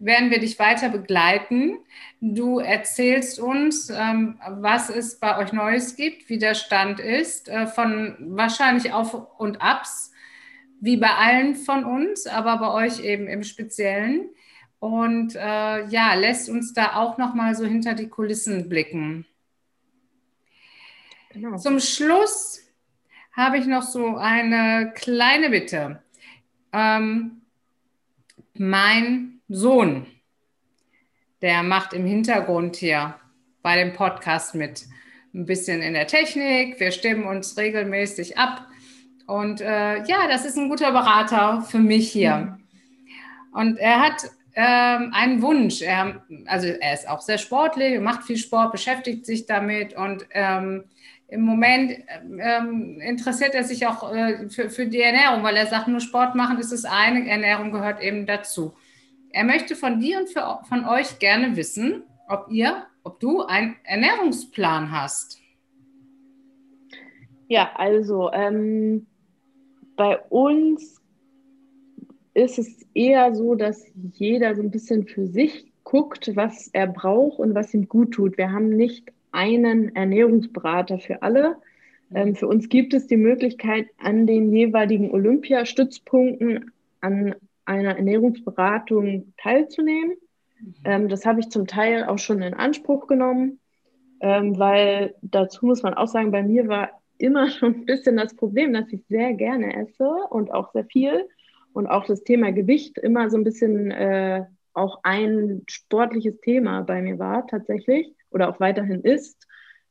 werden 0.00 0.30
wir 0.30 0.40
dich 0.40 0.58
weiter 0.58 0.88
begleiten. 0.88 1.78
Du 2.20 2.58
erzählst 2.58 3.38
uns, 3.38 3.90
ähm, 3.90 4.40
was 4.48 4.90
es 4.90 5.20
bei 5.20 5.38
euch 5.38 5.52
Neues 5.52 5.94
gibt, 5.94 6.28
wie 6.28 6.38
der 6.38 6.54
Stand 6.54 7.00
ist, 7.00 7.50
von 7.74 8.16
wahrscheinlich 8.20 8.92
Auf 8.92 9.14
und 9.38 9.62
Abs, 9.62 10.12
wie 10.80 10.96
bei 10.96 11.10
allen 11.10 11.54
von 11.54 11.84
uns, 11.84 12.26
aber 12.26 12.56
bei 12.58 12.86
euch 12.86 13.00
eben 13.04 13.28
im 13.28 13.44
Speziellen 13.44 14.30
und 14.80 15.36
äh, 15.36 15.86
ja, 15.86 16.14
lässt 16.14 16.48
uns 16.48 16.72
da 16.72 16.96
auch 16.96 17.18
noch 17.18 17.34
mal 17.34 17.54
so 17.54 17.64
hinter 17.64 17.94
die 17.94 18.08
Kulissen 18.08 18.68
blicken. 18.68 19.26
Genau. 21.32 21.58
Zum 21.58 21.78
Schluss 21.78 22.60
habe 23.32 23.58
ich 23.58 23.66
noch 23.66 23.82
so 23.82 24.16
eine 24.16 24.92
kleine 24.96 25.50
Bitte. 25.50 26.02
Ähm, 26.72 27.42
mein 28.54 29.39
Sohn, 29.52 30.06
der 31.42 31.64
macht 31.64 31.92
im 31.92 32.06
Hintergrund 32.06 32.76
hier 32.76 33.16
bei 33.62 33.76
dem 33.76 33.92
Podcast 33.92 34.54
mit 34.54 34.84
ein 35.34 35.44
bisschen 35.44 35.82
in 35.82 35.94
der 35.94 36.06
Technik. 36.06 36.78
Wir 36.78 36.92
stimmen 36.92 37.24
uns 37.24 37.56
regelmäßig 37.56 38.38
ab. 38.38 38.68
Und 39.26 39.60
äh, 39.60 40.04
ja, 40.04 40.28
das 40.28 40.44
ist 40.44 40.56
ein 40.56 40.68
guter 40.68 40.92
Berater 40.92 41.62
für 41.62 41.80
mich 41.80 42.12
hier. 42.12 42.58
Und 43.52 43.76
er 43.78 44.00
hat 44.00 44.22
ähm, 44.54 45.10
einen 45.12 45.42
Wunsch. 45.42 45.82
Er, 45.82 46.22
also 46.46 46.68
er 46.68 46.94
ist 46.94 47.08
auch 47.08 47.20
sehr 47.20 47.38
sportlich, 47.38 47.98
macht 47.98 48.22
viel 48.22 48.36
Sport, 48.36 48.70
beschäftigt 48.70 49.26
sich 49.26 49.46
damit 49.46 49.94
und 49.94 50.26
ähm, 50.30 50.84
im 51.26 51.42
Moment 51.42 51.92
ähm, 52.38 53.00
interessiert 53.00 53.54
er 53.54 53.64
sich 53.64 53.84
auch 53.86 54.14
äh, 54.14 54.48
für, 54.48 54.70
für 54.70 54.86
die 54.86 55.00
Ernährung, 55.00 55.42
weil 55.42 55.56
er 55.56 55.66
sagt, 55.66 55.88
nur 55.88 56.00
Sport 56.00 56.36
machen 56.36 56.58
ist 56.58 56.72
das 56.72 56.84
eine, 56.84 57.28
Ernährung 57.28 57.72
gehört 57.72 58.00
eben 58.00 58.26
dazu. 58.26 58.74
Er 59.32 59.44
möchte 59.44 59.76
von 59.76 60.00
dir 60.00 60.18
und 60.18 60.28
für, 60.28 60.60
von 60.68 60.84
euch 60.84 61.18
gerne 61.18 61.56
wissen, 61.56 62.02
ob 62.28 62.46
ihr, 62.50 62.84
ob 63.04 63.20
du 63.20 63.42
einen 63.42 63.76
Ernährungsplan 63.84 64.90
hast. 64.90 65.38
Ja, 67.48 67.70
also 67.74 68.30
ähm, 68.32 69.06
bei 69.96 70.18
uns 70.18 71.00
ist 72.34 72.58
es 72.58 72.86
eher 72.94 73.34
so, 73.34 73.54
dass 73.54 73.84
jeder 74.14 74.54
so 74.54 74.62
ein 74.62 74.70
bisschen 74.70 75.06
für 75.06 75.26
sich 75.26 75.72
guckt, 75.84 76.36
was 76.36 76.68
er 76.68 76.86
braucht 76.86 77.38
und 77.38 77.54
was 77.54 77.74
ihm 77.74 77.88
gut 77.88 78.12
tut. 78.12 78.38
Wir 78.38 78.52
haben 78.52 78.68
nicht 78.68 79.12
einen 79.32 79.94
Ernährungsberater 79.94 80.98
für 80.98 81.22
alle. 81.22 81.56
Ähm, 82.12 82.34
für 82.34 82.46
uns 82.46 82.68
gibt 82.68 82.94
es 82.94 83.06
die 83.06 83.16
Möglichkeit, 83.16 83.88
an 83.98 84.26
den 84.26 84.52
jeweiligen 84.52 85.10
Olympiastützpunkten 85.10 86.70
an 87.00 87.34
einer 87.70 87.96
Ernährungsberatung 87.96 89.32
teilzunehmen. 89.36 90.16
Ähm, 90.84 91.08
das 91.08 91.24
habe 91.24 91.40
ich 91.40 91.50
zum 91.50 91.66
Teil 91.66 92.04
auch 92.04 92.18
schon 92.18 92.42
in 92.42 92.52
Anspruch 92.52 93.06
genommen, 93.06 93.60
ähm, 94.20 94.58
weil 94.58 95.14
dazu 95.22 95.66
muss 95.66 95.82
man 95.82 95.94
auch 95.94 96.08
sagen, 96.08 96.32
bei 96.32 96.42
mir 96.42 96.68
war 96.68 97.00
immer 97.16 97.48
schon 97.50 97.74
ein 97.74 97.86
bisschen 97.86 98.16
das 98.16 98.34
Problem, 98.34 98.72
dass 98.72 98.92
ich 98.92 99.06
sehr 99.08 99.34
gerne 99.34 99.74
esse 99.76 100.08
und 100.30 100.52
auch 100.52 100.72
sehr 100.72 100.84
viel 100.84 101.28
und 101.72 101.86
auch 101.86 102.04
das 102.04 102.24
Thema 102.24 102.50
Gewicht 102.50 102.98
immer 102.98 103.30
so 103.30 103.38
ein 103.38 103.44
bisschen 103.44 103.92
äh, 103.92 104.44
auch 104.72 105.00
ein 105.04 105.62
sportliches 105.68 106.40
Thema 106.40 106.82
bei 106.82 107.00
mir 107.00 107.18
war 107.18 107.46
tatsächlich 107.46 108.12
oder 108.30 108.48
auch 108.48 108.58
weiterhin 108.58 109.02
ist. 109.02 109.46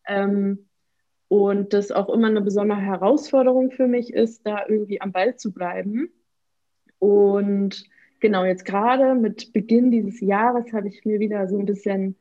Ähm, 0.05 0.65
und 1.29 1.73
das 1.73 1.91
auch 1.91 2.09
immer 2.09 2.27
eine 2.27 2.41
besondere 2.41 2.81
Herausforderung 2.81 3.71
für 3.71 3.87
mich 3.87 4.13
ist, 4.13 4.45
da 4.45 4.65
irgendwie 4.67 4.99
am 4.99 5.11
Ball 5.11 5.35
zu 5.35 5.53
bleiben. 5.53 6.09
Und 6.99 7.85
genau 8.19 8.43
jetzt 8.43 8.65
gerade 8.65 9.15
mit 9.15 9.53
Beginn 9.53 9.91
dieses 9.91 10.19
Jahres 10.21 10.71
habe 10.73 10.87
ich 10.89 11.05
mir 11.05 11.19
wieder 11.19 11.47
so 11.47 11.57
ein 11.57 11.65
bisschen 11.65 12.15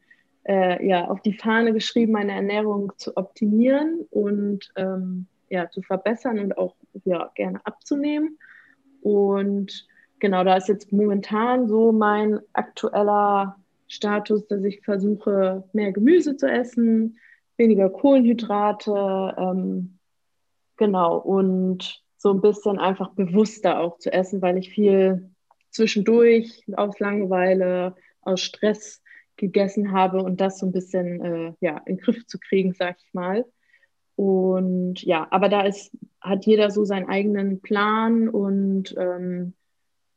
äh, 0.45 0.85
ja, 0.87 1.07
auf 1.07 1.21
die 1.21 1.35
Fahne 1.35 1.73
geschrieben, 1.73 2.13
meine 2.13 2.33
Ernährung 2.33 2.93
zu 2.97 3.17
optimieren 3.17 4.07
und 4.11 4.71
ähm, 4.77 5.27
ja, 5.51 5.71
zu 5.71 5.83
verbessern 5.83 6.39
und 6.39 6.57
auch 6.57 6.77
ja, 7.05 7.31
gerne 7.35 7.61
abzunehmen. 7.65 8.39
Und 9.03 9.87
genau, 10.19 10.45
da 10.45 10.57
ist 10.57 10.69
jetzt 10.69 10.93
momentan 10.93 11.69
so 11.69 11.93
mein 11.93 12.41
aktueller 12.53 13.57
Status, 13.89 14.47
dass 14.47 14.63
ich 14.65 14.83
versuche, 14.83 15.65
mehr 15.73 15.93
Gemüse 15.93 16.37
zu 16.37 16.47
essen, 16.51 17.19
weniger 17.57 17.91
Kohlenhydrate, 17.91 19.35
ähm, 19.39 19.99
genau, 20.77 21.19
und 21.19 22.03
so 22.19 22.33
ein 22.33 22.41
bisschen 22.41 22.79
einfach 22.79 23.11
bewusster 23.13 23.81
auch 23.81 23.99
zu 23.99 24.13
essen, 24.13 24.43
weil 24.43 24.59
ich 24.59 24.71
viel 24.71 25.31
zwischendurch 25.71 26.65
aus 26.77 26.99
Langeweile, 26.99 27.95
aus 28.21 28.41
Stress 28.41 29.01
gegessen 29.37 29.93
habe 29.93 30.23
und 30.23 30.41
das 30.41 30.59
so 30.59 30.67
ein 30.67 30.73
bisschen 30.73 31.25
äh, 31.25 31.53
ja, 31.61 31.79
in 31.87 31.97
den 31.97 31.99
Griff 31.99 32.27
zu 32.27 32.39
kriegen, 32.39 32.75
sag 32.75 32.97
ich 32.99 33.15
mal. 33.15 33.47
Und 34.17 35.01
ja, 35.03 35.29
aber 35.31 35.49
da 35.49 35.63
ist, 35.63 35.97
hat 36.21 36.45
jeder 36.45 36.73
so 36.73 36.85
seinen 36.85 37.09
eigenen 37.09 37.61
Plan 37.61 38.29
und 38.29 38.95
ähm, 38.99 39.55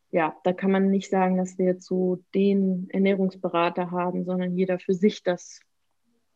ja, 0.09 0.35
da 0.43 0.53
kann 0.53 0.71
man 0.71 0.89
nicht 0.89 1.09
sagen, 1.09 1.37
dass 1.37 1.57
wir 1.59 1.67
jetzt 1.67 1.85
so 1.85 2.23
den 2.33 2.89
Ernährungsberater 2.89 3.91
haben, 3.91 4.25
sondern 4.25 4.57
jeder 4.57 4.79
für 4.79 4.95
sich 4.95 5.21
das 5.21 5.61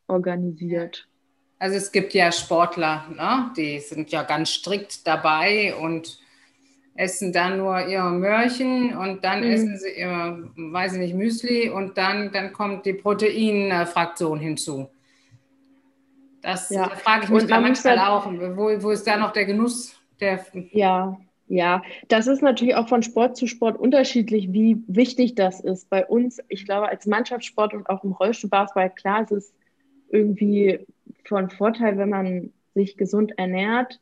organisiert. 0.08 1.10
Also 1.58 1.78
es 1.78 1.92
gibt 1.92 2.14
ja 2.14 2.32
Sportler, 2.32 3.06
ne? 3.16 3.52
die 3.56 3.80
sind 3.80 4.12
ja 4.12 4.24
ganz 4.24 4.50
strikt 4.50 5.08
dabei 5.08 5.74
und 5.76 6.20
essen 6.96 7.34
dann 7.34 7.58
nur 7.58 7.86
ihre 7.88 8.12
Möhrchen 8.12 8.96
und 8.98 9.24
dann 9.24 9.42
mhm. 9.42 9.52
essen 9.52 9.78
sie 9.78 10.00
ihr, 10.00 10.50
weiß 10.56 10.94
ich 10.94 11.00
nicht, 11.00 11.16
Müsli 11.16 11.70
und 11.70 11.98
dann, 11.98 12.32
dann 12.32 12.54
kommt 12.54 12.86
die 12.86 12.94
Proteinfraktion 12.94 14.40
hinzu. 14.40 14.90
Das 16.42 16.70
ja. 16.70 16.88
da 16.88 16.96
frage 16.96 17.26
ich 17.26 17.30
mich 17.30 17.48
da 17.48 17.60
manchmal 17.60 18.00
auch, 18.00 18.26
wo, 18.28 18.84
wo 18.84 18.92
ist 18.92 19.06
da 19.08 19.18
noch 19.18 19.34
der 19.34 19.46
Genuss? 19.46 19.96
Der 20.20 20.46
ja, 20.72 21.18
ja, 21.48 21.82
das 22.08 22.28
ist 22.28 22.42
natürlich 22.42 22.76
auch 22.76 22.88
von 22.88 23.04
Sport 23.04 23.36
zu 23.36 23.48
Sport 23.48 23.78
unterschiedlich, 23.78 24.54
wie 24.54 24.82
wichtig 24.88 25.36
das 25.36 25.60
ist. 25.60 25.90
Bei 25.90 26.06
uns, 26.06 26.40
ich 26.48 26.66
glaube, 26.66 26.88
als 26.88 27.06
Mannschaftssport 27.06 27.74
und 27.74 27.90
auch 27.90 28.04
im 28.04 28.14
Rollstuhlbasketball, 28.14 28.90
klar, 28.92 29.24
es 29.24 29.32
ist 29.32 29.54
irgendwie 30.10 30.86
von 31.28 31.50
Vorteil, 31.50 31.98
wenn 31.98 32.10
man 32.10 32.54
sich 32.74 32.98
gesund 32.98 33.34
ernährt. 33.38 34.00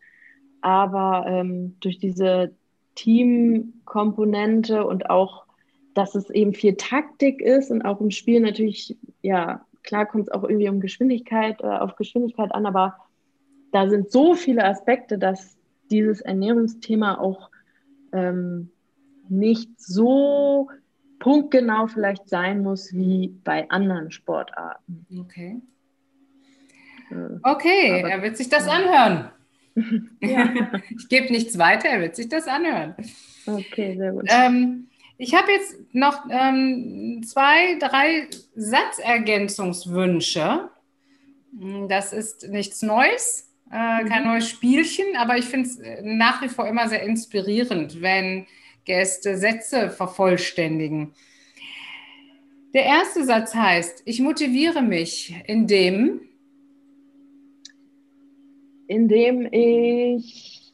Aber 0.61 1.25
ähm, 1.27 1.75
durch 1.79 1.99
diese 1.99 2.53
Teamkomponente 2.95 4.85
und 4.85 5.09
auch, 5.09 5.45
dass 5.93 6.15
es 6.15 6.29
eben 6.29 6.53
viel 6.53 6.75
Taktik 6.75 7.41
ist 7.41 7.71
und 7.71 7.83
auch 7.83 7.99
im 8.01 8.11
Spiel 8.11 8.39
natürlich 8.39 8.97
ja 9.21 9.65
klar 9.83 10.05
kommt 10.05 10.27
es 10.27 10.31
auch 10.31 10.43
irgendwie 10.43 10.69
um 10.69 10.79
Geschwindigkeit, 10.79 11.61
äh, 11.61 11.67
auf 11.67 11.95
Geschwindigkeit 11.95 12.53
an, 12.53 12.65
aber 12.65 12.95
da 13.71 13.89
sind 13.89 14.11
so 14.11 14.33
viele 14.33 14.63
Aspekte, 14.63 15.17
dass 15.17 15.57
dieses 15.91 16.21
Ernährungsthema 16.21 17.19
auch 17.19 17.49
ähm, 18.11 18.71
nicht 19.29 19.69
so 19.79 20.69
punktgenau 21.19 21.87
vielleicht 21.87 22.29
sein 22.29 22.63
muss 22.63 22.93
wie 22.93 23.29
bei 23.43 23.69
anderen 23.69 24.11
Sportarten. 24.11 25.05
Okay. 25.19 25.61
Äh, 27.13 27.39
okay, 27.43 27.99
aber, 27.99 28.09
er 28.09 28.21
wird 28.21 28.37
sich 28.37 28.47
das 28.49 28.67
anhören. 28.67 29.29
ja. 30.21 30.53
Ich 30.89 31.07
gebe 31.09 31.31
nichts 31.31 31.57
weiter, 31.57 31.89
er 31.89 32.01
wird 32.01 32.15
sich 32.15 32.29
das 32.29 32.47
anhören. 32.47 32.93
Okay, 33.45 33.97
sehr 33.97 34.11
gut. 34.11 34.27
Ähm, 34.29 34.87
ich 35.17 35.33
habe 35.35 35.51
jetzt 35.51 35.75
noch 35.93 36.25
ähm, 36.29 37.21
zwei, 37.25 37.77
drei 37.79 38.27
Satzergänzungswünsche. 38.55 40.69
Das 41.87 42.13
ist 42.13 42.49
nichts 42.49 42.81
Neues, 42.81 43.51
äh, 43.69 44.05
kein 44.05 44.23
mhm. 44.23 44.29
neues 44.29 44.49
Spielchen, 44.49 45.15
aber 45.17 45.37
ich 45.37 45.45
finde 45.45 45.69
es 45.69 45.77
äh, 45.79 46.01
nach 46.03 46.41
wie 46.41 46.49
vor 46.49 46.67
immer 46.67 46.89
sehr 46.89 47.03
inspirierend, 47.03 48.01
wenn 48.01 48.47
Gäste 48.85 49.37
Sätze 49.37 49.91
vervollständigen. 49.91 51.13
Der 52.73 52.85
erste 52.85 53.23
Satz 53.23 53.53
heißt, 53.53 54.01
ich 54.05 54.19
motiviere 54.19 54.81
mich, 54.81 55.35
indem... 55.45 56.21
Indem 58.93 59.47
ich 59.51 60.71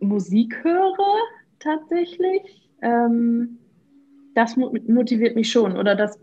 Musik 0.00 0.64
höre, 0.64 1.18
tatsächlich 1.58 2.70
ähm, 2.80 3.58
das 4.34 4.56
motiviert 4.56 5.36
mich 5.36 5.50
schon 5.50 5.76
oder 5.76 5.94
das, 5.94 6.18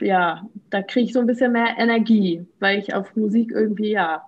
ja, 0.00 0.44
da 0.70 0.82
kriege 0.82 1.06
ich 1.06 1.12
so 1.12 1.20
ein 1.20 1.28
bisschen 1.28 1.52
mehr 1.52 1.76
Energie, 1.78 2.44
weil 2.58 2.80
ich 2.80 2.92
auf 2.94 3.14
Musik 3.14 3.52
irgendwie, 3.52 3.92
ja, 3.92 4.24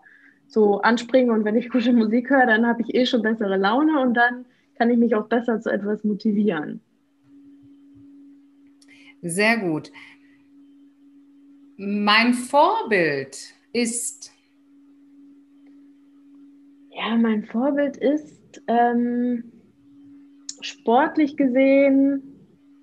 so 0.47 0.81
anspringe 0.83 1.33
und 1.33 1.45
wenn 1.45 1.57
ich 1.57 1.71
gute 1.71 1.93
Musik 1.93 2.31
höre, 2.31 2.47
dann 2.47 2.69
habe 2.69 2.83
ich 2.83 2.95
eh 2.95 3.05
schon 3.05 3.23
bessere 3.23 3.57
Laune 3.57 4.01
und 4.01 4.15
dann 4.15 4.45
kann 4.77 4.91
ich 4.91 4.99
mich 4.99 5.17
auch 5.17 5.27
besser 5.27 5.61
zu 5.61 5.71
etwas 5.71 6.05
motivieren. 6.05 6.81
Sehr 9.23 9.57
gut. 9.59 9.91
Mein 11.77 12.33
Vorbild 12.35 13.55
ist. 13.73 14.32
Ja, 16.95 17.17
mein 17.17 17.45
Vorbild 17.45 17.97
ist 17.97 18.63
ähm, 18.67 19.51
sportlich 20.61 21.37
gesehen 21.37 22.23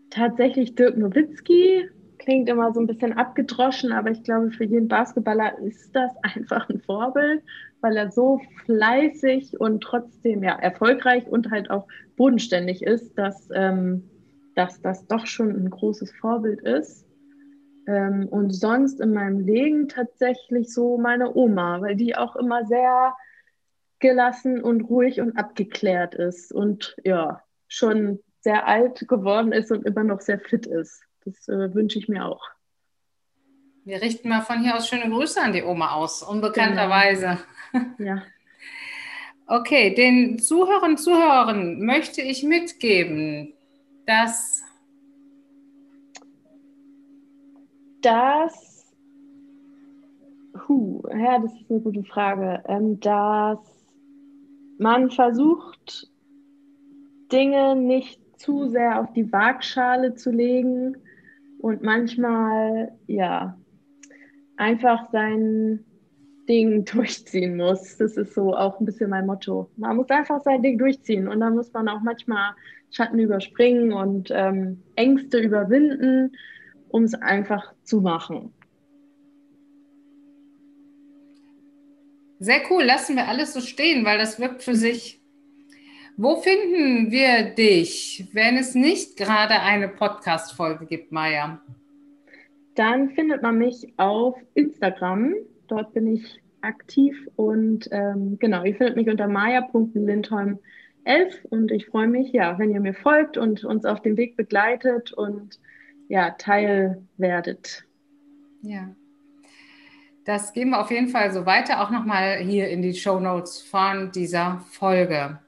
tatsächlich 0.10 0.74
Dirk 0.74 0.98
Nowitzki. 0.98 1.88
Klingt 2.18 2.50
immer 2.50 2.74
so 2.74 2.80
ein 2.80 2.88
bisschen 2.88 3.14
abgedroschen, 3.14 3.92
aber 3.92 4.10
ich 4.10 4.24
glaube, 4.24 4.52
für 4.52 4.64
jeden 4.66 4.88
Basketballer 4.88 5.60
ist 5.60 5.92
das 5.94 6.12
einfach 6.24 6.68
ein 6.70 6.80
Vorbild, 6.80 7.44
weil 7.82 7.96
er 7.98 8.12
so 8.12 8.42
fleißig 8.66 9.60
und 9.60 9.82
trotzdem 9.82 10.44
ja 10.44 10.58
erfolgreich 10.58 11.28
und 11.28 11.52
halt 11.52 11.70
auch 11.70 11.88
bodenständig 12.18 12.82
ist, 12.82 13.14
dass, 13.16 13.48
ähm, 13.54 14.10
dass 14.56 14.82
das 14.82 15.06
doch 15.06 15.28
schon 15.28 15.52
ein 15.52 15.70
großes 15.70 16.12
Vorbild 16.20 16.62
ist. 16.62 17.06
Ähm, 17.86 18.28
und 18.28 18.52
sonst 18.52 19.00
in 19.00 19.14
meinem 19.14 19.40
Leben 19.40 19.88
tatsächlich 19.88 20.74
so 20.74 20.98
meine 20.98 21.36
Oma, 21.36 21.80
weil 21.82 21.96
die 21.96 22.16
auch 22.16 22.36
immer 22.36 22.66
sehr 22.66 23.14
gelassen 24.00 24.62
und 24.62 24.82
ruhig 24.82 25.20
und 25.22 25.38
abgeklärt 25.38 26.16
ist 26.16 26.52
und 26.52 26.96
ja, 27.04 27.44
schon 27.68 28.20
sehr 28.42 28.68
alt 28.68 29.08
geworden 29.08 29.52
ist 29.52 29.72
und 29.72 29.86
immer 29.86 30.04
noch 30.04 30.22
sehr 30.22 30.40
fit 30.40 30.66
ist. 30.66 31.04
Das 31.26 31.48
äh, 31.48 31.74
wünsche 31.74 32.00
ich 32.00 32.08
mir 32.08 32.26
auch. 32.26 32.44
Wir 33.84 34.02
richten 34.02 34.30
mal 34.30 34.42
von 34.42 34.62
hier 34.62 34.76
aus 34.76 34.88
schöne 34.88 35.10
Grüße 35.10 35.42
an 35.42 35.54
die 35.54 35.64
Oma 35.64 35.94
aus, 35.94 36.24
unbekannterweise. 36.24 37.40
Genau. 37.72 37.86
Ja. 38.00 38.24
Okay, 39.52 39.96
den 39.96 40.38
Zuhörern 40.38 40.92
und 40.92 40.98
Zuhörern 40.98 41.80
möchte 41.80 42.22
ich 42.22 42.44
mitgeben, 42.44 43.56
dass 44.06 44.64
dass 48.02 48.86
huh, 50.68 51.02
ja, 51.10 51.40
das 51.40 51.52
ist 51.54 51.72
eine 51.72 51.80
gute 51.80 52.04
Frage, 52.04 52.64
ähm, 52.68 53.00
dass 53.00 53.79
man 54.80 55.12
versucht, 55.12 56.10
Dinge 57.32 57.76
nicht 57.76 58.20
zu 58.40 58.70
sehr 58.70 59.02
auf 59.02 59.12
die 59.14 59.32
Waagschale 59.32 60.16
zu 60.16 60.32
legen 60.32 60.98
und 61.60 61.84
manchmal, 61.84 62.94
ja, 63.06 63.58
einfach 64.58 65.12
sein 65.12 65.86
Ding 66.48 66.86
durchziehen 66.92 67.58
muss. 67.58 67.98
Das 67.98 68.18
ist 68.18 68.34
so 68.34 68.56
auch 68.56 68.80
ein 68.80 68.86
bisschen 68.86 69.10
mein 69.10 69.26
Motto. 69.26 69.70
Man 69.76 69.98
muss 69.98 70.10
einfach 70.10 70.42
sein 70.42 70.62
Ding 70.62 70.78
durchziehen 70.78 71.28
und 71.28 71.42
dann 71.42 71.56
muss 71.56 71.72
man 71.74 71.90
auch 71.90 72.02
manchmal 72.02 72.54
Schatten 72.92 73.20
überspringen 73.20 73.94
und 73.94 74.30
ähm, 74.32 74.82
Ängste 74.96 75.40
überwinden, 75.40 76.32
um 76.88 77.04
es 77.04 77.14
einfach 77.14 77.74
zu 77.84 78.02
machen. 78.02 78.54
Sehr 82.40 82.62
cool, 82.70 82.84
lassen 82.84 83.16
wir 83.16 83.28
alles 83.28 83.54
so 83.54 83.62
stehen, 83.62 84.06
weil 84.06 84.18
das 84.18 84.40
wirkt 84.40 84.64
für 84.64 84.76
sich 84.76 85.20
wo 86.22 86.36
finden 86.36 87.12
wir 87.12 87.56
dich, 87.56 88.28
wenn 88.34 88.58
es 88.58 88.76
nicht 88.76 89.16
gerade 89.16 89.62
eine 89.62 89.88
Podcast-Folge 89.88 90.86
gibt, 90.86 91.14
Maja? 91.14 91.62
Dann 92.76 93.12
findet 93.12 93.42
man 93.42 93.58
mich 93.58 93.94
auf 93.96 94.36
Instagram. 94.54 95.36
Dort 95.70 95.94
bin 95.94 96.14
ich 96.14 96.42
aktiv 96.60 97.16
und 97.38 97.88
ähm, 97.94 98.38
genau, 98.38 98.66
ihr 98.66 98.76
findet 98.76 98.98
mich 98.98 99.08
unter 99.08 99.30
maya.lindholm11 99.30 100.58
und 101.52 101.72
ich 101.72 101.86
freue 101.86 102.10
mich, 102.10 102.34
ja, 102.34 102.60
wenn 102.60 102.74
ihr 102.74 102.82
mir 102.82 102.96
folgt 102.96 103.38
und 103.38 103.64
uns 103.64 103.86
auf 103.86 104.02
dem 104.02 104.18
Weg 104.18 104.36
begleitet 104.36 105.14
und 105.14 105.58
ja, 106.10 106.32
Teil 106.32 107.02
werdet. 107.16 107.86
Ja. 108.62 108.94
Das 110.30 110.54
gehen 110.54 110.70
wir 110.70 110.80
auf 110.80 110.92
jeden 110.92 111.08
Fall 111.08 111.34
so 111.34 111.48
weiter, 111.48 111.82
auch 111.82 111.90
nochmal 111.90 112.38
hier 112.38 112.68
in 112.68 112.84
die 112.84 112.94
Show 112.94 113.20
Notes 113.20 113.64
von 113.64 114.12
dieser 114.12 114.64
Folge. 114.70 115.40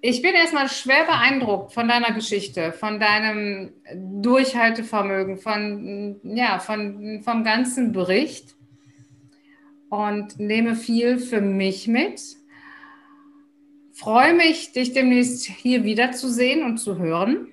Ich 0.00 0.22
bin 0.22 0.34
erstmal 0.34 0.70
schwer 0.70 1.04
beeindruckt 1.04 1.74
von 1.74 1.88
deiner 1.88 2.14
Geschichte, 2.14 2.72
von 2.72 2.98
deinem 2.98 3.74
Durchhaltevermögen, 4.22 5.36
von, 5.36 6.18
ja, 6.22 6.58
von, 6.58 7.20
vom 7.22 7.44
ganzen 7.44 7.92
Bericht 7.92 8.54
und 9.90 10.40
nehme 10.40 10.74
viel 10.74 11.18
für 11.18 11.42
mich 11.42 11.86
mit. 11.86 12.22
Freue 13.92 14.32
mich, 14.32 14.72
dich 14.72 14.94
demnächst 14.94 15.44
hier 15.44 15.84
wiederzusehen 15.84 16.64
und 16.64 16.78
zu 16.78 16.96
hören 16.96 17.48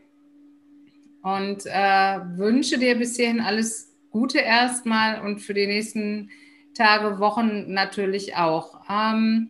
und 1.21 1.65
äh, 1.65 2.19
wünsche 2.37 2.77
dir 2.77 2.97
bis 2.97 3.17
hierhin 3.17 3.41
alles 3.41 3.92
Gute 4.13 4.37
erstmal 4.37 5.21
und 5.21 5.39
für 5.39 5.55
die 5.55 5.65
nächsten 5.65 6.29
Tage, 6.75 7.19
Wochen 7.19 7.73
natürlich 7.73 8.35
auch. 8.35 8.81
Ähm, 8.87 9.49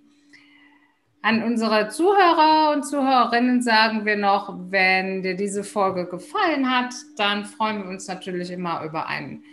an 1.21 1.43
unsere 1.43 1.89
Zuhörer 1.89 2.71
und 2.73 2.83
Zuhörerinnen 2.83 3.61
sagen 3.61 4.05
wir 4.05 4.15
noch, 4.15 4.55
wenn 4.69 5.21
dir 5.21 5.35
diese 5.35 5.65
Folge 5.65 6.05
gefallen 6.05 6.69
hat, 6.69 6.93
dann 7.17 7.43
freuen 7.43 7.83
wir 7.83 7.89
uns 7.89 8.07
natürlich 8.07 8.51
immer 8.51 8.83
über 8.85 9.07
ein 9.07 9.43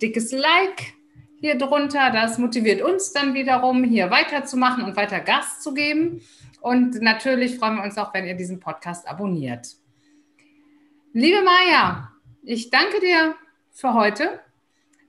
dickes 0.00 0.30
Like 0.30 0.94
hier 1.40 1.58
drunter. 1.58 2.10
Das 2.12 2.38
motiviert 2.38 2.82
uns 2.82 3.12
dann 3.12 3.34
wiederum, 3.34 3.82
hier 3.82 4.12
weiterzumachen 4.12 4.84
und 4.84 4.96
weiter 4.96 5.18
Gas 5.18 5.60
zu 5.60 5.74
geben. 5.74 6.22
Und 6.60 7.02
natürlich 7.02 7.58
freuen 7.58 7.78
wir 7.78 7.82
uns 7.82 7.98
auch, 7.98 8.14
wenn 8.14 8.26
ihr 8.26 8.36
diesen 8.36 8.60
Podcast 8.60 9.08
abonniert. 9.08 9.76
Liebe 11.12 11.42
Maja, 11.42 12.12
ich 12.44 12.70
danke 12.70 13.00
dir 13.00 13.34
für 13.72 13.94
heute, 13.94 14.40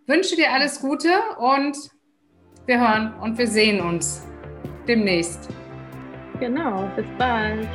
wünsche 0.08 0.36
dir 0.36 0.52
alles 0.52 0.80
Gute 0.80 1.10
und 1.38 1.78
wir 2.66 2.80
hören 2.80 3.14
und 3.22 3.38
wir 3.38 3.48
sehen 3.48 3.82
uns 3.82 4.26
demnächst. 4.88 5.50
Genau, 6.40 6.90
bis 6.96 7.06
bald. 7.18 7.68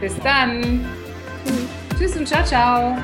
Bis 0.00 0.18
dann. 0.20 0.86
Tschüss, 1.98 2.16
und 2.16 2.28
ciao, 2.28 2.44
ciao. 2.44 2.96